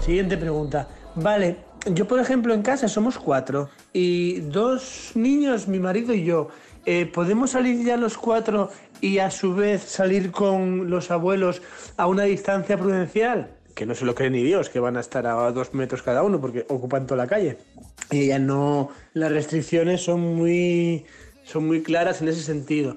Siguiente 0.00 0.36
pregunta. 0.36 0.88
Vale, 1.14 1.56
yo 1.92 2.06
por 2.06 2.20
ejemplo 2.20 2.54
en 2.54 2.62
casa 2.62 2.88
somos 2.88 3.18
cuatro 3.18 3.70
y 3.92 4.40
dos 4.40 5.12
niños, 5.14 5.68
mi 5.68 5.78
marido 5.78 6.14
y 6.14 6.24
yo. 6.24 6.48
Eh, 6.86 7.06
¿Podemos 7.06 7.50
salir 7.50 7.84
ya 7.84 7.96
los 7.96 8.16
cuatro 8.16 8.70
y 9.00 9.18
a 9.18 9.30
su 9.30 9.54
vez 9.54 9.82
salir 9.82 10.30
con 10.30 10.90
los 10.90 11.10
abuelos 11.10 11.62
a 11.96 12.06
una 12.06 12.22
distancia 12.24 12.78
prudencial? 12.78 13.50
Que 13.74 13.86
no 13.86 13.94
se 13.94 14.04
lo 14.04 14.14
cree 14.14 14.30
ni 14.30 14.42
Dios, 14.42 14.70
que 14.70 14.80
van 14.80 14.96
a 14.96 15.00
estar 15.00 15.26
a 15.26 15.50
dos 15.52 15.74
metros 15.74 16.02
cada 16.02 16.22
uno 16.22 16.40
porque 16.40 16.66
ocupan 16.68 17.06
toda 17.06 17.18
la 17.22 17.28
calle. 17.28 17.58
Y 18.10 18.28
ya 18.28 18.38
no, 18.38 18.90
las 19.12 19.30
restricciones 19.30 20.02
son 20.02 20.20
muy, 20.20 21.04
son 21.44 21.66
muy 21.66 21.82
claras 21.82 22.22
en 22.22 22.28
ese 22.28 22.42
sentido. 22.42 22.96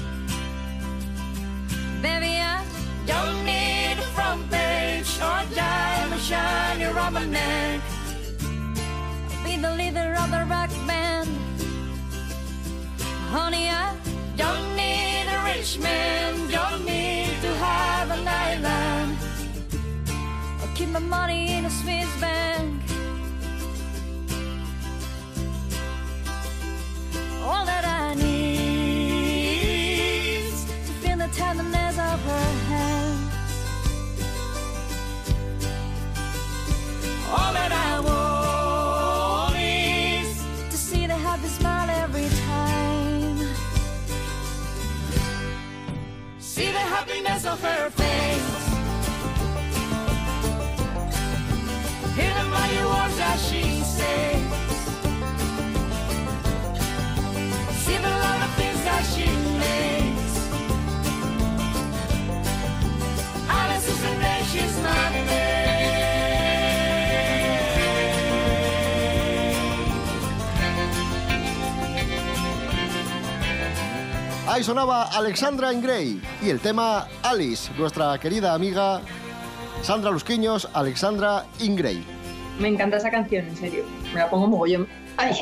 my 7.11 7.25
neck 7.25 7.81
be 9.43 9.57
the 9.57 9.71
leader 9.75 10.15
of 10.17 10.31
the 10.31 10.45
rock 10.49 10.69
band. 10.87 11.27
Honey, 13.29 13.69
I 13.69 13.95
don't 14.37 14.75
need 14.75 15.25
a 15.27 15.43
rich 15.43 15.77
man, 15.79 16.49
don't 16.49 16.85
need 16.85 17.35
to 17.41 17.51
have 17.67 18.11
an 18.11 18.27
island. 18.27 19.17
I'll 20.61 20.75
keep 20.75 20.89
my 20.89 20.99
money 20.99 21.53
in 21.53 21.65
a 21.65 21.69
Swiss 21.69 22.09
bank. 22.21 22.70
Happiness 47.51 47.53
of 47.53 47.59
her 47.61 47.89
face. 47.91 48.49
Hear 52.15 52.33
the 52.33 52.43
mighty 52.49 52.83
words 52.83 53.17
that 53.17 53.39
she 53.39 53.63
says. 53.81 54.41
See 57.83 57.97
the 57.97 58.09
lot 58.09 58.41
of 58.41 58.51
things 58.55 58.83
that 58.83 59.03
she 59.13 59.27
makes. 59.59 60.33
Alice 63.49 63.87
is 63.87 64.01
the 64.01 64.13
name, 64.17 64.45
she's 64.45 64.77
not 64.83 65.11
there. 65.11 65.49
Ahí 74.47 74.63
sonaba 74.63 75.09
Alexandra 75.13 75.71
Ingray 75.71 76.19
y 76.41 76.49
el 76.49 76.59
tema 76.59 77.07
Alice, 77.23 77.71
nuestra 77.77 78.17
querida 78.19 78.53
amiga 78.53 79.01
Sandra 79.81 80.11
Lusquiños, 80.11 80.69
Alexandra 80.73 81.45
Ingray. 81.59 82.03
Me 82.59 82.67
encanta 82.67 82.97
esa 82.97 83.09
canción, 83.09 83.47
en 83.47 83.55
serio. 83.55 83.83
Me 84.13 84.19
la 84.19 84.29
pongo 84.29 84.47
mogollón. 84.47 84.87
¡Ay! 85.17 85.33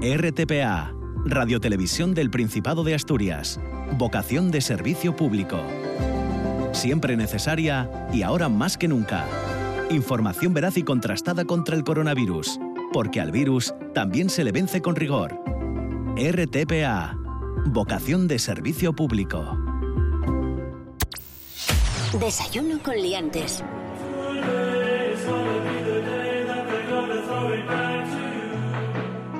RTPA, 0.00 0.92
Radio 1.24 1.60
Televisión 1.60 2.14
del 2.14 2.30
Principado 2.30 2.84
de 2.84 2.94
Asturias. 2.94 3.60
Vocación 3.96 4.50
de 4.50 4.60
servicio 4.60 5.16
público. 5.16 5.58
Siempre 6.72 7.16
necesaria 7.16 8.08
y 8.12 8.22
ahora 8.22 8.48
más 8.48 8.76
que 8.76 8.88
nunca. 8.88 9.24
Información 9.90 10.54
veraz 10.54 10.76
y 10.76 10.82
contrastada 10.82 11.44
contra 11.44 11.76
el 11.76 11.84
coronavirus, 11.84 12.58
porque 12.92 13.20
al 13.20 13.32
virus 13.32 13.74
también 13.94 14.28
se 14.30 14.44
le 14.44 14.52
vence 14.52 14.82
con 14.82 14.96
rigor. 14.96 15.38
RTPA, 16.16 17.16
Vocación 17.66 18.28
de 18.28 18.38
servicio 18.38 18.92
público. 18.92 19.58
Desayuno 22.20 22.78
con 22.82 22.94
liantes. 22.94 23.64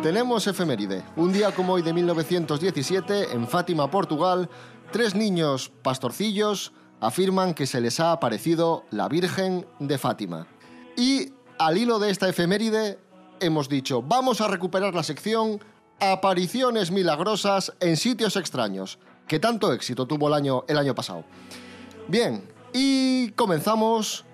Tenemos 0.03 0.47
efeméride. 0.47 1.03
Un 1.16 1.33
día 1.33 1.53
como 1.53 1.75
hoy 1.75 1.83
de 1.83 1.93
1917, 1.93 3.33
en 3.33 3.47
Fátima, 3.47 3.91
Portugal, 3.91 4.49
tres 4.91 5.14
niños 5.14 5.70
pastorcillos 5.83 6.72
afirman 7.01 7.53
que 7.53 7.66
se 7.66 7.81
les 7.81 8.01
ha 8.01 8.12
aparecido 8.12 8.85
la 8.91 9.09
Virgen 9.09 9.66
de 9.79 9.99
Fátima. 9.99 10.47
Y 10.97 11.33
al 11.59 11.77
hilo 11.77 11.99
de 11.99 12.11
esta 12.11 12.29
efeméride 12.29 12.99
hemos 13.41 13.68
dicho, 13.68 14.03
vamos 14.03 14.41
a 14.41 14.49
recuperar 14.49 14.95
la 14.95 15.03
sección 15.03 15.61
Apariciones 16.12 16.90
milagrosas 16.90 17.72
en 17.80 17.96
sitios 17.96 18.36
extraños, 18.36 18.98
que 19.26 19.40
tanto 19.40 19.72
éxito 19.72 20.07
tuvo 20.07 20.28
el 20.28 20.34
año, 20.34 20.64
el 20.68 20.76
año 20.76 20.94
pasado. 20.94 21.24
Bien, 22.09 22.46
y 22.74 23.30
comenzamos 23.30 24.24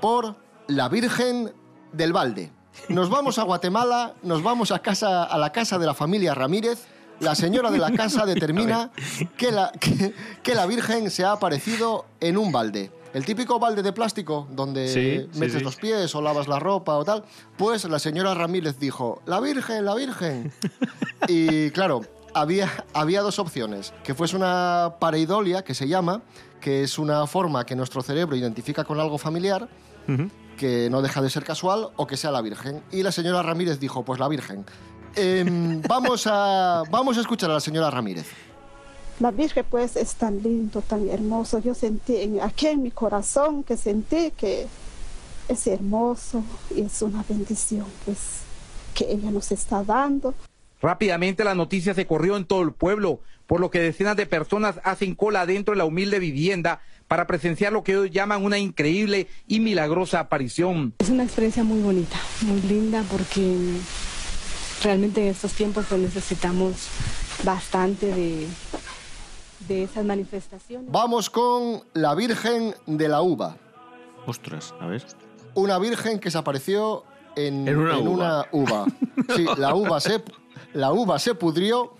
por 0.00 0.34
la 0.66 0.88
Virgen 0.88 1.52
del 1.92 2.12
Balde. 2.12 2.50
Nos 2.88 3.10
vamos 3.10 3.38
a 3.38 3.44
Guatemala, 3.44 4.14
nos 4.22 4.42
vamos 4.42 4.72
a, 4.72 4.80
casa, 4.80 5.24
a 5.24 5.38
la 5.38 5.52
casa 5.52 5.78
de 5.78 5.86
la 5.86 5.94
familia 5.94 6.34
Ramírez. 6.34 6.86
La 7.20 7.34
señora 7.34 7.70
de 7.70 7.78
la 7.78 7.92
casa 7.92 8.26
determina 8.26 8.90
que 9.36 9.52
la, 9.52 9.70
que, 9.72 10.14
que 10.42 10.54
la 10.54 10.66
Virgen 10.66 11.10
se 11.10 11.24
ha 11.24 11.32
aparecido 11.32 12.06
en 12.20 12.38
un 12.38 12.50
balde. 12.50 12.90
El 13.12 13.24
típico 13.24 13.58
balde 13.58 13.82
de 13.82 13.92
plástico 13.92 14.46
donde 14.50 14.86
Sí, 14.88 15.38
metes 15.38 15.58
sí. 15.58 15.64
los 15.64 15.76
pies 15.76 16.14
o 16.14 16.22
lavas 16.22 16.46
la 16.46 16.58
ropa 16.60 16.94
o 16.96 17.04
tal. 17.04 17.24
Pues 17.56 17.84
la 17.84 17.98
señora 17.98 18.34
Ramírez 18.34 18.78
dijo, 18.78 19.20
la 19.26 19.40
Virgen, 19.40 19.84
la 19.84 19.94
Virgen. 19.94 20.52
Y 21.28 21.70
claro, 21.72 22.00
había, 22.34 22.70
había 22.94 23.20
dos 23.22 23.38
opciones. 23.38 23.92
Que 24.04 24.14
fuese 24.14 24.36
una 24.36 24.94
pareidolia, 24.98 25.62
que 25.64 25.74
se 25.74 25.86
llama, 25.86 26.22
que 26.60 26.82
es 26.82 26.98
una 26.98 27.26
forma 27.26 27.66
que 27.66 27.76
nuestro 27.76 28.00
cerebro 28.02 28.36
identifica 28.36 28.84
con 28.84 28.98
algo 29.00 29.18
familiar, 29.18 29.68
que 30.56 30.88
no 30.90 31.02
deja 31.02 31.20
de 31.20 31.28
ser 31.30 31.44
casual, 31.44 31.88
o 31.96 32.06
que 32.06 32.16
sea 32.16 32.30
la 32.30 32.40
Virgen. 32.42 32.82
Y 32.90 33.02
la 33.02 33.12
señora 33.12 33.42
Ramírez 33.42 33.78
dijo, 33.80 34.04
pues 34.04 34.18
la 34.18 34.28
Virgen. 34.28 34.64
Em, 35.14 35.82
vamos, 35.82 36.26
a, 36.26 36.84
vamos 36.90 37.18
a 37.18 37.20
escuchar 37.20 37.50
a 37.50 37.54
la 37.54 37.60
señora 37.60 37.90
Ramírez. 37.90 38.26
La 39.20 39.30
Virgen 39.30 39.66
pues 39.68 39.96
es 39.96 40.14
tan 40.14 40.42
lindo, 40.42 40.80
tan 40.80 41.08
hermoso. 41.10 41.58
Yo 41.58 41.74
sentí 41.74 42.16
en, 42.16 42.40
aquí 42.40 42.68
en 42.68 42.82
mi 42.82 42.90
corazón 42.90 43.62
que 43.62 43.76
sentí 43.76 44.32
que 44.34 44.66
es 45.46 45.66
hermoso 45.66 46.42
y 46.74 46.80
es 46.80 47.02
una 47.02 47.22
bendición 47.28 47.84
pues 48.06 48.40
que 48.94 49.12
ella 49.12 49.30
nos 49.30 49.52
está 49.52 49.84
dando. 49.84 50.34
Rápidamente 50.80 51.44
la 51.44 51.54
noticia 51.54 51.92
se 51.92 52.06
corrió 52.06 52.38
en 52.38 52.46
todo 52.46 52.62
el 52.62 52.72
pueblo, 52.72 53.20
por 53.46 53.60
lo 53.60 53.70
que 53.70 53.80
decenas 53.80 54.16
de 54.16 54.24
personas 54.24 54.80
hacen 54.84 55.14
cola 55.14 55.44
dentro 55.44 55.74
de 55.74 55.78
la 55.78 55.84
humilde 55.84 56.18
vivienda 56.18 56.80
para 57.06 57.26
presenciar 57.26 57.74
lo 57.74 57.84
que 57.84 57.92
ellos 57.92 58.10
llaman 58.10 58.42
una 58.42 58.58
increíble 58.58 59.26
y 59.46 59.60
milagrosa 59.60 60.20
aparición. 60.20 60.94
Es 60.98 61.10
una 61.10 61.24
experiencia 61.24 61.62
muy 61.62 61.82
bonita, 61.82 62.16
muy 62.40 62.62
linda, 62.62 63.04
porque 63.10 63.54
realmente 64.82 65.20
en 65.20 65.26
estos 65.28 65.52
tiempos 65.52 65.84
pues, 65.90 66.00
necesitamos 66.00 66.88
bastante 67.44 68.06
de, 68.06 68.46
de 69.74 69.84
esas 69.84 70.04
manifestaciones. 70.04 70.90
Vamos 70.90 71.30
con 71.30 71.82
la 71.94 72.14
Virgen 72.16 72.74
de 72.86 73.08
la 73.08 73.22
Uva. 73.22 73.56
Ostras, 74.26 74.74
a 74.80 74.86
ver. 74.86 75.04
Una 75.54 75.78
virgen 75.78 76.18
que 76.18 76.30
se 76.30 76.38
apareció 76.38 77.04
en, 77.36 77.66
En 77.68 77.78
una 77.78 77.98
en 77.98 78.08
uva. 78.08 78.46
una 78.52 78.64
uva. 78.64 78.86
Sí, 79.36 79.46
la 79.56 79.74
uva 79.74 80.00
se, 80.00 80.22
la 80.74 80.92
uva 80.92 81.18
se 81.18 81.34
pudrió 81.34 81.94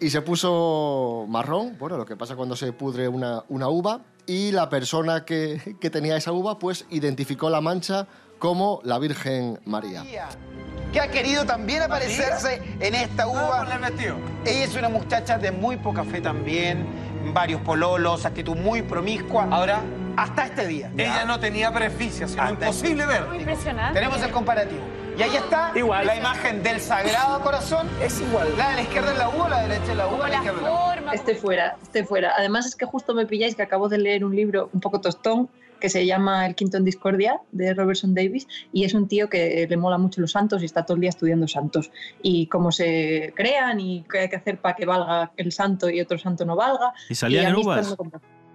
y 0.00 0.08
se 0.10 0.22
puso 0.22 1.26
marrón. 1.28 1.76
Bueno, 1.78 1.98
lo 1.98 2.06
que 2.06 2.16
pasa 2.16 2.34
cuando 2.34 2.56
se 2.56 2.72
pudre 2.72 3.08
una, 3.08 3.44
una 3.48 3.68
uva. 3.68 4.00
Y 4.26 4.52
la 4.52 4.68
persona 4.70 5.24
que, 5.24 5.76
que 5.80 5.90
tenía 5.90 6.16
esa 6.16 6.32
uva, 6.32 6.58
pues 6.58 6.86
identificó 6.90 7.50
la 7.50 7.60
mancha 7.60 8.06
como 8.38 8.80
la 8.84 8.98
Virgen 8.98 9.60
María. 9.66 10.04
Que 10.92 11.00
ha 11.00 11.08
querido 11.08 11.44
también 11.44 11.82
aparecerse 11.82 12.62
en 12.78 12.94
esta 12.94 13.26
uva. 13.26 13.66
Ella 14.44 14.64
es 14.64 14.74
una 14.76 14.88
muchacha 14.88 15.38
de 15.38 15.50
muy 15.50 15.76
poca 15.76 16.04
fe 16.04 16.20
también, 16.20 16.86
varios 17.32 17.60
pololos, 17.62 18.26
actitud 18.26 18.56
muy 18.56 18.82
promiscua. 18.82 19.48
Ahora, 19.50 19.80
hasta 20.16 20.46
este 20.46 20.66
día. 20.66 20.90
Ella 20.96 21.24
no 21.24 21.40
tenía 21.40 21.72
preficia, 21.72 22.28
sino 22.28 22.50
imposible 22.50 23.06
ver. 23.06 23.26
Impresionante. 23.34 23.94
Tenemos 23.94 24.22
el 24.22 24.30
comparativo. 24.30 24.82
Y 25.16 25.22
ahí 25.22 25.36
está 25.36 25.72
Igual. 25.74 26.06
la 26.06 26.16
imagen 26.16 26.62
del 26.62 26.80
Sagrado 26.80 27.40
Corazón. 27.42 27.86
Es 28.00 28.18
igual. 28.20 28.48
La 28.56 28.70
de 28.70 28.76
la 28.76 28.82
izquierda 28.82 29.12
es 29.12 29.18
la 29.18 29.28
uva, 29.28 29.48
la 29.48 29.60
de 29.60 29.68
la 29.68 29.74
derecha 29.74 29.92
es 29.92 29.98
la 29.98 30.06
uva. 30.06 30.28
la 30.28 30.34
izquierda 30.36 30.58
es 30.58 30.64
la 30.64 30.72
uva. 30.72 31.12
Este 31.12 31.34
fuera, 31.34 31.76
este 31.82 32.04
fuera. 32.04 32.32
Además 32.36 32.66
es 32.66 32.76
que 32.76 32.86
justo 32.86 33.14
me 33.14 33.26
pilláis 33.26 33.54
que 33.54 33.62
acabo 33.62 33.88
de 33.88 33.98
leer 33.98 34.24
un 34.24 34.34
libro 34.34 34.70
un 34.72 34.80
poco 34.80 35.00
tostón 35.00 35.50
que 35.82 35.88
se 35.90 36.06
llama 36.06 36.46
El 36.46 36.54
Quinto 36.54 36.76
en 36.78 36.84
Discordia 36.84 37.40
de 37.50 37.74
Robertson 37.74 38.14
Davis 38.14 38.46
y 38.72 38.84
es 38.84 38.94
un 38.94 39.08
tío 39.08 39.28
que 39.28 39.66
le 39.68 39.76
mola 39.76 39.98
mucho 39.98 40.20
los 40.22 40.30
santos 40.30 40.62
y 40.62 40.64
está 40.64 40.86
todo 40.86 40.94
el 40.94 41.00
día 41.02 41.10
estudiando 41.10 41.46
santos 41.48 41.90
y 42.22 42.46
cómo 42.46 42.70
se 42.72 43.32
crean 43.36 43.80
y 43.80 44.04
qué 44.10 44.20
hay 44.20 44.28
que 44.30 44.36
hacer 44.36 44.58
para 44.60 44.76
que 44.76 44.86
valga 44.86 45.32
el 45.36 45.50
santo 45.52 45.90
y 45.90 46.00
otro 46.00 46.16
santo 46.18 46.44
no 46.44 46.56
valga. 46.56 46.94
¿Y 47.10 47.14
salían 47.16 47.46
a 47.46 47.48
en 47.50 47.56
uvas? 47.56 47.96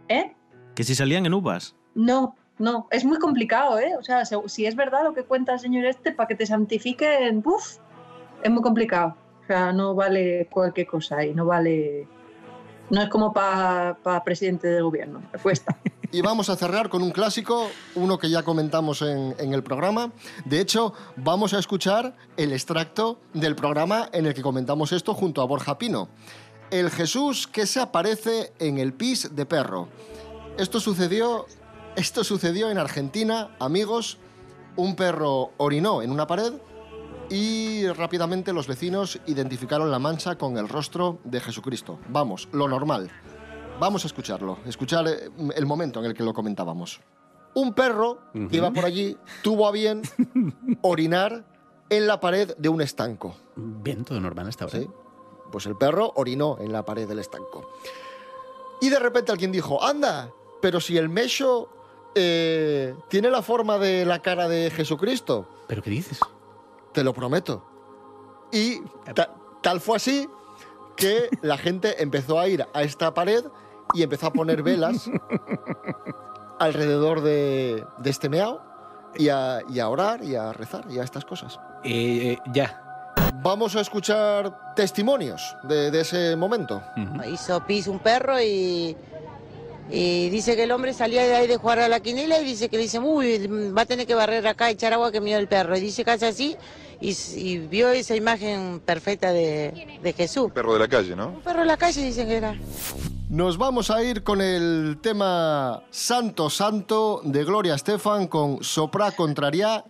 ¿Eh? 0.07 0.33
Que 0.73 0.83
si 0.83 0.95
salían 0.95 1.25
en 1.25 1.33
uvas. 1.33 1.75
No, 1.95 2.35
no, 2.59 2.87
es 2.91 3.03
muy 3.03 3.19
complicado, 3.19 3.77
¿eh? 3.77 3.95
O 3.99 4.03
sea, 4.03 4.23
se- 4.25 4.37
si 4.47 4.65
es 4.65 4.75
verdad 4.75 5.03
lo 5.03 5.13
que 5.13 5.23
cuenta 5.23 5.53
el 5.53 5.59
señor 5.59 5.85
este, 5.85 6.13
para 6.13 6.27
que 6.27 6.35
te 6.35 6.45
santifiquen, 6.45 7.41
¡buf! 7.41 7.77
Es 8.41 8.49
muy 8.49 8.61
complicado. 8.63 9.15
O 9.43 9.47
sea, 9.47 9.73
no 9.73 9.95
vale 9.95 10.47
cualquier 10.49 10.87
cosa 10.87 11.25
y 11.25 11.33
no 11.33 11.45
vale... 11.45 12.07
No 12.89 13.01
es 13.01 13.09
como 13.09 13.33
para 13.33 14.23
presidente 14.23 14.67
del 14.67 14.83
gobierno, 14.83 15.21
cuesta. 15.41 15.77
Y 16.09 16.21
vamos 16.21 16.49
a 16.49 16.55
cerrar 16.55 16.87
con 16.87 17.03
un 17.03 17.11
clásico, 17.11 17.67
uno 17.95 18.17
que 18.17 18.29
ya 18.29 18.41
comentamos 18.41 19.01
en, 19.01 19.35
en 19.39 19.53
el 19.53 19.61
programa. 19.61 20.13
De 20.45 20.61
hecho, 20.61 20.93
vamos 21.17 21.53
a 21.53 21.59
escuchar 21.59 22.15
el 22.37 22.53
extracto 22.53 23.19
del 23.33 23.57
programa 23.57 24.07
en 24.13 24.25
el 24.25 24.33
que 24.33 24.41
comentamos 24.41 24.93
esto 24.93 25.13
junto 25.13 25.41
a 25.41 25.45
Borja 25.45 25.77
Pino. 25.77 26.07
El 26.71 26.91
Jesús 26.91 27.45
que 27.45 27.65
se 27.65 27.81
aparece 27.81 28.53
en 28.57 28.77
el 28.77 28.93
pis 28.93 29.35
de 29.35 29.45
perro. 29.45 29.89
Esto 30.57 30.79
sucedió, 30.79 31.45
esto 31.97 32.23
sucedió 32.23 32.71
en 32.71 32.77
Argentina, 32.77 33.49
amigos. 33.59 34.17
Un 34.77 34.95
perro 34.95 35.51
orinó 35.57 36.01
en 36.01 36.11
una 36.11 36.25
pared 36.25 36.53
y 37.29 37.87
rápidamente 37.89 38.53
los 38.53 38.67
vecinos 38.67 39.19
identificaron 39.25 39.91
la 39.91 39.99
mancha 39.99 40.37
con 40.37 40.57
el 40.57 40.69
rostro 40.69 41.19
de 41.23 41.39
Jesucristo. 41.39 41.99
Vamos, 42.09 42.47
lo 42.51 42.67
normal. 42.67 43.11
Vamos 43.79 44.05
a 44.05 44.07
escucharlo, 44.07 44.59
escuchar 44.65 45.07
eh, 45.07 45.29
el 45.55 45.65
momento 45.65 45.99
en 45.99 46.05
el 46.05 46.13
que 46.13 46.23
lo 46.23 46.33
comentábamos. 46.33 47.01
Un 47.53 47.73
perro 47.73 48.19
que 48.33 48.57
iba 48.57 48.71
por 48.71 48.85
allí 48.85 49.17
tuvo 49.41 49.67
a 49.67 49.71
bien 49.71 50.01
orinar 50.81 51.43
en 51.89 52.07
la 52.07 52.19
pared 52.19 52.55
de 52.57 52.69
un 52.69 52.81
estanco. 52.81 53.35
Bien, 53.55 54.03
todo 54.05 54.19
normal 54.19 54.47
hasta 54.47 54.65
ahora. 54.65 54.79
Sí. 54.79 54.87
Pues 55.51 55.65
el 55.65 55.75
perro 55.75 56.13
orinó 56.15 56.57
en 56.59 56.71
la 56.71 56.85
pared 56.85 57.07
del 57.07 57.19
estanco. 57.19 57.71
Y 58.79 58.89
de 58.89 58.99
repente 58.99 59.31
alguien 59.31 59.51
dijo, 59.51 59.83
anda, 59.83 60.31
pero 60.61 60.79
si 60.79 60.97
el 60.97 61.09
mecho 61.09 61.69
eh, 62.13 62.95
tiene 63.09 63.29
la 63.29 63.41
forma 63.41 63.79
de 63.79 64.05
la 64.05 64.21
cara 64.21 64.47
de 64.47 64.69
Jesucristo. 64.69 65.47
¿Pero 65.67 65.81
qué 65.81 65.89
dices? 65.89 66.19
Te 66.97 67.03
lo 67.03 67.13
prometo. 67.13 67.63
Y 68.51 68.79
ta- 69.13 69.29
tal 69.61 69.79
fue 69.81 69.97
así 69.97 70.27
que 70.95 71.29
la 71.43 71.55
gente 71.55 72.01
empezó 72.01 72.39
a 72.39 72.47
ir 72.47 72.65
a 72.73 72.81
esta 72.81 73.13
pared 73.13 73.43
y 73.93 74.01
empezó 74.01 74.25
a 74.25 74.33
poner 74.33 74.63
velas 74.63 75.07
alrededor 76.59 77.21
de, 77.21 77.85
de 77.99 78.09
este 78.09 78.29
meao 78.29 78.61
y 79.15 79.29
a, 79.29 79.59
y 79.69 79.79
a 79.79 79.89
orar 79.89 80.23
y 80.23 80.33
a 80.33 80.53
rezar 80.53 80.85
y 80.89 80.97
a 80.97 81.03
estas 81.03 81.23
cosas. 81.23 81.59
Eh, 81.83 82.37
ya. 82.51 83.13
Vamos 83.43 83.75
a 83.75 83.81
escuchar 83.81 84.73
testimonios 84.75 85.55
de, 85.63 85.91
de 85.91 86.01
ese 86.01 86.35
momento. 86.35 86.81
Hizo 87.31 87.63
pis 87.67 87.85
un 87.85 87.99
perro 87.99 88.41
y, 88.41 88.97
y 89.91 90.29
dice 90.29 90.55
que 90.55 90.63
el 90.63 90.71
hombre 90.71 90.93
salía 90.93 91.23
de 91.23 91.35
ahí 91.35 91.47
de 91.47 91.57
jugar 91.57 91.79
a 91.79 91.87
la 91.87 91.99
quinela 91.99 92.39
y 92.39 92.45
dice 92.45 92.69
que 92.69 92.77
le 92.77 92.83
dice, 92.83 92.99
uy, 92.99 93.45
va 93.77 93.83
a 93.83 93.85
tener 93.85 94.07
que 94.07 94.15
barrer 94.15 94.45
acá, 94.47 94.69
echar 94.71 94.93
agua 94.93 95.11
que 95.11 95.21
miró 95.21 95.37
el 95.37 95.47
perro. 95.47 95.77
Y 95.77 95.81
dice 95.81 96.03
casi 96.03 96.25
así 96.25 96.57
y, 96.99 97.57
vio 97.59 97.89
esa 97.89 98.15
imagen 98.15 98.81
perfecta 98.85 99.31
de, 99.31 99.99
de 100.01 100.13
Jesús. 100.13 100.51
Perro 100.51 100.73
de 100.73 100.79
la 100.79 100.87
calle, 100.87 101.15
¿no? 101.15 101.29
Un 101.29 101.41
perro 101.41 101.61
en 101.61 101.67
la 101.67 101.77
calle 101.77 102.03
dicen 102.03 102.27
que 102.27 102.35
era. 102.37 102.55
Nos 103.29 103.57
vamos 103.57 103.91
a 103.91 104.01
ir 104.03 104.23
con 104.23 104.41
el 104.41 104.99
tema 105.01 105.83
Santo 105.91 106.49
Santo 106.49 107.21
de 107.25 107.43
Gloria 107.43 107.75
Estefan 107.75 108.27
con 108.27 108.63
Sopra 108.63 109.11
Contraria. 109.11 109.83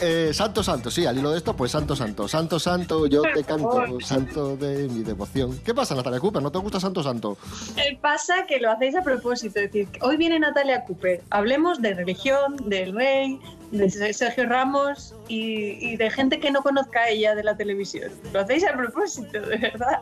Eh, 0.00 0.30
santo 0.34 0.62
Santo, 0.62 0.90
sí, 0.90 1.06
al 1.06 1.18
hilo 1.18 1.30
de 1.30 1.38
esto, 1.38 1.54
pues 1.54 1.70
Santo 1.72 1.94
Santo. 1.96 2.28
Santo 2.28 2.58
Santo, 2.58 3.06
yo 3.06 3.22
te 3.22 3.44
canto, 3.44 4.00
santo 4.00 4.56
de 4.56 4.88
mi 4.88 5.02
devoción. 5.02 5.58
¿Qué 5.64 5.72
pasa, 5.72 5.94
Natalia 5.94 6.20
Cooper? 6.20 6.42
¿No 6.42 6.50
te 6.50 6.58
gusta 6.58 6.80
Santo 6.80 7.02
Santo? 7.02 7.38
Eh, 7.76 7.96
Pasa 8.00 8.44
que 8.46 8.58
lo 8.58 8.70
hacéis 8.70 8.96
a 8.96 9.02
propósito, 9.02 9.60
es 9.60 9.72
decir, 9.72 9.88
hoy 10.02 10.16
viene 10.16 10.38
Natalia 10.38 10.84
Cooper, 10.84 11.22
hablemos 11.30 11.80
de 11.80 11.94
religión, 11.94 12.56
del 12.66 12.92
rey, 12.94 13.38
de 13.70 13.88
Sergio 14.12 14.46
Ramos 14.46 15.14
y, 15.28 15.92
y 15.92 15.96
de 15.96 16.10
gente 16.10 16.38
que 16.38 16.50
no 16.50 16.62
conozca 16.62 17.00
a 17.00 17.08
ella 17.08 17.34
de 17.34 17.44
la 17.44 17.56
televisión. 17.56 18.10
Lo 18.32 18.40
hacéis 18.40 18.64
a 18.66 18.76
propósito, 18.76 19.40
de 19.40 19.56
verdad. 19.56 19.98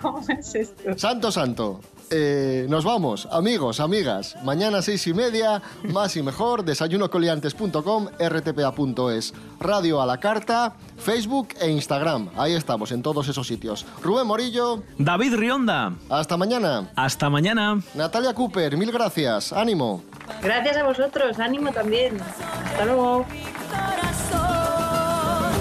¿Cómo 0.00 0.22
es 0.28 0.54
esto? 0.54 0.98
Santo 0.98 1.32
Santo. 1.32 1.80
Eh, 2.12 2.66
nos 2.68 2.84
vamos, 2.84 3.28
amigos, 3.30 3.78
amigas. 3.78 4.36
Mañana 4.42 4.82
seis 4.82 5.06
y 5.06 5.14
media, 5.14 5.62
más 5.84 6.16
y 6.16 6.22
mejor, 6.22 6.64
desayunocoliantes.com, 6.64 8.08
rtpa.es, 8.18 9.34
radio 9.60 10.02
a 10.02 10.06
la 10.06 10.18
carta, 10.18 10.74
Facebook 10.98 11.50
e 11.60 11.70
Instagram. 11.70 12.30
Ahí 12.36 12.54
estamos, 12.54 12.90
en 12.90 13.02
todos 13.02 13.28
esos 13.28 13.46
sitios. 13.46 13.86
Rubén 14.02 14.26
Morillo. 14.26 14.82
David 14.98 15.36
Rionda. 15.36 15.94
Hasta 16.08 16.36
mañana. 16.36 16.90
Hasta 16.96 17.30
mañana. 17.30 17.80
Natalia 17.94 18.34
Cooper, 18.34 18.76
mil 18.76 18.90
gracias. 18.90 19.52
Ánimo. 19.52 20.02
Gracias 20.42 20.76
a 20.76 20.84
vosotros, 20.84 21.38
ánimo 21.38 21.70
también. 21.72 22.20
Hasta 22.20 22.84
luego. 22.86 23.24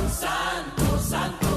Santo, 0.09 0.99
santo, 0.99 1.48